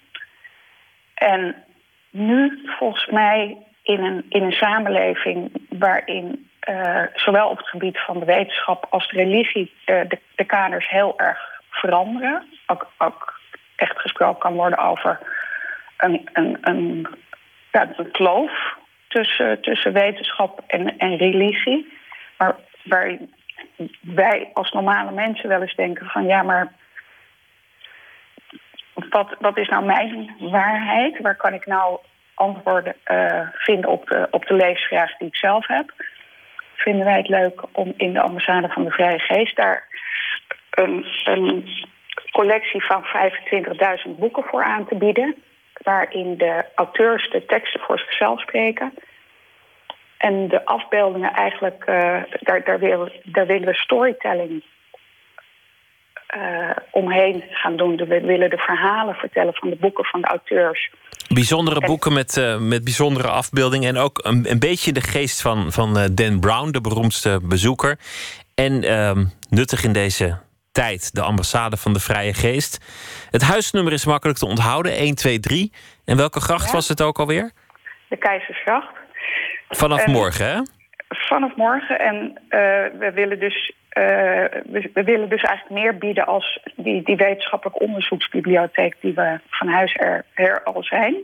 [1.14, 1.64] En
[2.10, 8.18] nu volgens mij in een, in een samenleving waarin uh, zowel op het gebied van
[8.18, 12.46] de wetenschap als de religie uh, de, de, kaders heel erg veranderen.
[12.66, 13.33] Ook, ook
[13.76, 15.18] echt gesproken kan worden over
[15.96, 17.06] een, een, een,
[18.12, 18.76] kloof
[19.08, 21.92] tussen, tussen wetenschap en, en religie.
[22.38, 23.18] Maar waar
[24.00, 26.72] wij als normale mensen wel eens denken van ja, maar
[28.94, 31.20] wat, wat is nou mijn waarheid?
[31.20, 31.98] Waar kan ik nou
[32.34, 35.92] antwoorden uh, vinden op de, op de levensvraag die ik zelf heb?
[36.74, 39.84] Vinden wij het leuk om in de ambassade van de Vrije Geest daar
[40.70, 41.68] een, een
[42.30, 43.04] collectie van
[44.06, 45.42] 25.000 boeken voor aan te bieden.
[45.82, 48.94] Waarin de auteurs de teksten voor zichzelf spreken.
[50.18, 54.64] En de afbeeldingen eigenlijk, uh, daar, daar, willen, daar willen we storytelling
[56.36, 57.96] uh, omheen gaan doen.
[57.96, 60.90] We willen de verhalen vertellen van de boeken van de auteurs.
[61.28, 63.88] Bijzondere boeken met, uh, met bijzondere afbeeldingen.
[63.88, 67.98] En ook een, een beetje de geest van, van Dan Brown, de beroemdste bezoeker.
[68.54, 69.16] En uh,
[69.48, 70.38] nuttig in deze
[70.74, 72.72] tijd, de ambassade van de Vrije Geest.
[73.30, 75.68] Het huisnummer is makkelijk te onthouden, 123.
[76.04, 76.72] En welke gracht ja.
[76.72, 77.50] was het ook alweer?
[78.08, 78.94] De Keizersgracht.
[79.68, 80.60] Vanaf en, morgen, hè?
[81.08, 81.98] Vanaf morgen.
[81.98, 82.60] En uh,
[82.98, 84.04] we willen dus uh,
[84.74, 89.68] we, we, willen dus eigenlijk meer bieden als die, die wetenschappelijke onderzoeksbibliotheek die we van
[89.68, 91.14] huis er, er al zijn.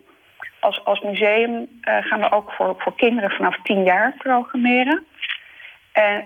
[0.61, 5.05] Als, als museum uh, gaan we ook voor, voor kinderen vanaf 10 jaar programmeren.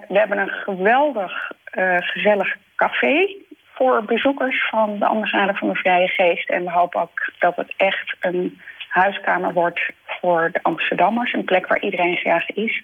[0.09, 3.37] We hebben een geweldig uh, gezellig café
[3.73, 6.51] voor bezoekers van de ambassade van de Vrije Geest.
[6.51, 11.33] En we hopen ook dat het echt een huiskamer wordt voor de Amsterdammers.
[11.33, 12.83] Een plek waar iedereen graag is.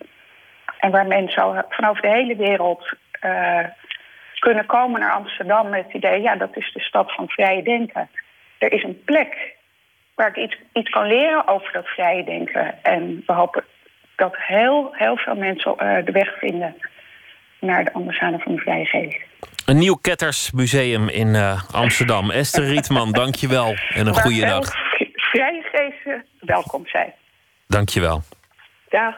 [0.79, 2.93] En waar mensen vanaf de hele wereld
[3.25, 3.65] uh,
[4.39, 6.21] kunnen komen naar Amsterdam met het idee...
[6.21, 8.11] ja, dat is de stad van vrije denken.
[8.59, 9.57] Er is een plek
[10.15, 12.83] waar ik iets, iets kan leren over dat vrije denken.
[12.83, 13.65] En we hopen
[14.21, 16.75] dat heel, heel veel mensen uh, de weg vinden
[17.61, 19.19] naar de ambassade van de Vrije Geest.
[19.67, 22.31] Een nieuw Kettersmuseum in uh, Amsterdam.
[22.31, 24.65] Esther Rietman, dank je wel en een goede dag.
[25.15, 27.13] Vrije geesten welkom zijn.
[27.67, 28.23] Dank je wel.
[28.89, 29.15] Dag.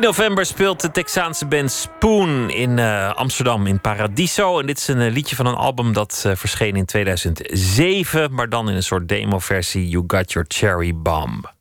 [0.00, 4.58] November speelt de Texaanse band Spoon in uh, Amsterdam in Paradiso.
[4.58, 8.48] En dit is een uh, liedje van een album dat uh, verscheen in 2007, maar
[8.48, 11.52] dan in een soort demo-versie You Got Your Cherry Bomb.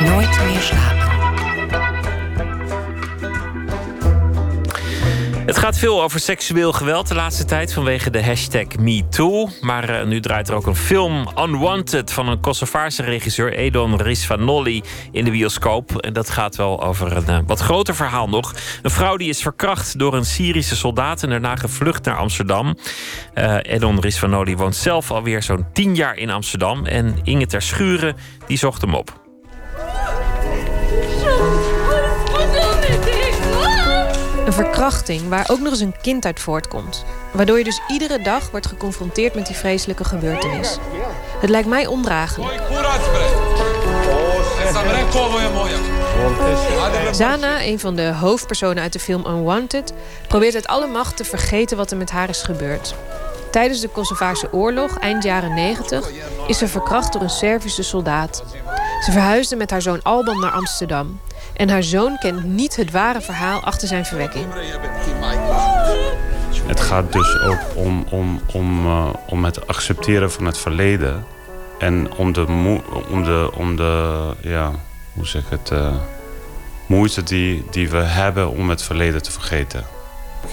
[0.00, 1.09] Nooit meer slapen.
[5.50, 9.48] Het gaat veel over seksueel geweld de laatste tijd vanwege de hashtag MeToo.
[9.60, 14.82] Maar uh, nu draait er ook een film Unwanted van een Kosovaarse regisseur Edon Risvanolli
[15.12, 15.96] in de bioscoop.
[15.96, 18.54] En dat gaat wel over een uh, wat groter verhaal nog.
[18.82, 22.76] Een vrouw die is verkracht door een Syrische soldaat en daarna gevlucht naar Amsterdam.
[23.34, 26.86] Uh, Edon Risvanolli woont zelf alweer zo'n tien jaar in Amsterdam.
[26.86, 28.16] En Inge ter Schuren
[28.46, 29.19] die zocht hem op.
[34.64, 37.04] verkrachting waar ook nog eens een kind uit voortkomt.
[37.32, 40.78] Waardoor je dus iedere dag wordt geconfronteerd met die vreselijke gebeurtenis.
[41.38, 42.60] Het lijkt mij ondraaglijk.
[47.10, 49.92] Zana, een van de hoofdpersonen uit de film Unwanted,
[50.28, 52.94] probeert uit alle macht te vergeten wat er met haar is gebeurd.
[53.50, 56.10] Tijdens de Kosovaarse oorlog, eind jaren 90,
[56.46, 58.44] is ze verkracht door een Servische soldaat.
[59.04, 61.20] Ze verhuisde met haar zoon Alban naar Amsterdam.
[61.60, 64.46] En haar zoon kent niet het ware verhaal achter zijn verwekking.
[66.66, 71.24] Het gaat dus ook om, om, om, uh, om het accepteren van het verleden.
[71.78, 72.46] En om de,
[73.10, 74.72] om de, om de ja,
[75.12, 75.94] hoe zeg ik het, uh,
[76.86, 79.84] moeite die, die we hebben om het verleden te vergeten.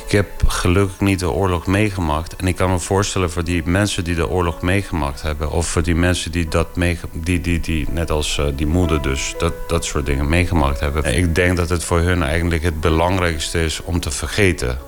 [0.05, 2.35] Ik heb gelukkig niet de oorlog meegemaakt.
[2.35, 5.51] En ik kan me voorstellen voor die mensen die de oorlog meegemaakt hebben.
[5.51, 6.67] Of voor die mensen die dat
[7.11, 11.17] die, die, die, net als uh, die moeder dus, dat, dat soort dingen meegemaakt hebben.
[11.17, 14.79] Ik denk dat het voor hun eigenlijk het belangrijkste is om te vergeten.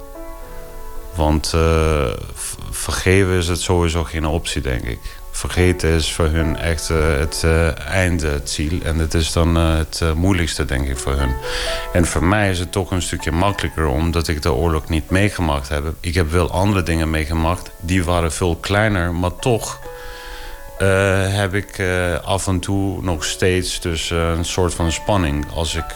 [1.16, 2.08] Want uh,
[2.70, 5.00] vergeven is het sowieso geen optie, denk ik
[5.40, 8.80] vergeten is voor hun echt uh, het uh, eindziel.
[8.84, 11.36] En dat is dan uh, het moeilijkste, denk ik, voor hun.
[11.94, 13.88] En voor mij is het toch een stukje makkelijker...
[13.88, 15.84] omdat ik de oorlog niet meegemaakt heb.
[16.00, 17.72] Ik heb wel andere dingen meegemaakt.
[17.80, 19.80] Die waren veel kleiner, maar toch...
[21.32, 21.82] heb ik
[22.24, 25.46] af en toe nog steeds dus, een soort van spanning.
[25.54, 25.94] Als, ik,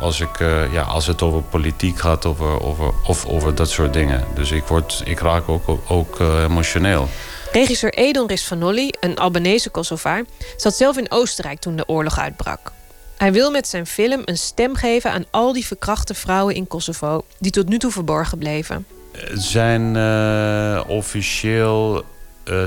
[0.00, 0.38] als, ik,
[0.72, 4.24] ja, als het over politiek gaat over, over, of over dat soort dingen.
[4.34, 7.08] Dus ik, word, ik raak ook, ook emotioneel.
[7.52, 10.24] Regisseur Edon Risvanolli, een Albanese Kosovaar,
[10.56, 12.72] zat zelf in Oostenrijk toen de oorlog uitbrak.
[13.16, 17.24] Hij wil met zijn film een stem geven aan al die verkrachte vrouwen in Kosovo
[17.38, 18.86] die tot nu toe verborgen bleven.
[19.12, 22.04] Er zijn uh, officieel
[22.44, 22.64] uh,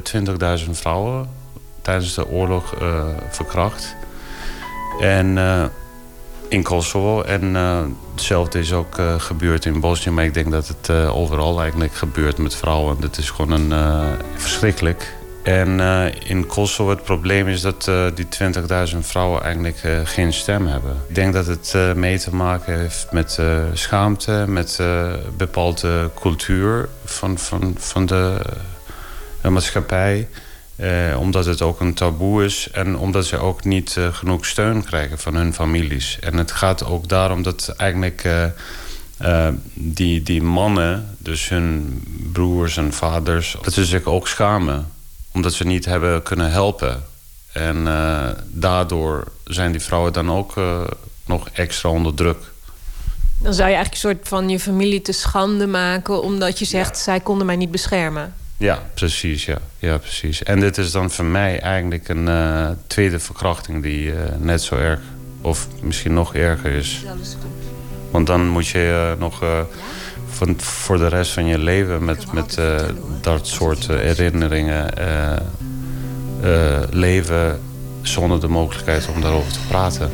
[0.66, 1.30] 20.000 vrouwen
[1.82, 3.96] tijdens de oorlog uh, verkracht.
[5.02, 5.38] En
[6.50, 7.22] in Kosovo.
[7.22, 7.80] En uh,
[8.12, 10.12] hetzelfde is ook uh, gebeurd in Bosnië.
[10.12, 13.00] Maar ik denk dat het uh, overal eigenlijk gebeurt met vrouwen.
[13.00, 15.16] Dat is gewoon een, verschrikkelijk.
[15.44, 15.80] En
[16.24, 18.28] in Kosovo het probleem is dat die
[18.94, 20.92] 20.000 vrouwen eigenlijk geen stem hebben.
[21.08, 23.40] Ik denk dat het mee te maken heeft met
[23.74, 24.80] schaamte, met
[25.38, 28.40] bepaalde cultuur van, van, van de
[29.42, 30.28] maatschappij.
[30.76, 34.84] Eh, omdat het ook een taboe is en omdat ze ook niet uh, genoeg steun
[34.84, 36.20] krijgen van hun families.
[36.20, 42.04] En het gaat ook daarom dat eigenlijk uh, die, die mannen, dus hun
[42.34, 44.92] broers en vaders, dat ze zich ook schamen.
[45.32, 47.04] Omdat ze niet hebben kunnen helpen.
[47.52, 47.88] En
[48.48, 50.54] daardoor zijn die vrouwen dan ook
[51.26, 52.38] nog extra onder druk.
[53.38, 56.22] Dan zou je eigenlijk een soort van je familie te schande maken...
[56.22, 58.34] omdat je zegt, zij konden mij niet beschermen.
[58.58, 59.46] Ja, precies.
[59.46, 59.58] Ja.
[59.80, 60.44] ja, precies.
[60.44, 64.76] En dit is dan voor mij eigenlijk een uh, tweede verkrachting die uh, net zo
[64.76, 65.00] erg,
[65.42, 67.04] of misschien nog erger is.
[68.12, 69.44] Want dan moet je uh, nog
[70.30, 72.60] van, voor de rest van je leven met, met
[73.22, 74.94] dat soort herinneringen
[76.90, 77.62] leven
[78.02, 80.10] zonder de mogelijkheid om daarover te praten.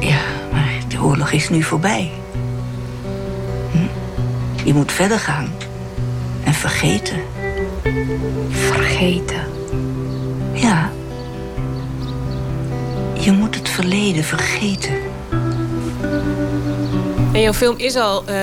[0.00, 0.20] Ja,
[0.52, 2.10] maar de oorlog is nu voorbij.
[3.72, 3.86] Hm?
[4.64, 5.52] Je moet verder gaan
[6.44, 7.16] en vergeten.
[8.50, 9.40] Vergeten?
[10.52, 10.90] Ja.
[13.20, 14.94] Je moet het verleden vergeten.
[17.32, 18.34] En jouw film is al uh,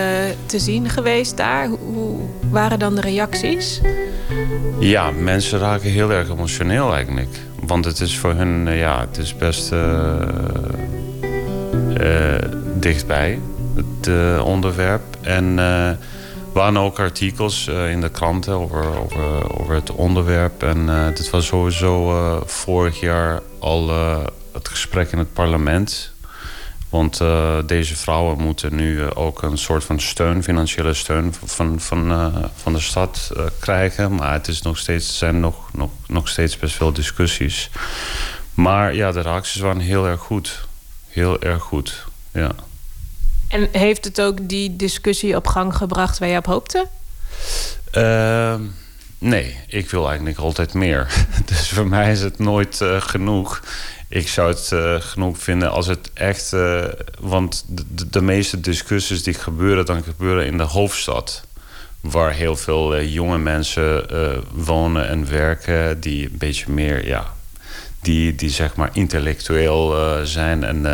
[0.45, 1.67] te zien geweest daar.
[1.67, 2.19] Hoe
[2.49, 3.81] waren dan de reacties?
[4.79, 7.39] Ja, mensen raken heel erg emotioneel eigenlijk.
[7.59, 10.13] Want het is voor hun, uh, ja, het is best uh,
[12.79, 13.39] dichtbij,
[13.75, 14.09] het
[14.43, 15.03] onderwerp.
[15.21, 15.59] En
[16.57, 20.63] waren ook artikels uh, in de kranten over, over, over het onderwerp.
[20.63, 23.89] En uh, dit was sowieso uh, vorig jaar al
[24.53, 26.11] het gesprek in het parlement.
[26.89, 27.21] Want
[27.65, 32.79] deze vrouwen moeten nu ook een soort van steun, financiële steun van, van, van de
[32.79, 34.15] stad krijgen.
[34.15, 37.69] Maar het is nog steeds, er zijn nog, nog, nog steeds best veel discussies.
[38.53, 40.67] Maar ja, de reacties waren heel erg goed.
[41.07, 42.51] Heel erg goed, ja.
[43.47, 46.87] En heeft het ook die discussie op gang gebracht waar je op hoopte?
[47.91, 48.61] Ehm,
[49.17, 51.25] nee, ik wil eigenlijk altijd meer.
[51.45, 53.61] dus voor mij is het nooit uh, genoeg.
[54.09, 56.53] Ik zou het uh, genoeg vinden als het echt...
[56.53, 56.83] Uh,
[57.19, 59.85] want de, de, meeste discussies die gebeuren...
[59.85, 61.45] dan gebeuren in de hoofdstad.
[62.01, 64.05] Waar heel veel jonge mensen
[64.51, 65.99] wonen en werken...
[65.99, 67.33] die een beetje meer, ja...
[68.01, 69.95] die, die zeg maar intellectueel
[70.25, 70.85] zijn en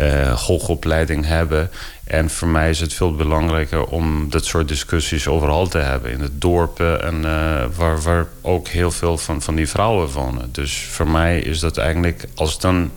[0.00, 1.70] uh, hoogopleiding hebben.
[2.04, 6.12] En voor mij is het veel belangrijker om dat soort discussies overal te hebben.
[6.12, 10.48] In het dorpen en uh, waar, waar ook heel veel van, van die vrouwen wonen.
[10.52, 12.90] Dus voor mij is dat eigenlijk als dan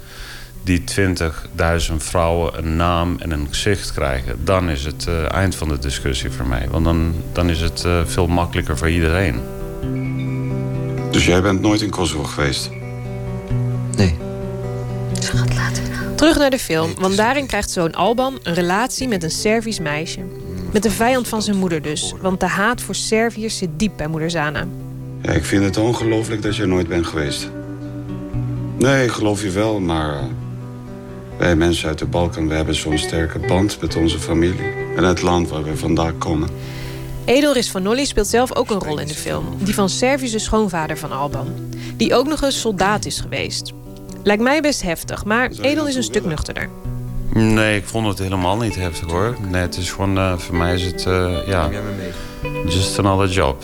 [0.64, 4.46] die 20.000 vrouwen een naam en een gezicht krijgen...
[4.46, 6.68] dan is het uh, eind van de discussie voor mij.
[6.70, 9.42] Want dan, dan is het uh, veel makkelijker voor iedereen.
[11.12, 12.70] Dus jij bent nooit in Kosovo geweest?
[13.96, 14.23] Nee.
[15.20, 15.82] Schat.
[16.16, 20.20] Terug naar de film, want daarin krijgt zoon Alban een relatie met een Servisch meisje.
[20.74, 24.08] Met de vijand van zijn moeder dus, want de haat voor Serviërs zit diep bij
[24.08, 24.68] moeder Zana.
[25.22, 27.50] Ja, ik vind het ongelooflijk dat je nooit bent geweest.
[28.78, 30.14] Nee, ik geloof je wel, maar...
[30.14, 30.24] Uh,
[31.38, 34.74] wij mensen uit de Balkan, we hebben zo'n sterke band met onze familie...
[34.96, 36.50] en het land waar we vandaan komen.
[37.26, 39.46] Edelris van Nolly speelt zelf ook een rol in de film.
[39.58, 41.48] Die van Servische schoonvader van Alban.
[41.98, 43.74] Die ook nog eens soldaat is geweest.
[44.24, 46.70] Lijkt mij best heftig, maar Edel is een stuk nuchterder.
[47.34, 49.36] Nee, ik vond het helemaal niet heftig hoor.
[49.50, 51.70] Nee, het is gewoon, uh, voor mij is het, uh, ja,
[52.68, 53.64] just another job.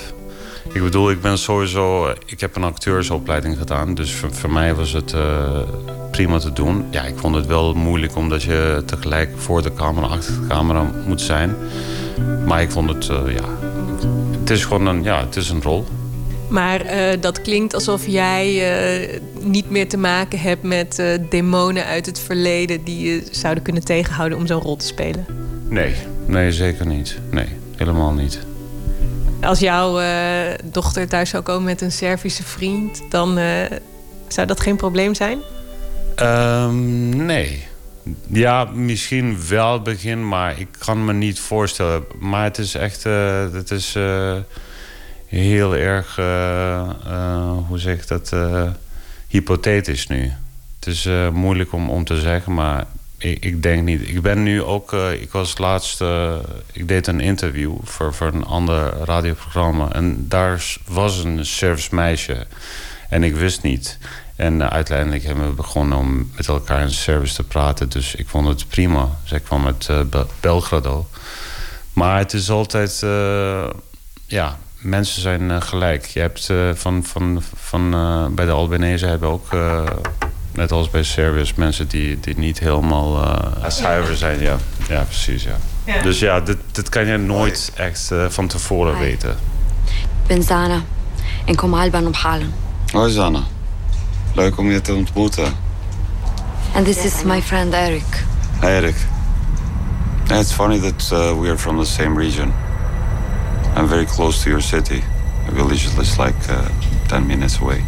[0.73, 4.91] Ik bedoel, ik ben sowieso, ik heb een acteursopleiding gedaan, dus voor, voor mij was
[4.91, 5.60] het uh,
[6.11, 6.86] prima te doen.
[6.90, 10.91] Ja, ik vond het wel moeilijk omdat je tegelijk voor de camera, achter de camera
[11.06, 11.56] moet zijn.
[12.45, 13.44] Maar ik vond het, ja,
[14.40, 15.86] het is gewoon een, ja, het is een rol.
[16.49, 18.47] Maar uh, dat klinkt alsof jij
[19.03, 23.63] uh, niet meer te maken hebt met uh, demonen uit het verleden die je zouden
[23.63, 25.26] kunnen tegenhouden om zo'n rol te spelen.
[25.69, 25.95] Nee,
[26.26, 27.17] nee, zeker niet.
[27.31, 28.39] Nee, helemaal niet.
[29.41, 29.99] Als jouw
[30.63, 33.39] dochter thuis zou komen met een Servische vriend, dan
[34.27, 35.39] zou dat geen probleem zijn?
[36.21, 37.67] Um, nee.
[38.27, 42.05] Ja, misschien wel het begin, maar ik kan me niet voorstellen.
[42.19, 43.03] Maar het is echt.
[43.53, 43.95] het is
[45.30, 48.69] heel erg, uh, uh, hoe zeg ik dat, uh,
[49.27, 50.31] hypothetisch nu.
[50.80, 52.85] Het is moeilijk om, om te zeggen, maar
[53.18, 54.10] ik, ik, denk niet.
[54.10, 56.03] Ik ben nu ook, ik was laatst,
[56.72, 59.91] ik deed een interview voor, voor een ander radioprogramma.
[59.91, 62.47] En daar was een service meisje.
[63.10, 63.97] En ik wist niet.
[64.35, 67.89] En uiteindelijk hebben we begonnen om met elkaar in service te praten.
[67.89, 69.10] Dus ik vond het prima.
[69.23, 69.89] Zij kwam uit
[70.39, 71.07] Belgrado.
[71.93, 72.99] Maar het is altijd,
[74.26, 76.06] ja, mensen zijn uh, gelijk.
[76.06, 79.47] Je hebt uh, van, van, van uh, bij de Albanese hebben ook,
[80.53, 83.34] net als bij Serviërs, mensen die, die niet helemaal
[83.68, 84.39] zuiver zijn.
[84.39, 84.57] Ja,
[84.88, 85.43] ja precies.
[85.43, 85.57] Ja.
[85.84, 86.01] ja.
[86.01, 88.99] Dus ja, dit, dit kan je nooit echt van tevoren Hi.
[88.99, 89.38] weten.
[90.27, 90.81] ben Zana
[91.45, 92.53] en kom Alban op halen.
[92.91, 93.43] Hoi Zana.
[94.34, 95.53] Leuk om je te ontmoeten.
[96.73, 98.26] And this is my friend Eric.
[98.61, 98.95] Hi Eric.
[100.31, 102.53] It's funny that uh, we are from the same region.
[103.75, 105.03] I'm very close to your city.
[105.45, 106.67] The village is like uh,
[107.07, 107.83] 10 minutes away.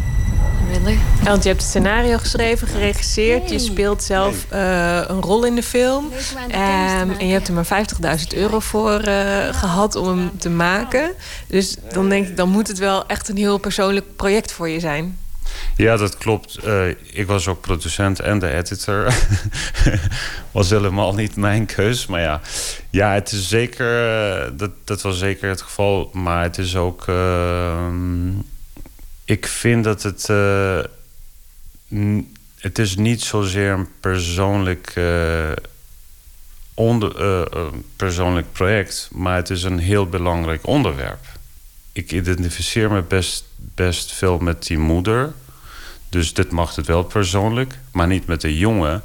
[0.72, 0.98] Really?
[1.22, 3.50] Want je hebt het scenario geschreven, geregisseerd.
[3.50, 6.04] Je speelt zelf uh, een rol in de film.
[6.04, 7.86] Um, en je hebt er maar
[8.20, 11.12] 50.000 euro voor uh, gehad om hem te maken.
[11.46, 14.80] Dus dan denk ik, dan moet het wel echt een heel persoonlijk project voor je
[14.80, 15.18] zijn.
[15.76, 16.58] Ja, dat klopt.
[16.64, 19.14] Uh, ik was ook producent en de editor.
[20.50, 22.06] was helemaal niet mijn keus.
[22.06, 22.40] Maar ja,
[22.90, 24.06] ja het is zeker,
[24.44, 26.10] uh, dat, dat was zeker het geval.
[26.12, 27.06] Maar het is ook.
[27.06, 27.88] Uh,
[29.24, 30.26] ik vind dat het.
[32.58, 35.00] het is niet zozeer een persoonlijk.
[36.74, 37.48] Onder,
[37.96, 41.26] persoonlijk project, maar het is een heel belangrijk onderwerp.
[41.92, 45.32] Ik identificeer me best, best veel met die moeder.
[46.12, 49.02] Dus dit mag het wel persoonlijk, maar niet met de jongen.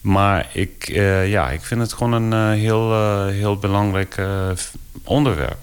[0.00, 4.16] Maar ik, uh, ja, ik vind het gewoon een uh, heel, uh, heel belangrijk
[5.04, 5.58] onderwerp.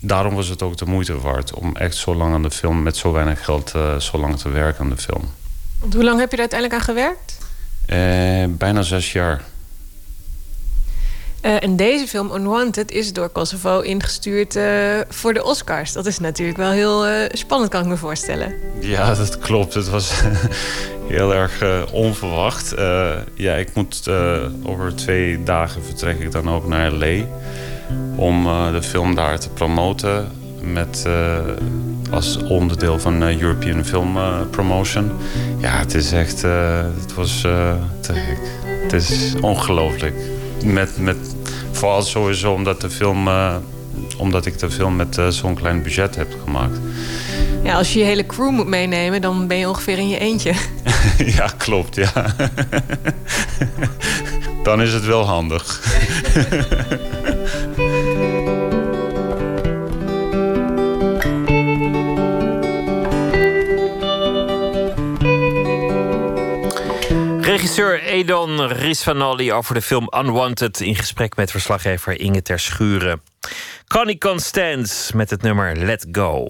[0.00, 2.82] Daarom was het ook de moeite waard om echt zo lang aan de film...
[2.82, 5.24] met zo weinig geld zo lang te werken aan de film.
[5.78, 7.38] Want hoe lang heb je er uiteindelijk aan gewerkt?
[8.58, 9.44] bijna zes jaar.
[11.42, 14.64] Uh, en deze film, Unwanted, is door Kosovo ingestuurd uh,
[15.08, 15.92] voor de Oscars.
[15.92, 18.54] Dat is natuurlijk wel heel uh, spannend, kan ik me voorstellen.
[18.80, 19.74] Ja, dat klopt.
[19.74, 20.12] Het was
[21.06, 22.74] heel erg onverwacht.
[23.34, 24.08] ja, ik moet
[24.62, 27.24] over twee dagen vertrek ik dan ook naar L.A.
[28.16, 30.28] om de film daar te promoten.
[30.62, 31.38] met, eh,
[32.10, 34.18] als onderdeel van European Film
[34.50, 35.10] Promotion.
[35.58, 37.40] Ja, het is echt, het was
[38.00, 38.40] te gek.
[38.82, 40.14] Het is ongelooflijk.
[40.64, 41.16] Met, met,
[41.72, 43.28] vooral sowieso omdat de film,
[44.18, 46.78] omdat ik de film met zo'n klein budget heb gemaakt.
[47.62, 50.52] Ja, als je je hele crew moet meenemen, dan ben je ongeveer in je eentje.
[51.36, 52.12] ja, klopt, ja.
[54.62, 55.80] dan is het wel handig.
[67.58, 73.22] Regisseur Edon Risvanoli over de film Unwanted in gesprek met verslaggever Inge Ter Schuren.
[73.86, 76.48] Connie Constance met het nummer Let Go.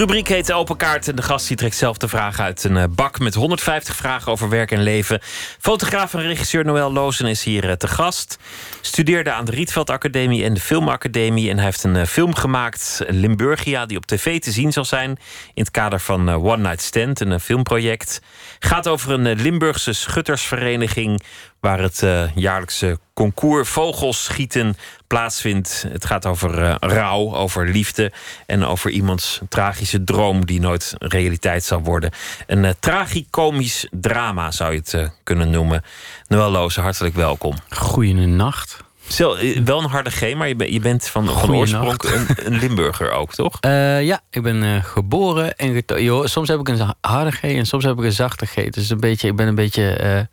[0.00, 2.84] Rubriek heet Open Kaart en de gast die trekt zelf de vragen uit een eh,
[2.90, 5.20] bak met 150 vragen over werk en leven.
[5.58, 8.38] Fotograaf en regisseur Noël Lozen is hier eh, te gast.
[8.80, 13.04] Studeerde aan de Rietveld Academie en de Filmacademie en hij heeft een eh, film gemaakt,
[13.08, 15.10] Limburgia, die op tv te zien zal zijn
[15.54, 18.20] in het kader van One Night Stand, een filmproject.
[18.62, 21.22] Gaat over een Limburgse schuttersvereniging
[21.60, 22.04] waar het
[22.34, 24.76] jaarlijkse concours Vogels schieten
[25.06, 25.84] plaatsvindt.
[25.88, 28.12] Het gaat over uh, rouw, over liefde
[28.46, 32.10] en over iemands tragische droom die nooit realiteit zal worden.
[32.46, 35.82] Een uh, tragicomisch drama zou je het kunnen noemen.
[36.26, 37.54] Noël Loze, hartelijk welkom.
[37.70, 38.88] Goeienacht.
[39.12, 42.26] Zo, eh, wel een harde G, maar je, bent je bent van, van oorsprong een,
[42.46, 43.58] een Limburger ook, toch?
[43.70, 47.66] Eh, ja, ik ben eh, geboren en joh, soms heb ik een harde G en
[47.66, 48.54] soms heb ik een zachte G.
[48.54, 50.28] Dus een beetje, ik ben een beetje.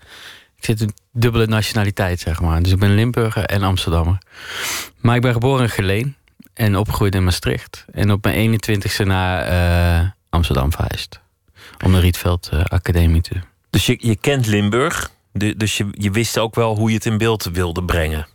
[0.58, 2.64] ik zit een dubbele nationaliteit, zeg maar.
[2.64, 4.18] Dus ik ben Limburger en Amsterdammer.
[4.98, 6.16] Maar ik ben geboren in Geleen
[6.54, 7.86] en opgegroeid in Maastricht.
[7.92, 11.20] En op mijn 21ste naar Amsterdam verhuisd.
[11.86, 13.36] Om de Rietveld Academie te.
[13.70, 17.18] Dus je, je kent Limburg, dus je, je wist ook wel hoe je het in
[17.18, 18.28] beeld wilde brengen.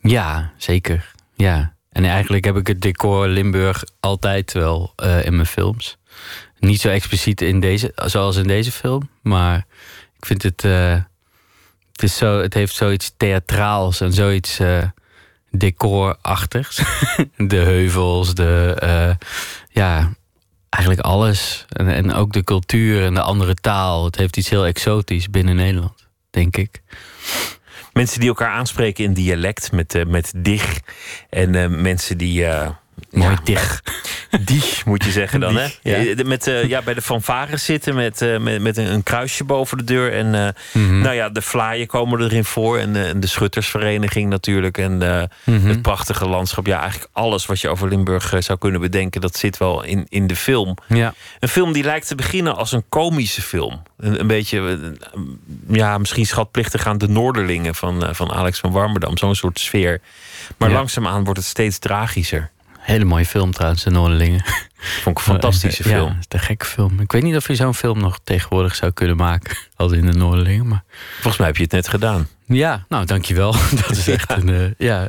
[0.00, 1.12] Ja, zeker.
[1.34, 1.74] Ja.
[1.92, 5.96] En eigenlijk heb ik het decor Limburg altijd wel eh, in mijn films.
[6.58, 9.66] Niet zo expliciet in deze, zoals in deze film, maar
[10.16, 10.64] ik vind het.
[10.64, 10.92] eh,
[11.92, 14.82] het, is zo, het heeft zoiets theatraals en zoiets eh
[15.50, 16.76] decorachtigs.
[17.36, 19.16] de heuvels, de.
[19.70, 20.12] ja,
[20.70, 21.64] eigenlijk alles.
[21.68, 24.04] En, en ook de cultuur en de andere taal.
[24.04, 26.82] Het heeft iets heel exotisch binnen Nederland, denk ik.
[28.00, 30.80] Mensen die elkaar aanspreken in dialect met, eh, met dig.
[31.30, 32.46] En eh, mensen die.
[32.46, 32.70] eh,
[33.10, 33.82] Mooi dig.
[34.40, 35.68] Die moet je zeggen dan, hè?
[35.82, 35.94] Ja.
[35.96, 39.78] Eh, Met, eh, ja, bij de fanfares zitten met, eh, met, met een, kruisje boven
[39.78, 40.12] de deur.
[40.12, 41.00] En Mhm.
[41.00, 42.78] nou ja, de vlaaien komen erin voor.
[42.78, 44.78] En, en de schuttersvereniging natuurlijk.
[44.78, 45.66] En Mhm.
[45.68, 46.66] het prachtige landschap.
[46.66, 49.20] Ja, eigenlijk alles wat je over Limburg zou kunnen bedenken...
[49.20, 50.76] dat zit wel in, in de film.
[50.88, 51.14] Ja.
[51.40, 53.82] Een film die lijkt te beginnen als een komische film.
[53.98, 54.78] Een, een beetje,
[55.68, 57.74] ja, misschien schatplichtig aan de Noorderlingen...
[57.74, 59.18] van, van Alex van Warmerdam.
[59.18, 60.00] Zo'n soort sfeer.
[60.56, 60.74] Maar Ja.
[60.74, 62.50] langzaamaan wordt het steeds tragischer.
[62.90, 64.44] Hele mooie film trouwens, De Noorderlingen.
[64.76, 66.08] Vond ik een fantastische film.
[66.08, 67.00] Ja, het is een gekke film.
[67.00, 69.56] Ik weet niet of je zo'n film nog tegenwoordig zou kunnen maken.
[69.76, 70.84] Als in De Noorderlingen, maar...
[71.14, 72.28] Volgens mij heb je het net gedaan.
[72.46, 73.52] Ja, nou, dankjewel.
[73.86, 74.48] Dat is echt een...
[74.48, 75.08] eh, ja.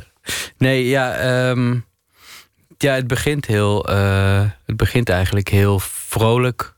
[0.58, 1.12] Nee, ja...
[1.14, 1.74] ehm,
[2.78, 3.88] ja, het begint heel...
[3.88, 6.74] eh, het begint eigenlijk heel vrolijk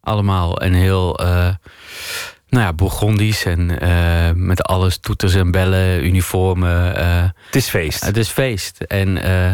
[0.00, 0.60] allemaal.
[0.60, 1.18] En heel...
[1.18, 1.48] eh,
[2.48, 3.66] nou ja, Bourgondisch en
[4.46, 7.00] met alles toeters en bellen, uniformen.
[7.46, 8.04] Het is feest.
[8.04, 8.80] het is feest.
[8.80, 9.52] En, eh,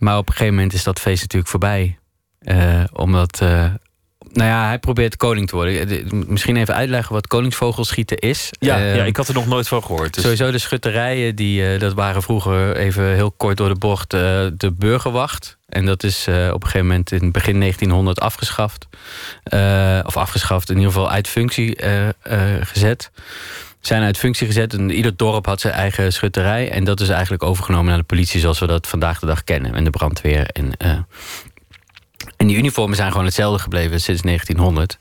[0.00, 1.98] maar op een gegeven moment is dat feest natuurlijk voorbij.
[2.40, 3.48] Eh, omdat, eh,
[4.32, 5.88] nou ja, hij probeert koning te worden.
[5.88, 8.50] Eh, Misschien even uitleggen wat koningsvogelschieten is.
[8.58, 10.14] Ja, ja, ik had er nog nooit van gehoord.
[10.14, 14.72] Dus Sowieso de schutterijen, die, dat waren vroeger even heel kort door de bocht de
[14.78, 15.58] burgerwacht.
[15.68, 18.86] En dat is op een gegeven moment in begin 1900 afgeschaft.
[20.06, 21.78] Of afgeschaft, in ieder geval uit functie
[22.60, 23.10] gezet.
[23.80, 26.70] Zijn uit functie gezet en ieder dorp had zijn eigen schutterij.
[26.70, 29.74] En dat is eigenlijk overgenomen naar de politie zoals we dat vandaag de dag kennen.
[29.74, 30.46] En de brandweer.
[30.46, 30.98] En, eh,
[32.36, 34.96] en die uniformen zijn gewoon hetzelfde gebleven sinds 1900.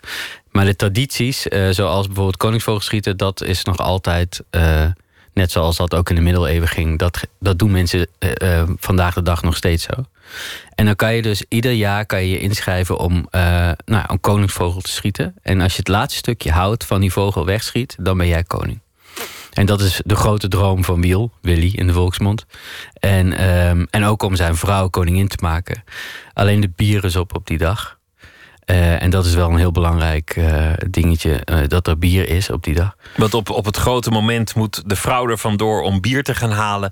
[0.52, 4.86] Maar de tradities, eh, zoals bijvoorbeeld koningsvogelschieten, dat is nog altijd, eh,
[5.34, 9.14] net zoals dat ook in de middeleeuwen ging, dat, dat doen mensen eh, eh, vandaag
[9.14, 10.04] de dag nog steeds zo.
[10.76, 13.42] En dan kan je dus ieder jaar kan je, je inschrijven om eh,
[13.86, 15.36] nou, een koningsvogel te schieten.
[15.42, 18.80] En als je het laatste stukje hout van die vogel wegschiet, dan ben jij koning.
[19.54, 22.46] En dat is de grote droom van Wiel, Willy in de volksmond.
[22.94, 25.84] En, ehm, en ook om zijn vrouw koningin te maken.
[26.34, 27.99] Alleen de bier is op op die dag.
[28.70, 32.50] Eh, en dat is wel een heel belangrijk eh, dingetje, eh, dat er bier is
[32.50, 32.96] op die dag.
[33.16, 36.52] Want op, op het grote moment moet de vrouw er vandoor om bier te gaan
[36.52, 36.92] halen.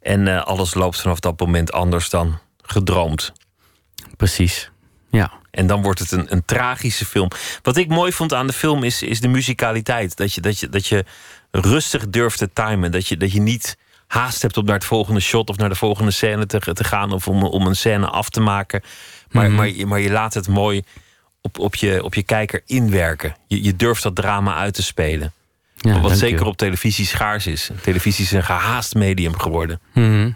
[0.00, 3.32] En alles loopt vanaf dat moment anders dan gedroomd.
[4.16, 4.70] Precies,
[5.10, 5.32] ja.
[5.50, 7.28] En dan wordt het een, een tragische film.
[7.62, 10.16] Wat ik mooi vond aan de film is, is de musicaliteit.
[10.16, 11.04] Dat je, dat, je, dat je
[11.50, 12.92] rustig durft te timen.
[12.92, 13.76] Dat je, dat je niet
[14.06, 17.12] haast hebt om naar het volgende shot of naar de volgende scène te, te gaan.
[17.12, 18.82] Of om, om een scène af te maken.
[19.30, 19.54] Maar, Mhm.
[19.54, 20.82] maar, maar je laat het mooi
[21.48, 23.36] op, op, je, op je kijker inwerken.
[23.46, 25.32] Je, je durft dat drama uit te spelen.
[25.76, 27.70] Ja, Wat zeker op televisie schaars is.
[27.82, 29.80] Televisie is een gehaast medium geworden.
[29.94, 30.30] Mhm.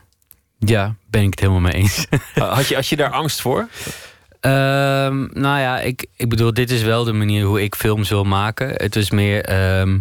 [0.59, 2.06] Ja, ben ik het helemaal mee eens.
[2.34, 3.68] Had je, had je daar angst voor?
[4.40, 8.24] Ehm, nou ja, ik, ik bedoel, dit is wel de manier hoe ik films wil
[8.24, 8.68] maken.
[8.76, 9.44] Het is meer.
[9.44, 9.98] ehm,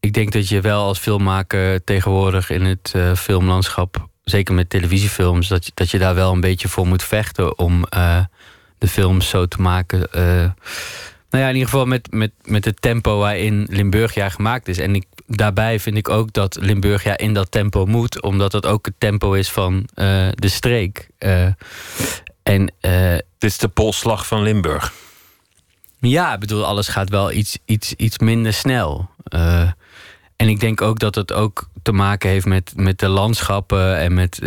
[0.00, 5.48] ik denk dat je wel als filmmaker tegenwoordig in het eh, filmlandschap, zeker met televisiefilms,
[5.48, 8.18] dat je, dat je daar wel een beetje voor moet vechten om eh,
[8.78, 10.12] de films zo te maken.
[10.12, 10.50] eh,
[11.30, 14.78] nou ja, in ieder geval met, met, met het tempo waarin Limburgia gemaakt is.
[14.78, 18.86] En ik, daarbij vind ik ook dat Limburgia in dat tempo moet, omdat dat ook
[18.86, 21.08] het tempo is van eh, de streek.
[21.18, 21.46] Eh,
[22.42, 22.72] en,
[23.38, 24.92] Dit is de polsslag van Limburg.
[26.00, 29.10] ja, ik bedoel, alles gaat wel iets, iets, iets minder snel.
[30.36, 34.14] En ik denk ook dat het ook te maken heeft met, met de landschappen en
[34.14, 34.38] met.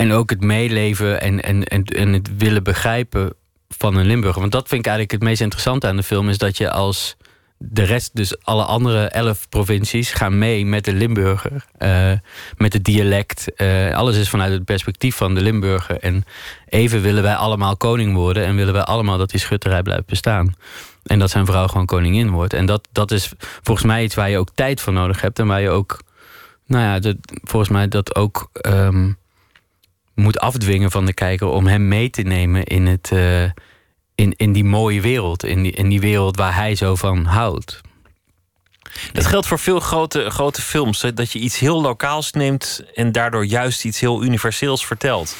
[0.00, 3.32] En ook het meeleven en, en, en, en het willen begrijpen
[3.68, 4.40] van een Limburger.
[4.40, 7.16] Want dat vind ik eigenlijk het meest interessante aan de film, is dat je als
[7.58, 11.64] de rest, dus alle andere elf provincies, gaan mee met de Limburger.
[11.78, 12.12] eh,
[12.56, 13.54] met het dialect.
[13.54, 15.98] Eh, alles is vanuit het perspectief van de Limburger.
[15.98, 16.24] En
[16.68, 18.44] even willen wij allemaal koning worden.
[18.44, 20.54] En willen wij allemaal dat die schutterij blijft bestaan.
[21.02, 22.52] En dat zijn vrouw gewoon koningin wordt.
[22.52, 23.32] En dat, dat is
[23.62, 25.38] volgens mij iets waar je ook tijd voor nodig hebt.
[25.38, 26.00] En waar je ook
[26.66, 27.12] nou ja,
[27.42, 29.10] volgens mij dat ook ehm,
[30.20, 33.42] moet afdwingen van de kijker om hem mee te nemen in, het, eh,
[34.14, 35.44] in, in die mooie wereld.
[35.44, 37.80] In die, in die wereld waar hij zo van houdt.
[39.12, 41.02] Dat geldt voor veel grote, grote films.
[41.02, 45.36] hè, Dat je iets heel lokaals neemt en daardoor juist iets heel universeels vertelt.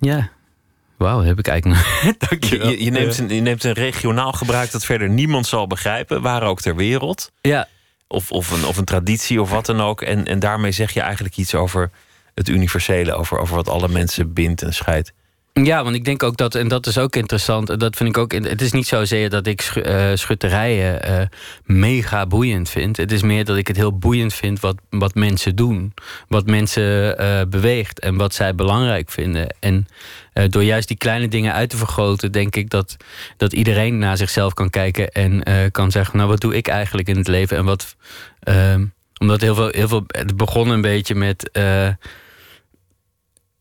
[0.00, 0.30] Ja.
[0.96, 2.02] Wauw, heb ik eigenlijk nog.
[2.50, 6.22] Je, je, je neemt een, je neemt een regionaal gebruik dat verder niemand zal begrijpen,
[6.22, 7.32] waar ook ter wereld.
[7.40, 7.68] Ja.
[8.08, 10.02] Of, of, een, of een traditie of wat dan ook.
[10.02, 11.90] En, en daarmee zeg je eigenlijk iets over
[12.34, 15.12] het universele, over, over wat alle mensen bindt en scheidt.
[15.62, 18.32] Ja, want ik denk ook dat, en dat is ook interessant, dat vind ik ook.
[18.32, 21.26] Het is niet zozeer dat ik schu- eh, schutterijen eh,
[21.64, 22.96] mega boeiend vind.
[22.96, 25.94] Het is meer dat ik het heel boeiend vind wat, wat mensen doen,
[26.28, 29.54] wat mensen eh, beweegt en wat zij belangrijk vinden.
[29.60, 29.86] En
[30.48, 32.96] door juist die kleine dingen uit te vergroten, denk ik dat,
[33.36, 37.16] dat iedereen naar zichzelf kan kijken en kan zeggen: Nou, wat doe ik eigenlijk in
[37.16, 37.56] het leven?
[37.56, 37.96] En wat.
[38.40, 38.84] ehm,
[39.20, 40.04] omdat heel veel, heel veel.
[40.06, 41.50] Het begon een beetje met.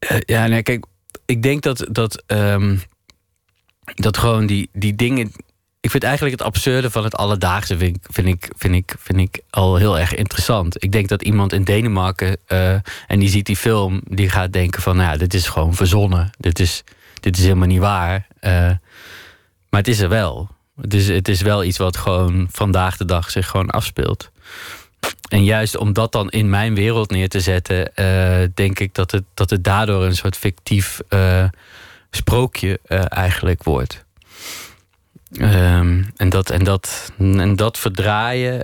[0.07, 0.85] Eh, ja, nee, kijk,
[1.25, 2.77] ik denk dat, dat, ehm,
[3.95, 5.31] dat gewoon die, die dingen.
[5.80, 9.19] Ik vind eigenlijk het absurde van het alledaagse vind ik, vind ik, vind ik, vind
[9.19, 10.84] ik al heel erg interessant.
[10.84, 12.73] Ik denk dat iemand in Denemarken eh,
[13.07, 16.30] en die ziet die film, die gaat denken van, nou ja, dit is gewoon verzonnen.
[16.38, 16.84] Dit is,
[17.19, 18.27] dit is helemaal niet waar.
[18.39, 18.51] Eh,
[19.69, 20.49] maar het is er wel.
[20.81, 24.31] Het is, het is wel iets wat gewoon vandaag de dag zich gewoon afspeelt.
[25.34, 29.11] En juist om dat dan in mijn wereld neer te zetten, eh, denk ik dat
[29.11, 31.45] het, dat het daardoor een soort fictief eh,
[32.09, 34.05] sprookje eh, eigenlijk wordt.
[35.38, 38.59] Ehm, en, dat, en, dat, en dat verdraaien,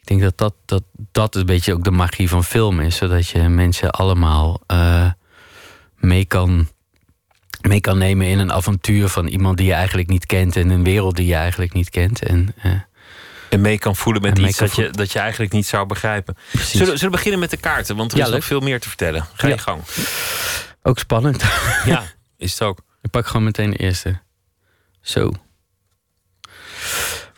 [0.00, 0.82] ik denk dat dat, dat
[1.12, 4.60] dat een beetje ook de magie van film is, zodat je mensen allemaal
[5.96, 6.68] mee kan
[7.60, 10.84] mee kan nemen in een avontuur van iemand die je eigenlijk niet kent en een
[10.84, 12.22] wereld die je eigenlijk niet kent.
[12.22, 12.54] En,
[13.50, 16.36] En mee kan voelen met iets dat je, dat je eigenlijk niet zou begrijpen.
[16.50, 16.70] Precies.
[16.70, 17.96] Zullen, zullen we beginnen met de kaarten?
[17.96, 18.48] Want er Ja, is nog leuk.
[18.48, 19.26] veel meer te vertellen.
[19.34, 19.60] Ga je Ja.
[19.60, 19.82] gang.
[20.82, 21.42] ook spannend.
[21.84, 22.04] Ja,
[22.36, 22.78] is het ook.
[23.02, 24.20] Ik pak gewoon meteen de eerste.
[25.00, 25.30] Zo.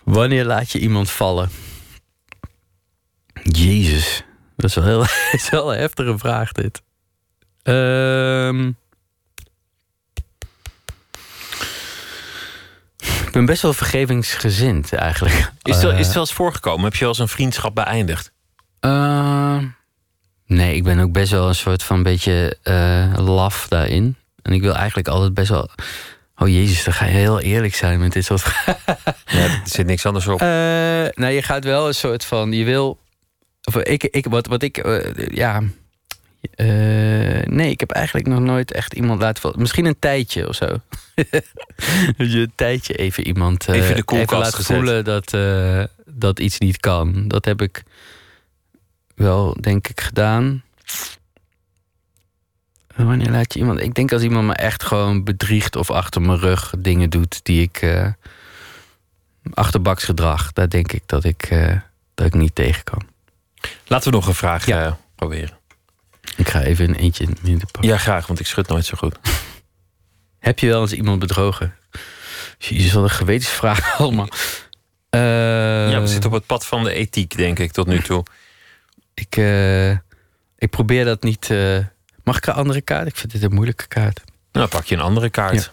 [0.05, 1.51] Wanneer laat je iemand vallen?
[3.43, 4.25] Jezus.
[4.57, 5.11] Dat is wel, heel, dat
[5.41, 6.83] is wel een heftige vraag, dit.
[7.63, 8.71] Ehm.
[13.31, 15.53] Ik ben best wel vergevingsgezind, eigenlijk.
[15.63, 16.85] Is Eh, is het wel eens voorgekomen?
[16.85, 18.33] Heb je wel eens een vriendschap beëindigd?
[18.81, 19.65] Ehm,
[20.47, 24.17] nee, ik ben ook best wel een soort van beetje eh, laf daarin.
[24.43, 25.69] En ik wil eigenlijk altijd best wel.
[26.37, 28.43] Oh jezus, dan ga je heel eerlijk zijn met dit soort.
[29.27, 30.41] Ja, er zit niks anders op.
[30.41, 30.47] Eh,
[31.15, 32.53] nou, je gaat wel een soort van.
[32.53, 32.99] Je wil.
[33.63, 34.79] Of ik, ik, wat, wat ik.
[34.79, 35.63] eh, ja.
[36.55, 36.67] Eh,
[37.47, 39.59] nee, ik heb eigenlijk nog nooit echt iemand laten vallen.
[39.61, 40.67] Misschien een tijdje of zo.
[42.17, 43.69] Dat je een tijdje even iemand.
[43.69, 44.77] eh, Even de koelkast laat gezet.
[44.77, 47.29] voelen dat, eh, dat iets niet kan.
[47.29, 47.83] Dat heb ik
[49.15, 50.63] wel, denk ik, gedaan.
[52.97, 53.81] Wanneer laat je iemand.
[53.81, 57.63] Ik denk als iemand me echt gewoon bedriegt of achter mijn rug dingen doet die
[57.63, 57.77] ik.
[57.83, 58.07] eh
[59.55, 61.77] achterbaksgedrag, daar denk ik dat ik, eh,
[62.15, 63.03] dat ik niet tegen kan.
[63.87, 65.59] Laten we nog een vraag eh, proberen.
[66.41, 67.85] Ik ga even een eentje in de pak.
[67.85, 69.17] Ja, graag, want ik schud nooit zo goed.
[70.39, 71.75] Heb je wel eens iemand bedrogen?
[72.59, 74.29] Jezus, wat een gewetensvraag allemaal.
[75.11, 75.21] Eh,
[75.91, 78.25] ja, we zitten op het pad van de ethiek, denk ik, tot nu toe.
[79.15, 79.91] Ik, eh,
[80.59, 81.51] ik probeer dat niet.
[81.51, 81.79] eh,
[82.25, 83.07] mag ik een andere kaart?
[83.09, 84.21] Ik vind dit een moeilijke kaart.
[84.53, 85.73] Nou, pak je een andere kaart.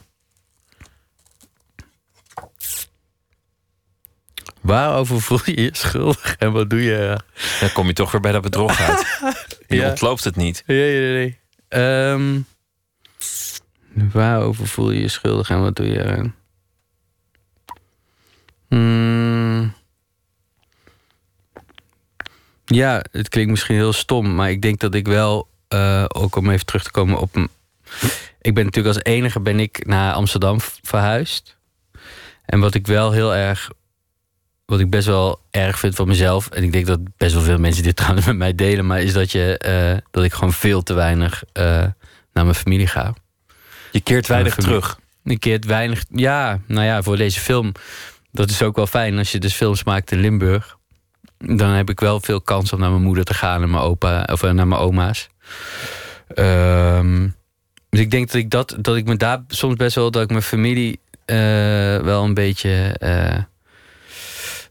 [4.67, 7.19] Waarover voel je je schuldig en wat doe je?
[7.59, 9.05] Dan kom je toch weer bij dat bedrog uit.
[9.67, 9.89] Je Ja.
[9.89, 10.63] ontloopt het niet.
[10.65, 11.39] Nee, nee, nee.
[11.67, 12.39] Ehm,
[14.11, 16.31] waarover voel je je schuldig en wat doe je?
[18.67, 19.73] Hmm.
[22.65, 26.49] Ja, het klinkt misschien heel stom, maar ik denk dat ik wel, eh, ook om
[26.49, 27.35] even terug te komen op.
[28.41, 31.57] Ik ben natuurlijk als enige ben ik naar Amsterdam verhuisd.
[32.45, 33.69] En wat ik wel heel erg,
[34.67, 37.57] wat ik best wel erg vind van mezelf, en ik denk dat best wel veel
[37.57, 40.83] mensen dit trouwens met mij delen, maar is dat, je, eh, dat ik gewoon veel
[40.83, 41.63] te weinig eh,
[42.33, 43.13] naar mijn familie ga.
[43.91, 44.99] Je keert weinig terug.
[45.23, 46.03] Ik keert weinig.
[46.09, 47.71] Ja, nou ja, voor deze film.
[48.31, 50.77] Dat is ook wel fijn als je dus films maakt in Limburg.
[51.37, 54.27] Dan heb ik wel veel kans om naar mijn moeder te gaan en mijn opa
[54.31, 55.29] of eh, naar mijn oma's.
[56.27, 57.27] Ehm,
[57.89, 60.29] dus ik denk dat ik dat, dat ik me daar soms best wel dat ik
[60.29, 60.99] mijn familie
[62.03, 62.95] wel een beetje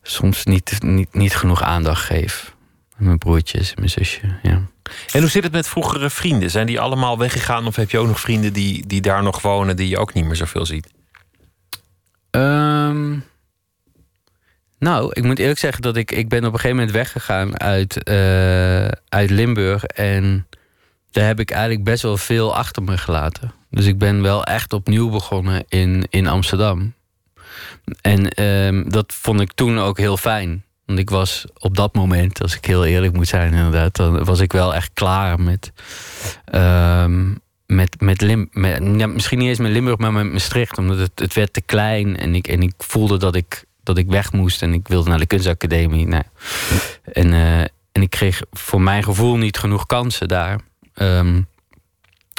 [0.06, 2.54] soms niet, niet, niet genoeg aandacht geef.
[2.96, 4.62] Mijn broertjes en mijn zusje, ja.
[5.12, 6.50] En hoe zit het met vroegere vrienden?
[6.50, 9.76] Zijn die allemaal weggegaan of heb je ook nog vrienden die, die daar nog wonen
[9.76, 10.88] die je ook niet meer zoveel ziet?
[12.30, 13.18] Ehm,
[14.78, 18.02] Nou, ik moet eerlijk zeggen dat ik, ik ben op een gegeven moment weggegaan uit,
[18.02, 19.84] eh, uit Limburg.
[19.84, 20.46] En
[21.10, 23.52] daar heb ik eigenlijk best wel veel achter me gelaten.
[23.70, 26.94] Dus ik ben wel echt opnieuw begonnen in, in Amsterdam.
[28.00, 30.64] En ehm, dat vond ik toen ook heel fijn.
[30.86, 34.40] Want ik was op dat moment, als ik heel eerlijk moet zijn, inderdaad, dan was
[34.40, 35.72] ik wel echt klaar met.
[36.44, 37.32] ehm,
[37.66, 38.48] met, met, Lim,
[39.14, 40.78] misschien niet eens met Limburg, maar met Maastricht.
[40.78, 44.06] Omdat het, het werd te klein en ik, en ik voelde dat ik, dat ik
[44.06, 46.06] weg moest en ik wilde naar de kunstacademie.
[46.06, 46.22] Nou,
[47.12, 47.60] en, eh,
[47.92, 50.60] en ik kreeg voor mijn gevoel niet genoeg kansen daar.
[50.94, 51.40] Ehm,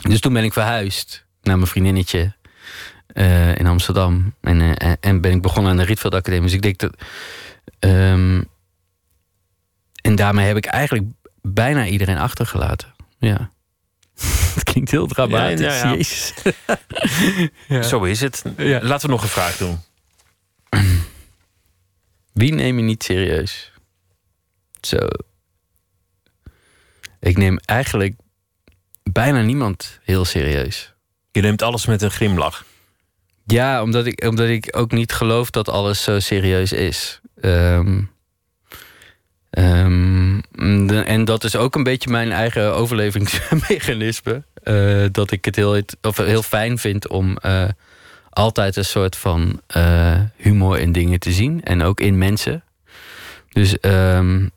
[0.01, 2.35] dus toen ben ik verhuisd naar mijn vriendinnetje
[3.17, 4.33] eh, in Amsterdam.
[4.41, 6.43] En, eh, en- en ben ik begonnen aan de Rietveld Academie.
[6.45, 6.93] Dus ik denk dat.
[7.79, 8.41] ehm,
[10.01, 11.05] en daarmee heb ik eigenlijk
[11.41, 12.93] bijna iedereen achtergelaten.
[13.19, 13.51] Ja.
[14.55, 15.59] Het klinkt heel dramatisch.
[15.59, 15.91] Ja, ja, ja.
[15.93, 16.33] Jezus.
[17.67, 17.81] Ja.
[17.81, 18.43] Zo is het.
[18.57, 18.79] Ja.
[18.81, 19.79] Laten we nog een vraag doen.
[22.33, 23.71] Wie neem je niet serieus?
[24.81, 24.97] Zo.
[27.19, 28.15] Ik neem eigenlijk
[29.03, 30.93] bijna niemand heel serieus.
[31.31, 32.65] Je neemt alles met een glimlach.
[33.47, 37.21] Ja, omdat ik, omdat ik ook niet geloof dat alles zo serieus is.
[37.41, 38.01] Ehm,
[39.49, 40.39] ehm,
[40.89, 44.43] en dat is ook een beetje mijn eigen overlevingsmechanisme.
[44.63, 47.69] Eh, dat ik het heel, of heel fijn vind om eh,
[48.29, 51.63] altijd een soort van eh, humor in dingen te zien.
[51.63, 52.63] En ook in mensen.
[53.49, 54.47] Dus ehm,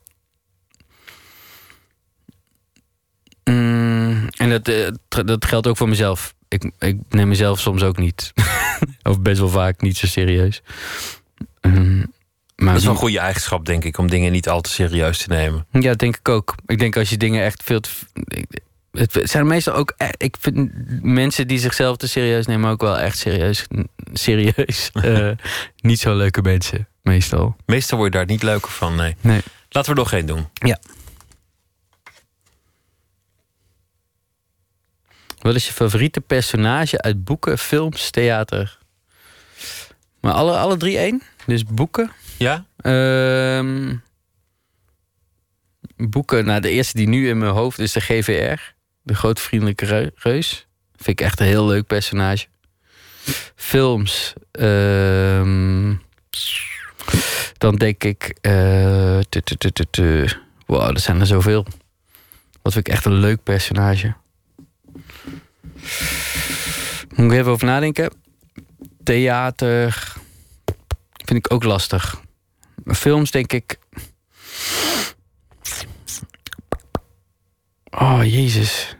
[3.43, 4.91] mm, en dat,
[5.25, 6.33] dat geldt ook voor mezelf.
[6.51, 8.33] Ik, ik neem mezelf soms ook niet.
[9.03, 10.61] of best wel vaak niet zo serieus.
[11.61, 11.97] Ehm,
[12.55, 15.17] maar Dat is wel een goede eigenschap, denk ik, om dingen niet al te serieus
[15.17, 15.65] te nemen.
[15.71, 16.55] ja, denk ik ook.
[16.65, 17.89] Ik denk als je dingen echt veel te.
[18.91, 19.93] Het zijn meestal ook.
[19.97, 20.71] e- Ik vind
[21.03, 23.67] mensen die zichzelf te serieus nemen ook wel echt serieus.
[24.13, 24.89] Serieus.
[25.03, 25.29] eh,
[25.81, 27.55] niet zo leuke mensen, meestal.
[27.65, 29.15] Meestal word je daar niet leuker van, nee.
[29.21, 29.41] Nee.
[29.69, 30.47] Laten we er nog één doen.
[30.53, 30.79] Ja.
[35.41, 38.77] Wat is je favoriete personage uit boeken, films, theater?
[40.19, 41.21] Maar alle, alle drie één?
[41.45, 42.11] Dus boeken?
[42.37, 42.65] Ja?
[42.77, 43.95] Ehm,
[45.97, 48.61] boeken, nou de eerste die nu in mijn hoofd is de GVR.
[49.03, 50.67] De Grote Vriendelijke Reu- Reus.
[50.95, 52.45] Vind ik echt een heel leuk personage.
[53.55, 54.33] Films.
[54.51, 55.93] ehm,
[57.57, 58.37] dan denk ik...
[58.41, 60.27] eh, tu- tu- tu- tu- tu.
[60.65, 61.65] Wow, er zijn er zoveel.
[62.61, 64.13] Wat vind ik echt een leuk personage.
[67.15, 68.13] Moet ik even over nadenken.
[69.03, 70.13] Theater
[71.25, 72.21] vind ik ook lastig.
[72.85, 73.77] Films denk ik.
[77.89, 78.95] Oh, jezus.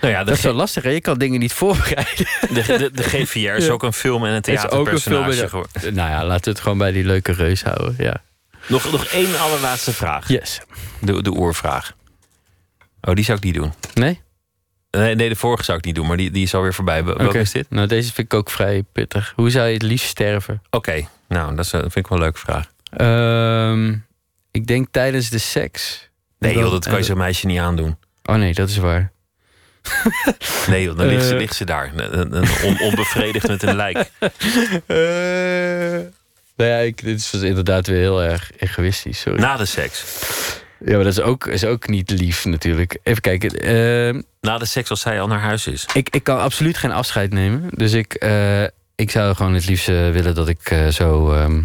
[0.00, 0.90] Nou ja, dat is zo lastig, hè?
[0.90, 2.26] Je kan dingen niet voorbereiden.
[2.52, 3.72] De, de, de GVR is Ja.
[3.72, 5.94] ook een film en een Is ook een film theaterpersonage geworden.
[6.00, 7.94] Nou ja, laten we het gewoon bij die leuke reus houden.
[7.98, 8.22] Ja.
[8.66, 10.28] Nog, nog één allerlaatste vraag.
[10.28, 10.60] Yes.
[11.00, 11.92] De, de oervraag.
[13.00, 13.72] Oh, die zou ik niet doen.
[13.94, 14.20] Nee?
[14.90, 17.04] Nee, nee, de vorige zou ik niet doen, maar die, die is alweer voorbij.
[17.04, 17.66] Wel- Welke is dit?
[17.70, 19.32] Nou, deze vind ik ook vrij pittig.
[19.36, 20.62] Hoe zou je het liefst sterven?
[20.70, 22.66] Oké, nou, dat, is, eh, vind ik wel een leuke vraag.
[22.90, 23.96] Ehm,
[24.50, 26.08] ik denk tijdens de seks.
[26.38, 27.96] Nee, joh, dat kan je eh, zo'n meisje niet aandoen.
[28.24, 29.12] Oh nee, dat is waar.
[30.68, 31.38] Nee, joh, dan ligt ze, Eh.
[31.38, 31.92] ligt ze daar.
[31.96, 34.10] Een, on- onbevredigd met een lijk.
[36.56, 39.20] Nou ja, ik, dit is inderdaad weer heel erg egoïstisch.
[39.20, 39.40] Sorry.
[39.40, 40.04] Na de seks.
[40.84, 42.98] Ja, maar dat is ook, is ook niet lief natuurlijk.
[43.02, 43.50] Even kijken.
[43.50, 45.86] ehm, Na de seks als zij al naar huis is.
[45.94, 47.64] ik, ik kan absoluut geen afscheid nemen.
[47.70, 48.62] Dus ik, eh,
[48.94, 51.32] ik zou gewoon het liefst eh, willen dat ik eh, zo...
[51.32, 51.62] ehm,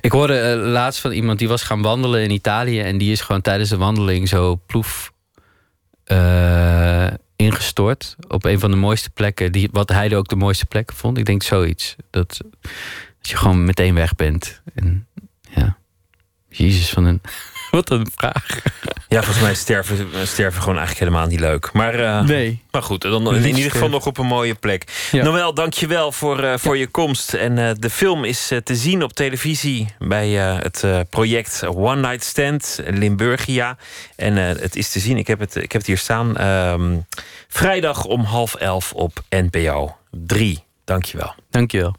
[0.00, 2.80] Ik hoorde laatst van iemand die was gaan wandelen in Italië...
[2.80, 5.12] en die is gewoon tijdens de wandeling zo ploef
[7.36, 8.16] ingestort...
[8.28, 11.18] op een van de mooiste plekken, die, wat hij ook de mooiste plekken vond.
[11.18, 11.96] Ik denk zoiets.
[12.10, 12.40] Dat,
[13.18, 14.62] dat je gewoon meteen weg bent.
[14.74, 15.06] En
[15.54, 15.76] ja,
[16.52, 17.20] Jezus van een...
[17.70, 18.46] Wat een vraag.
[19.08, 21.72] Ja, volgens mij sterven, sterven gewoon eigenlijk helemaal niet leuk.
[21.72, 22.62] Maar, eh, Nee.
[22.70, 24.84] maar goed, dan in ieder geval nog op een mooie plek.
[25.12, 25.24] Ja.
[25.24, 27.34] Noël, dankjewel voor, eh, voor je komst.
[27.34, 32.00] En eh, de film is te zien op televisie bij eh, het eh, project One
[32.08, 33.76] Night Stand Limburgia.
[34.16, 36.98] En eh, het is te zien, ik heb het, ik heb het hier staan, ehm,
[37.48, 40.64] vrijdag om half elf op NPO 3.
[40.84, 41.34] Dankjewel.
[41.50, 41.94] Dankjewel.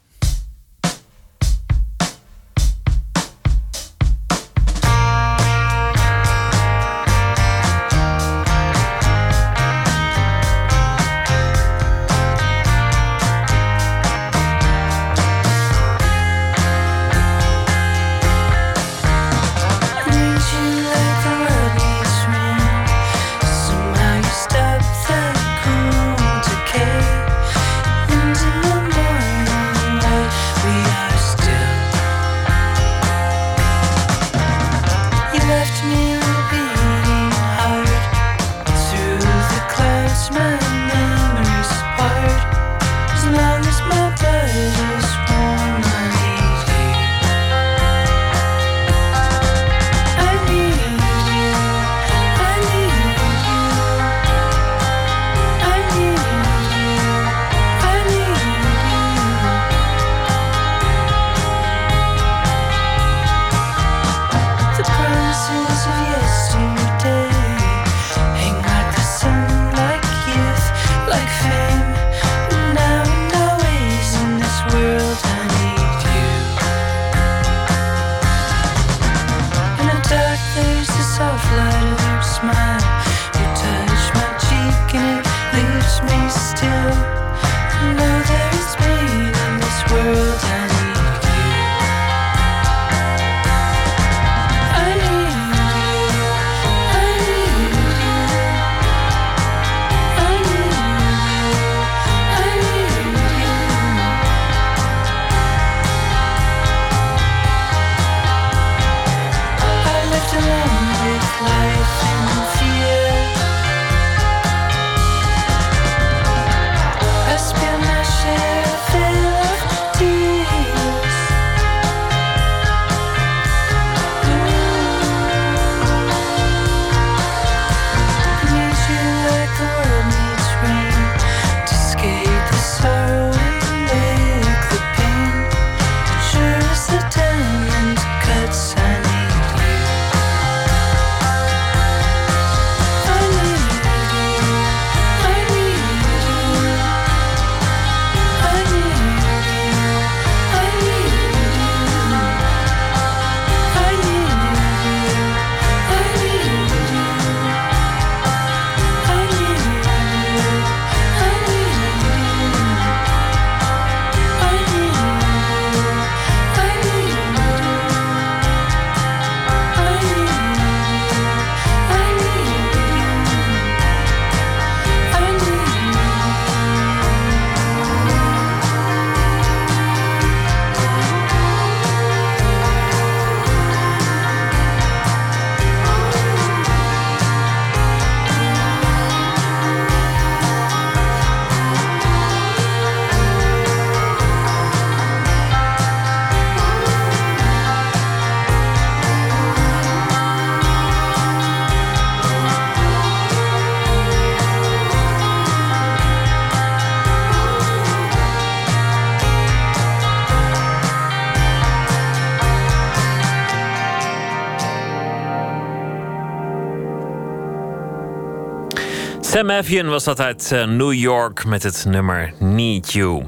[219.46, 223.26] Sam was dat uit eh, New York met het nummer Need You.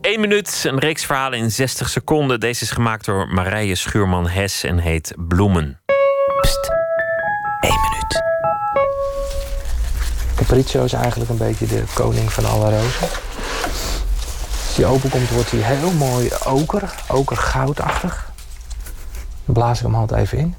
[0.00, 2.40] Eén minuut, een reeks verhalen in 60 seconden.
[2.40, 5.80] Deze is gemaakt door Marije Schuurman-Hes en heet Bloemen.
[6.40, 6.70] Pst,
[7.60, 8.22] één minuut.
[10.36, 13.08] Capriccio is eigenlijk een beetje de koning van alle rozen.
[14.66, 18.32] Als die openkomt wordt hij heel mooi oker, okergoudachtig.
[19.44, 20.54] Dan blaas ik hem altijd even in.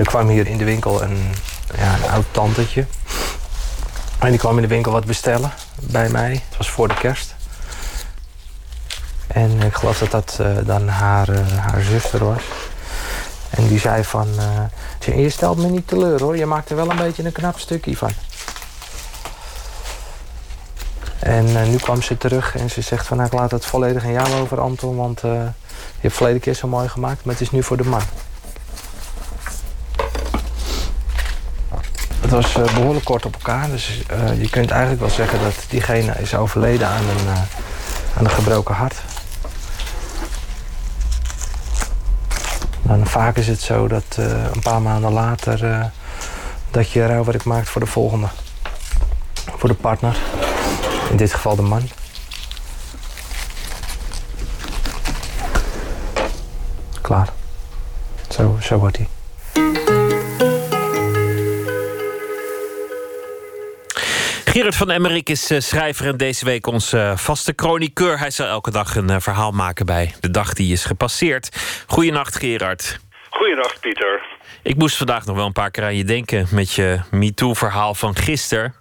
[0.00, 1.34] Er kwam hier in de winkel een,
[1.76, 2.86] ja, een oud tantetje.
[4.18, 6.30] En die kwam in de winkel wat bestellen bij mij.
[6.48, 7.34] Het was voor de kerst.
[9.26, 12.42] En ik geloof dat dat eh, dan haar, eh, haar zuster was.
[13.50, 14.28] En die zei van...
[14.38, 17.58] eh, je stelt me niet teleur hoor, je maakt er wel een beetje een knap
[17.58, 18.10] stukje van.
[21.18, 23.16] En nu kwam ze terug en ze zegt van...
[23.16, 24.96] Nou, ik laat het volledig aan jou over, Anton.
[24.96, 25.52] Want je
[26.00, 28.02] hebt verleden keer zo mooi gemaakt, maar het is nu voor de man.
[32.30, 33.70] Het was eh, behoorlijk kort op elkaar.
[33.70, 37.40] Dus eh, je kunt eigenlijk wel zeggen dat diegene is overleden aan een, eh,
[38.16, 38.94] aan een gebroken hart.
[42.82, 44.16] Dan vaak is het zo dat
[44.52, 45.90] een paar maanden later...
[46.70, 48.26] dat je rouwwerk maakt voor de volgende.
[49.56, 50.16] Voor de partner.
[51.10, 51.88] In dit geval de man.
[57.00, 57.28] Klaar.
[58.28, 59.19] Zo, zo wordt hij.
[64.52, 68.18] Gerard van Emmerik is eh, schrijver en deze week ons eh, vaste chroniqueur.
[68.18, 71.48] Hij zal elke dag een eh, verhaal maken bij de dag die is gepasseerd.
[71.86, 72.98] Goedenacht, Gerard.
[73.30, 74.22] Goeiedag, Pieter.
[74.62, 78.16] Ik moest vandaag nog wel een paar keer aan je denken met je MeToo-verhaal van
[78.16, 78.74] gisteren.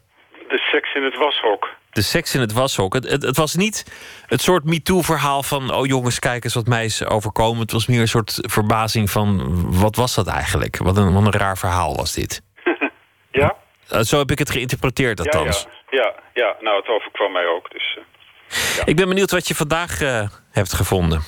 [0.47, 1.69] De seks in het washok.
[1.91, 2.93] De seks in het washok.
[2.93, 3.85] Het, het, het was niet
[4.25, 5.73] het soort MeToo-verhaal van...
[5.73, 7.61] oh jongens, kijk eens wat mij is overkomen.
[7.61, 9.41] Het was meer een soort verbazing van...
[9.79, 10.77] wat was dat eigenlijk?
[10.77, 12.41] Wat een, wat een raar verhaal was dit.
[13.31, 13.55] Ja?
[13.89, 15.67] Eh, zo heb ik het geïnterpreteerd althans.
[15.89, 16.55] Ja, ja, ja, ja.
[16.59, 17.71] Nou, het overkwam mij ook.
[17.71, 18.03] Dus, eh.
[18.85, 21.21] Ik ben benieuwd wat je vandaag eh, hebt gevonden.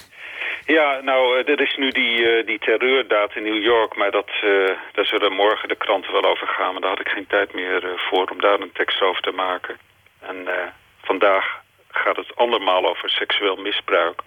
[0.65, 4.51] Ja, nou, er is nu die, die terreurdaad in New York, maar dat, eh,
[4.93, 6.71] daar zullen morgen de kranten wel over gaan.
[6.71, 9.77] Maar daar had ik geen tijd meer voor om daar een tekst over te maken.
[10.19, 10.47] En
[11.01, 11.59] vandaag
[11.91, 14.21] gaat het andermaal over seksueel misbruik.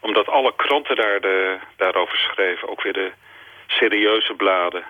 [0.00, 3.12] Omdat alle kranten daar de, daarover schreven, ook weer de
[3.66, 4.84] serieuze bladen.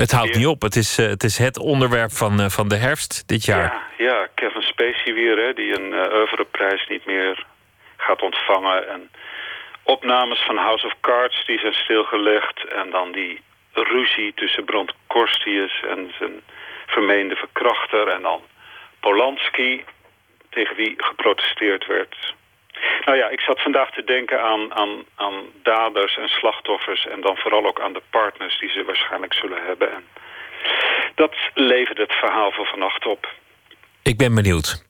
[0.00, 0.62] Het houdt niet op.
[0.62, 3.82] Het is, eh, het is het onderwerp van, eh, van de herfst dit jaar.
[3.98, 7.46] Ja, Kevin Spacey weer, hè, die een uh, oeuvreprijs niet meer
[7.96, 8.88] gaat ontvangen.
[8.88, 9.10] En
[9.82, 12.64] opnames van House of Cards die zijn stilgelegd.
[12.64, 13.40] En dan die
[13.72, 16.40] ruzie tussen Brand Korstius en zijn
[16.86, 18.08] vermeende verkrachter.
[18.08, 18.40] En dan
[19.00, 19.84] Polanski,
[20.50, 22.34] tegen wie geprotesteerd werd.
[23.04, 27.06] Nou ja, ik zat vandaag te denken aan, aan, aan daders en slachtoffers...
[27.06, 29.92] en dan vooral ook aan de partners die ze waarschijnlijk zullen hebben.
[29.92, 30.04] En
[31.14, 33.34] dat levert het verhaal van vannacht op.
[34.02, 34.84] Ik ben benieuwd.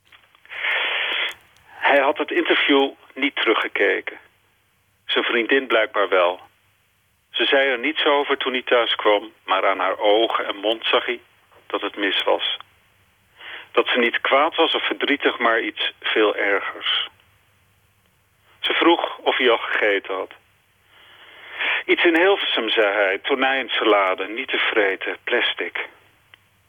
[1.66, 4.18] Hij had het interview niet teruggekeken.
[5.06, 6.40] Zijn vriendin blijkbaar wel.
[7.30, 9.32] Ze zei er niets over toen hij thuis kwam...
[9.44, 11.20] maar aan haar ogen en mond zag hij
[11.66, 12.56] dat het mis was.
[13.72, 17.08] Dat ze niet kwaad was of verdrietig, maar iets veel ergers.
[18.60, 20.32] Ze vroeg of hij al gegeten had.
[21.84, 23.18] Iets in Hilversum, zei hij.
[23.18, 25.88] Tonijnsalade, niet te vreten, plastic.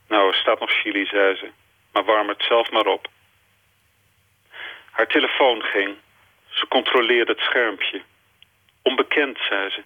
[0.07, 1.49] Nou, er staat nog chili, zei ze.
[1.91, 3.07] Maar warm het zelf maar op.
[4.91, 5.95] Haar telefoon ging.
[6.49, 8.01] Ze controleerde het schermpje.
[8.81, 9.84] Onbekend, zei ze.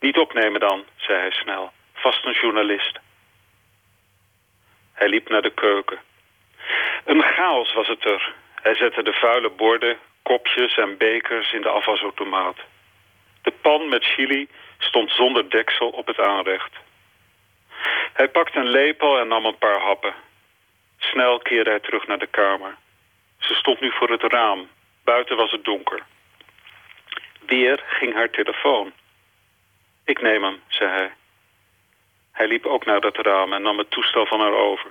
[0.00, 1.72] Niet opnemen dan, zei hij snel.
[1.94, 2.98] Vast een journalist.
[4.92, 5.98] Hij liep naar de keuken.
[7.04, 8.34] Een chaos was het er.
[8.62, 9.98] Hij zette de vuile borden,
[10.28, 12.56] kopjes en bekers in de afwasautomaat.
[13.42, 14.48] De pan met chili
[14.78, 16.72] stond zonder deksel op het aanrecht.
[18.12, 20.14] Hij pakte een lepel en nam een paar happen.
[20.98, 22.76] Snel keerde hij terug naar de kamer.
[23.38, 24.68] Ze stond nu voor het raam.
[25.04, 26.02] Buiten was het donker.
[27.46, 28.92] Weer ging haar telefoon.
[30.04, 31.12] Ik neem hem, zei hij.
[32.32, 34.90] Hij liep ook naar dat raam en nam het toestel van haar over.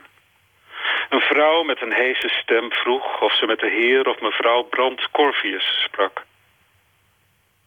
[1.10, 5.12] Een vrouw met een heese stem vroeg of ze met de heer of mevrouw Brandt
[5.12, 6.24] Corvius sprak.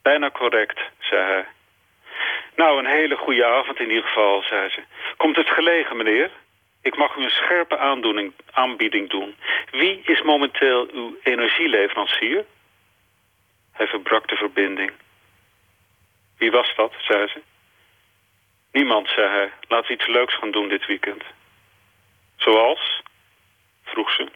[0.02, 1.46] Bijna correct, zei hij.
[2.56, 4.82] Nou, een hele goede avond in ieder geval, zei ze.
[5.16, 6.30] Komt het gelegen, meneer?
[6.82, 9.36] Ik mag u een scherpe aandoening, aanbieding doen.
[9.70, 12.44] Wie is momenteel uw energieleverancier?
[13.72, 14.92] Hij verbrak de verbinding.
[16.38, 17.40] Wie was dat, zei ze.
[18.72, 19.52] Niemand, zei hij.
[19.68, 21.22] We iets leuks gaan doen dit weekend.
[22.36, 23.02] Zoals?
[23.90, 24.28] Vroeg ze.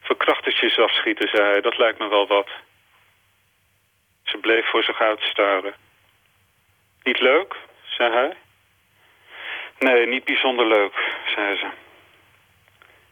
[0.00, 1.60] Verkrachtertjes afschieten, zei hij.
[1.60, 2.48] Dat lijkt me wel wat.
[4.24, 5.74] Ze bleef voor zich uitstaren.
[7.02, 8.36] Niet leuk, zei hij.
[9.78, 10.94] Nee, niet bijzonder leuk,
[11.34, 11.66] zei ze.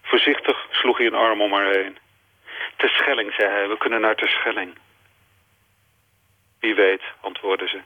[0.02, 1.98] Voorzichtig sloeg hij een arm om haar heen.
[2.76, 3.68] Terschelling, zei hij.
[3.68, 4.78] We kunnen naar Terschelling.
[6.60, 7.80] Wie weet, antwoordde ze.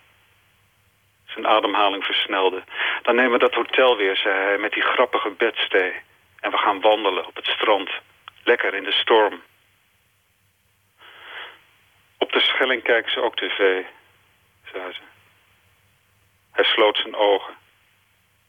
[1.26, 2.62] Zijn ademhaling versnelde.
[3.02, 5.92] Dan nemen we dat hotel weer, zei hij, met die grappige bedstee.
[6.44, 7.90] En we gaan wandelen op het strand.
[8.42, 9.42] Lekker in de storm.
[12.18, 13.58] Op de Schelling kijken ze ook tv,
[14.72, 15.00] zei ze.
[16.52, 17.54] Hij sloot zijn ogen.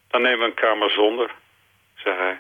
[0.07, 1.31] Dan nemen we een kamer zonder,
[1.95, 2.39] zei hij.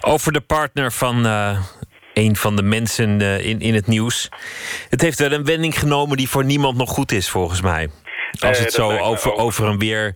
[0.00, 1.60] Over de partner van eh,
[2.14, 4.28] een van de mensen eh, in, in het nieuws.
[4.88, 7.90] Het heeft wel een wending genomen die voor niemand nog goed is, volgens mij.
[8.30, 10.14] Als Nee, het zo over, over en weer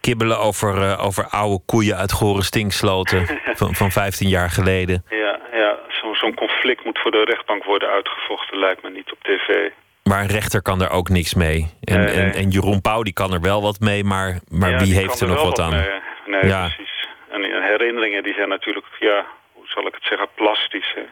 [0.00, 3.26] kibbelen over, eh, over oude koeien uit Goren Stinksloten
[3.60, 5.04] van, van 15 jaar geleden.
[5.10, 9.18] Ja, ja zo- zo'n conflict moet voor de rechtbank worden uitgevochten, lijkt me niet op
[9.22, 9.70] tv.
[10.02, 11.66] Maar een rechter kan er ook niks mee.
[11.84, 12.24] En, Nee, nee.
[12.24, 15.20] en, en Jeroen Pauw die kan er wel wat mee, maar, maar Ja, wie heeft
[15.20, 15.70] er nog wat aan?
[15.70, 15.88] mee.
[16.26, 16.66] Nee, Ja.
[16.66, 17.08] precies.
[17.30, 20.92] En, en herinneringen die zijn natuurlijk, ja, hoe zal ik het zeggen, plastisch.
[20.94, 21.02] Hè?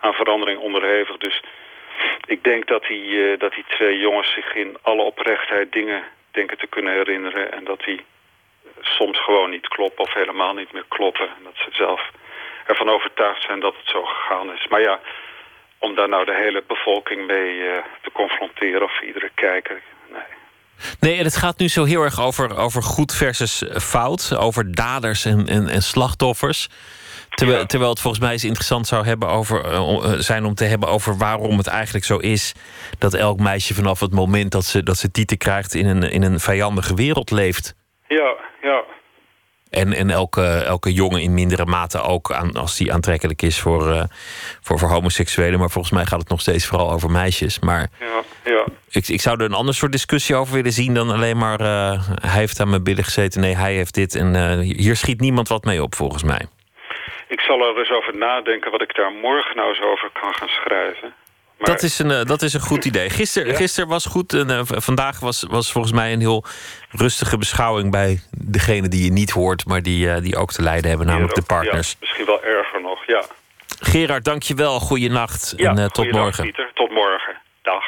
[0.00, 1.16] Aan verandering onderhevig.
[1.16, 1.42] Dus
[2.26, 6.58] ik denk dat die, eh, dat die twee jongens zich in alle oprechtheid dingen denken
[6.58, 7.52] te kunnen herinneren.
[7.52, 8.04] En dat die
[8.80, 11.28] soms gewoon niet kloppen of helemaal niet meer kloppen.
[11.28, 12.10] En dat ze zelf
[12.66, 14.66] ervan overtuigd zijn dat het zo gegaan is.
[14.68, 15.00] Maar ja,
[15.78, 19.82] om daar nou de hele bevolking mee eh, te confronteren of iedere kijker...
[20.12, 20.34] Nee.
[21.00, 24.36] Nee, en het gaat nu zo heel erg over, over goed versus fout.
[24.38, 26.68] Over daders en, en, en slachtoffers.
[27.30, 30.64] Terwijl, terwijl het volgens mij eens interessant zou hebben over, eh, eh, zijn om te
[30.64, 32.54] hebben over waarom het eigenlijk zo is
[32.98, 36.22] dat elk meisje vanaf het moment dat ze, dat ze tieten krijgt in een, in
[36.22, 37.74] een vijandige wereld leeft.
[38.08, 38.34] Ja,
[38.66, 38.84] ja.
[39.70, 43.90] En, en elke, elke jongen in mindere mate ook, aan, als die aantrekkelijk is voor,
[43.90, 44.02] eh,
[44.60, 45.58] voor, voor homoseksuelen.
[45.58, 47.60] Maar volgens mij gaat het nog steeds vooral over meisjes.
[47.60, 48.64] Maar Ja, ja.
[48.90, 52.08] ik, ik zou er een ander soort discussie over willen zien dan alleen maar eh,
[52.20, 53.40] hij heeft aan mijn billen gezeten.
[53.40, 54.14] Nee, hij heeft dit.
[54.14, 56.46] En eh, hier schiet niemand wat mee op, volgens mij.
[57.28, 60.48] Ik zal er eens over nadenken wat ik daar morgen nou eens over kan gaan
[60.48, 61.14] schrijven.
[61.58, 63.10] Maar Dat, is een, eh, dat is een goed idee.
[63.10, 64.32] Gisteren gisteren was goed.
[64.32, 66.44] En, eh, vandaag was, was volgens mij een heel
[66.90, 70.88] rustige beschouwing bij degene die je niet hoort, maar die, eh, die ook te lijden
[70.88, 71.90] hebben, namelijk de partners.
[71.90, 73.24] Ja, misschien wel erger nog, ja.
[73.80, 74.80] Gerard, dankjewel.
[74.80, 75.54] Goeienacht.
[75.56, 76.44] ja en tot morgen.
[76.44, 76.70] Pieter.
[76.74, 77.36] Tot morgen.
[77.62, 77.84] Dag.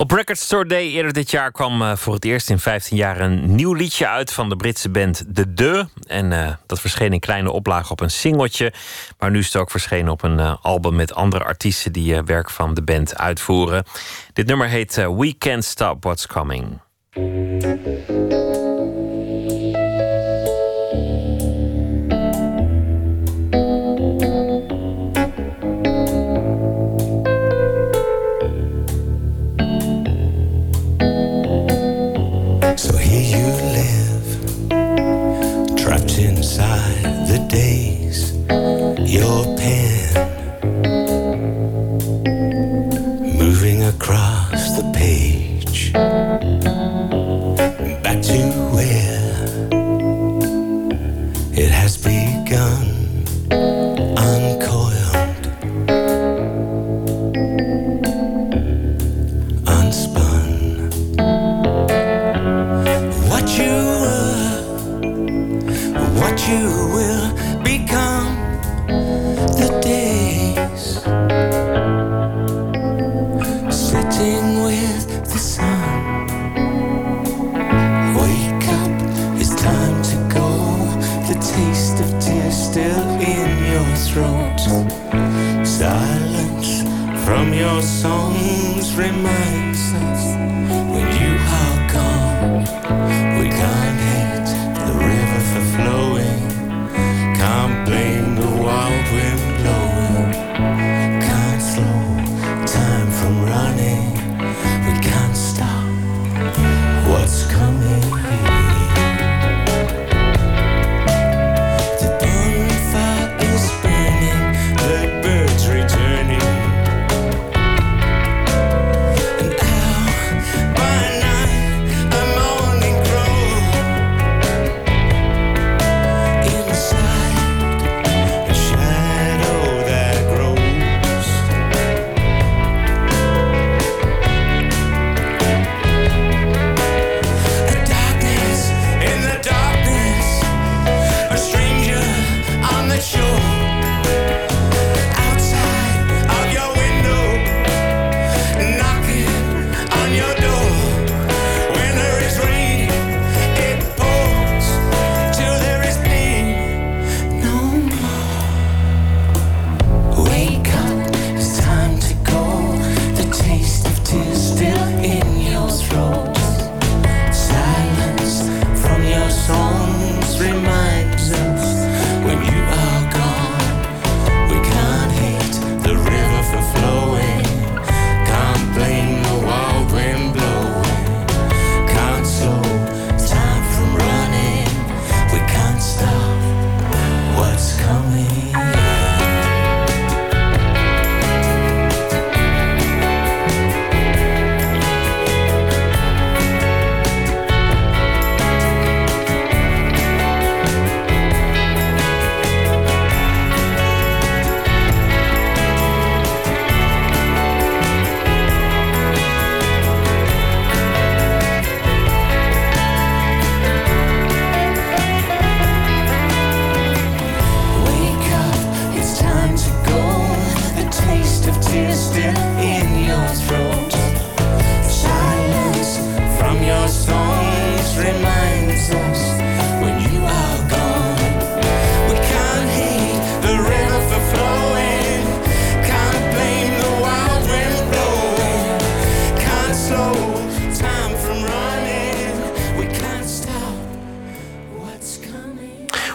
[0.00, 3.20] Op Record Store Day eerder dit jaar kwam eh, voor het eerst in 15 jaar
[3.20, 5.86] een nieuw liedje uit van de Britse band The De.
[6.06, 8.72] En eh, dat verscheen in kleine oplagen op een singeltje.
[9.18, 12.22] Maar nu is het ook verschenen op een eh, album met andere artiesten die eh,
[12.24, 13.84] werk van de band uitvoeren.
[14.32, 16.80] Dit nummer heet We Can't Stop What's Coming.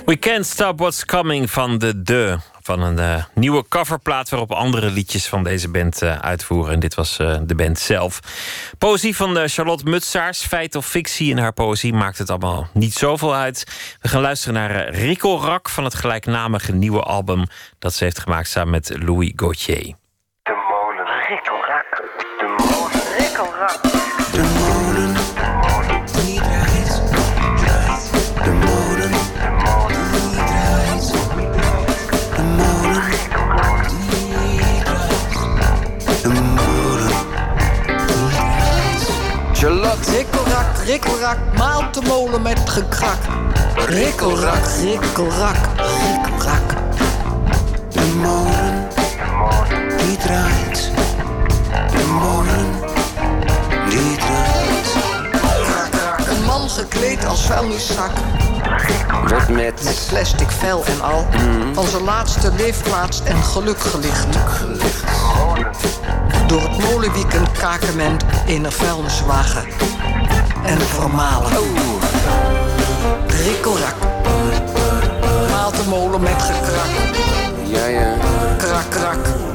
[0.05, 2.37] We Can't Stop What's Coming van de De.
[2.61, 6.73] Van een eh, nieuwe coverplaat waarop andere liedjes van deze band eh, uitvoeren.
[6.73, 8.19] En dit was eh, de band zelf.
[8.77, 10.41] Poëzie van Charlotte Mutsaars.
[10.41, 13.63] Feit of fictie in haar poëzie maakt het allemaal niet zoveel uit.
[14.01, 17.45] We gaan luisteren naar eh, Rikkelrak van het gelijknamige nieuwe album...
[17.79, 20.02] dat ze heeft gemaakt samen met Louis Gauthier.
[40.93, 43.17] Rikkelrak maalt de molen met gekrak.
[43.75, 46.73] Rikkelrak, rikkelrak, rikkelrak.
[47.89, 48.87] De molen,
[49.97, 50.91] die draait.
[51.91, 52.65] De molen,
[53.89, 54.95] die draait.
[56.29, 58.11] Een man gekleed als vuilniszak.
[59.27, 59.83] Wordt met...
[59.83, 61.27] Met plastic vel en al.
[61.31, 61.73] Mm.
[61.73, 64.27] Van laatste leefplaats en geluk gelicht.
[66.47, 69.63] Door het molenwiek een kakement in een vuilniswagen.
[70.65, 71.51] En vermalen.
[73.27, 73.95] Rikkelrak.
[75.51, 76.89] Maalt de molen met gekrak.
[77.63, 78.15] Ja, ja.
[78.57, 79.52] Krak, krak.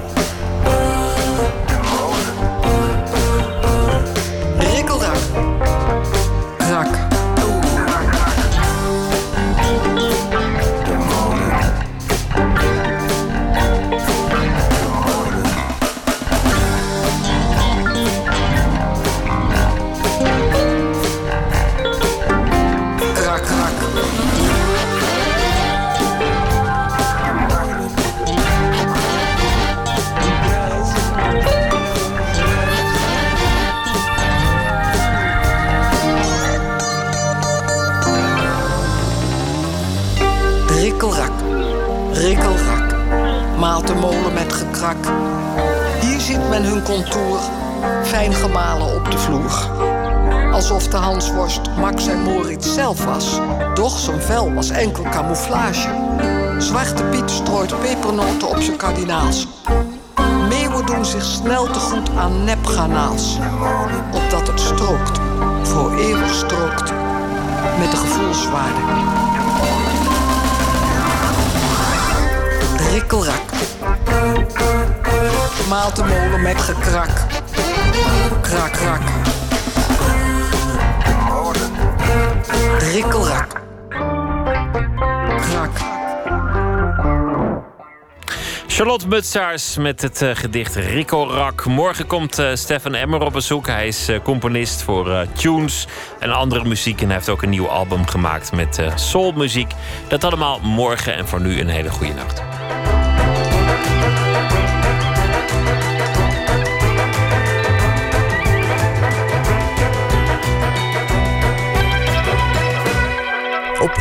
[46.00, 47.38] Hier ziet men hun contour,
[48.04, 49.70] fijn gemalen op de vloer.
[50.52, 53.40] Alsof de Hansworst Max en Moritz zelf was.
[53.74, 55.88] Doch zijn vel was enkel camouflage.
[56.58, 59.48] Zwarte Piet strooit pepernoten op zijn kardinaals.
[60.48, 63.38] Meeuwen doen zich snel te goed aan nepgarnaals.
[64.12, 65.18] Opdat het strookt,
[65.62, 66.92] voor eeuwig strookt,
[67.78, 68.80] met de gevoelswaarde.
[72.90, 73.57] Rikkelrak.
[75.68, 77.10] Maalt de molen met gekrak.
[78.42, 79.00] Krak, krak.
[82.92, 83.62] Rikkelrak.
[85.40, 85.96] Krak.
[88.66, 91.64] Charlotte Mutsaars met het eh, gedicht Rikkelrak.
[91.64, 93.66] Morgen komt eh, Stefan Emmer op bezoek.
[93.66, 95.86] Hij is eh, componist voor tunes
[96.18, 97.00] en andere muziek.
[97.00, 99.72] En hij heeft ook een nieuw album gemaakt met soulmuziek.
[100.08, 102.42] Dat allemaal morgen en voor nu een hele goede nacht.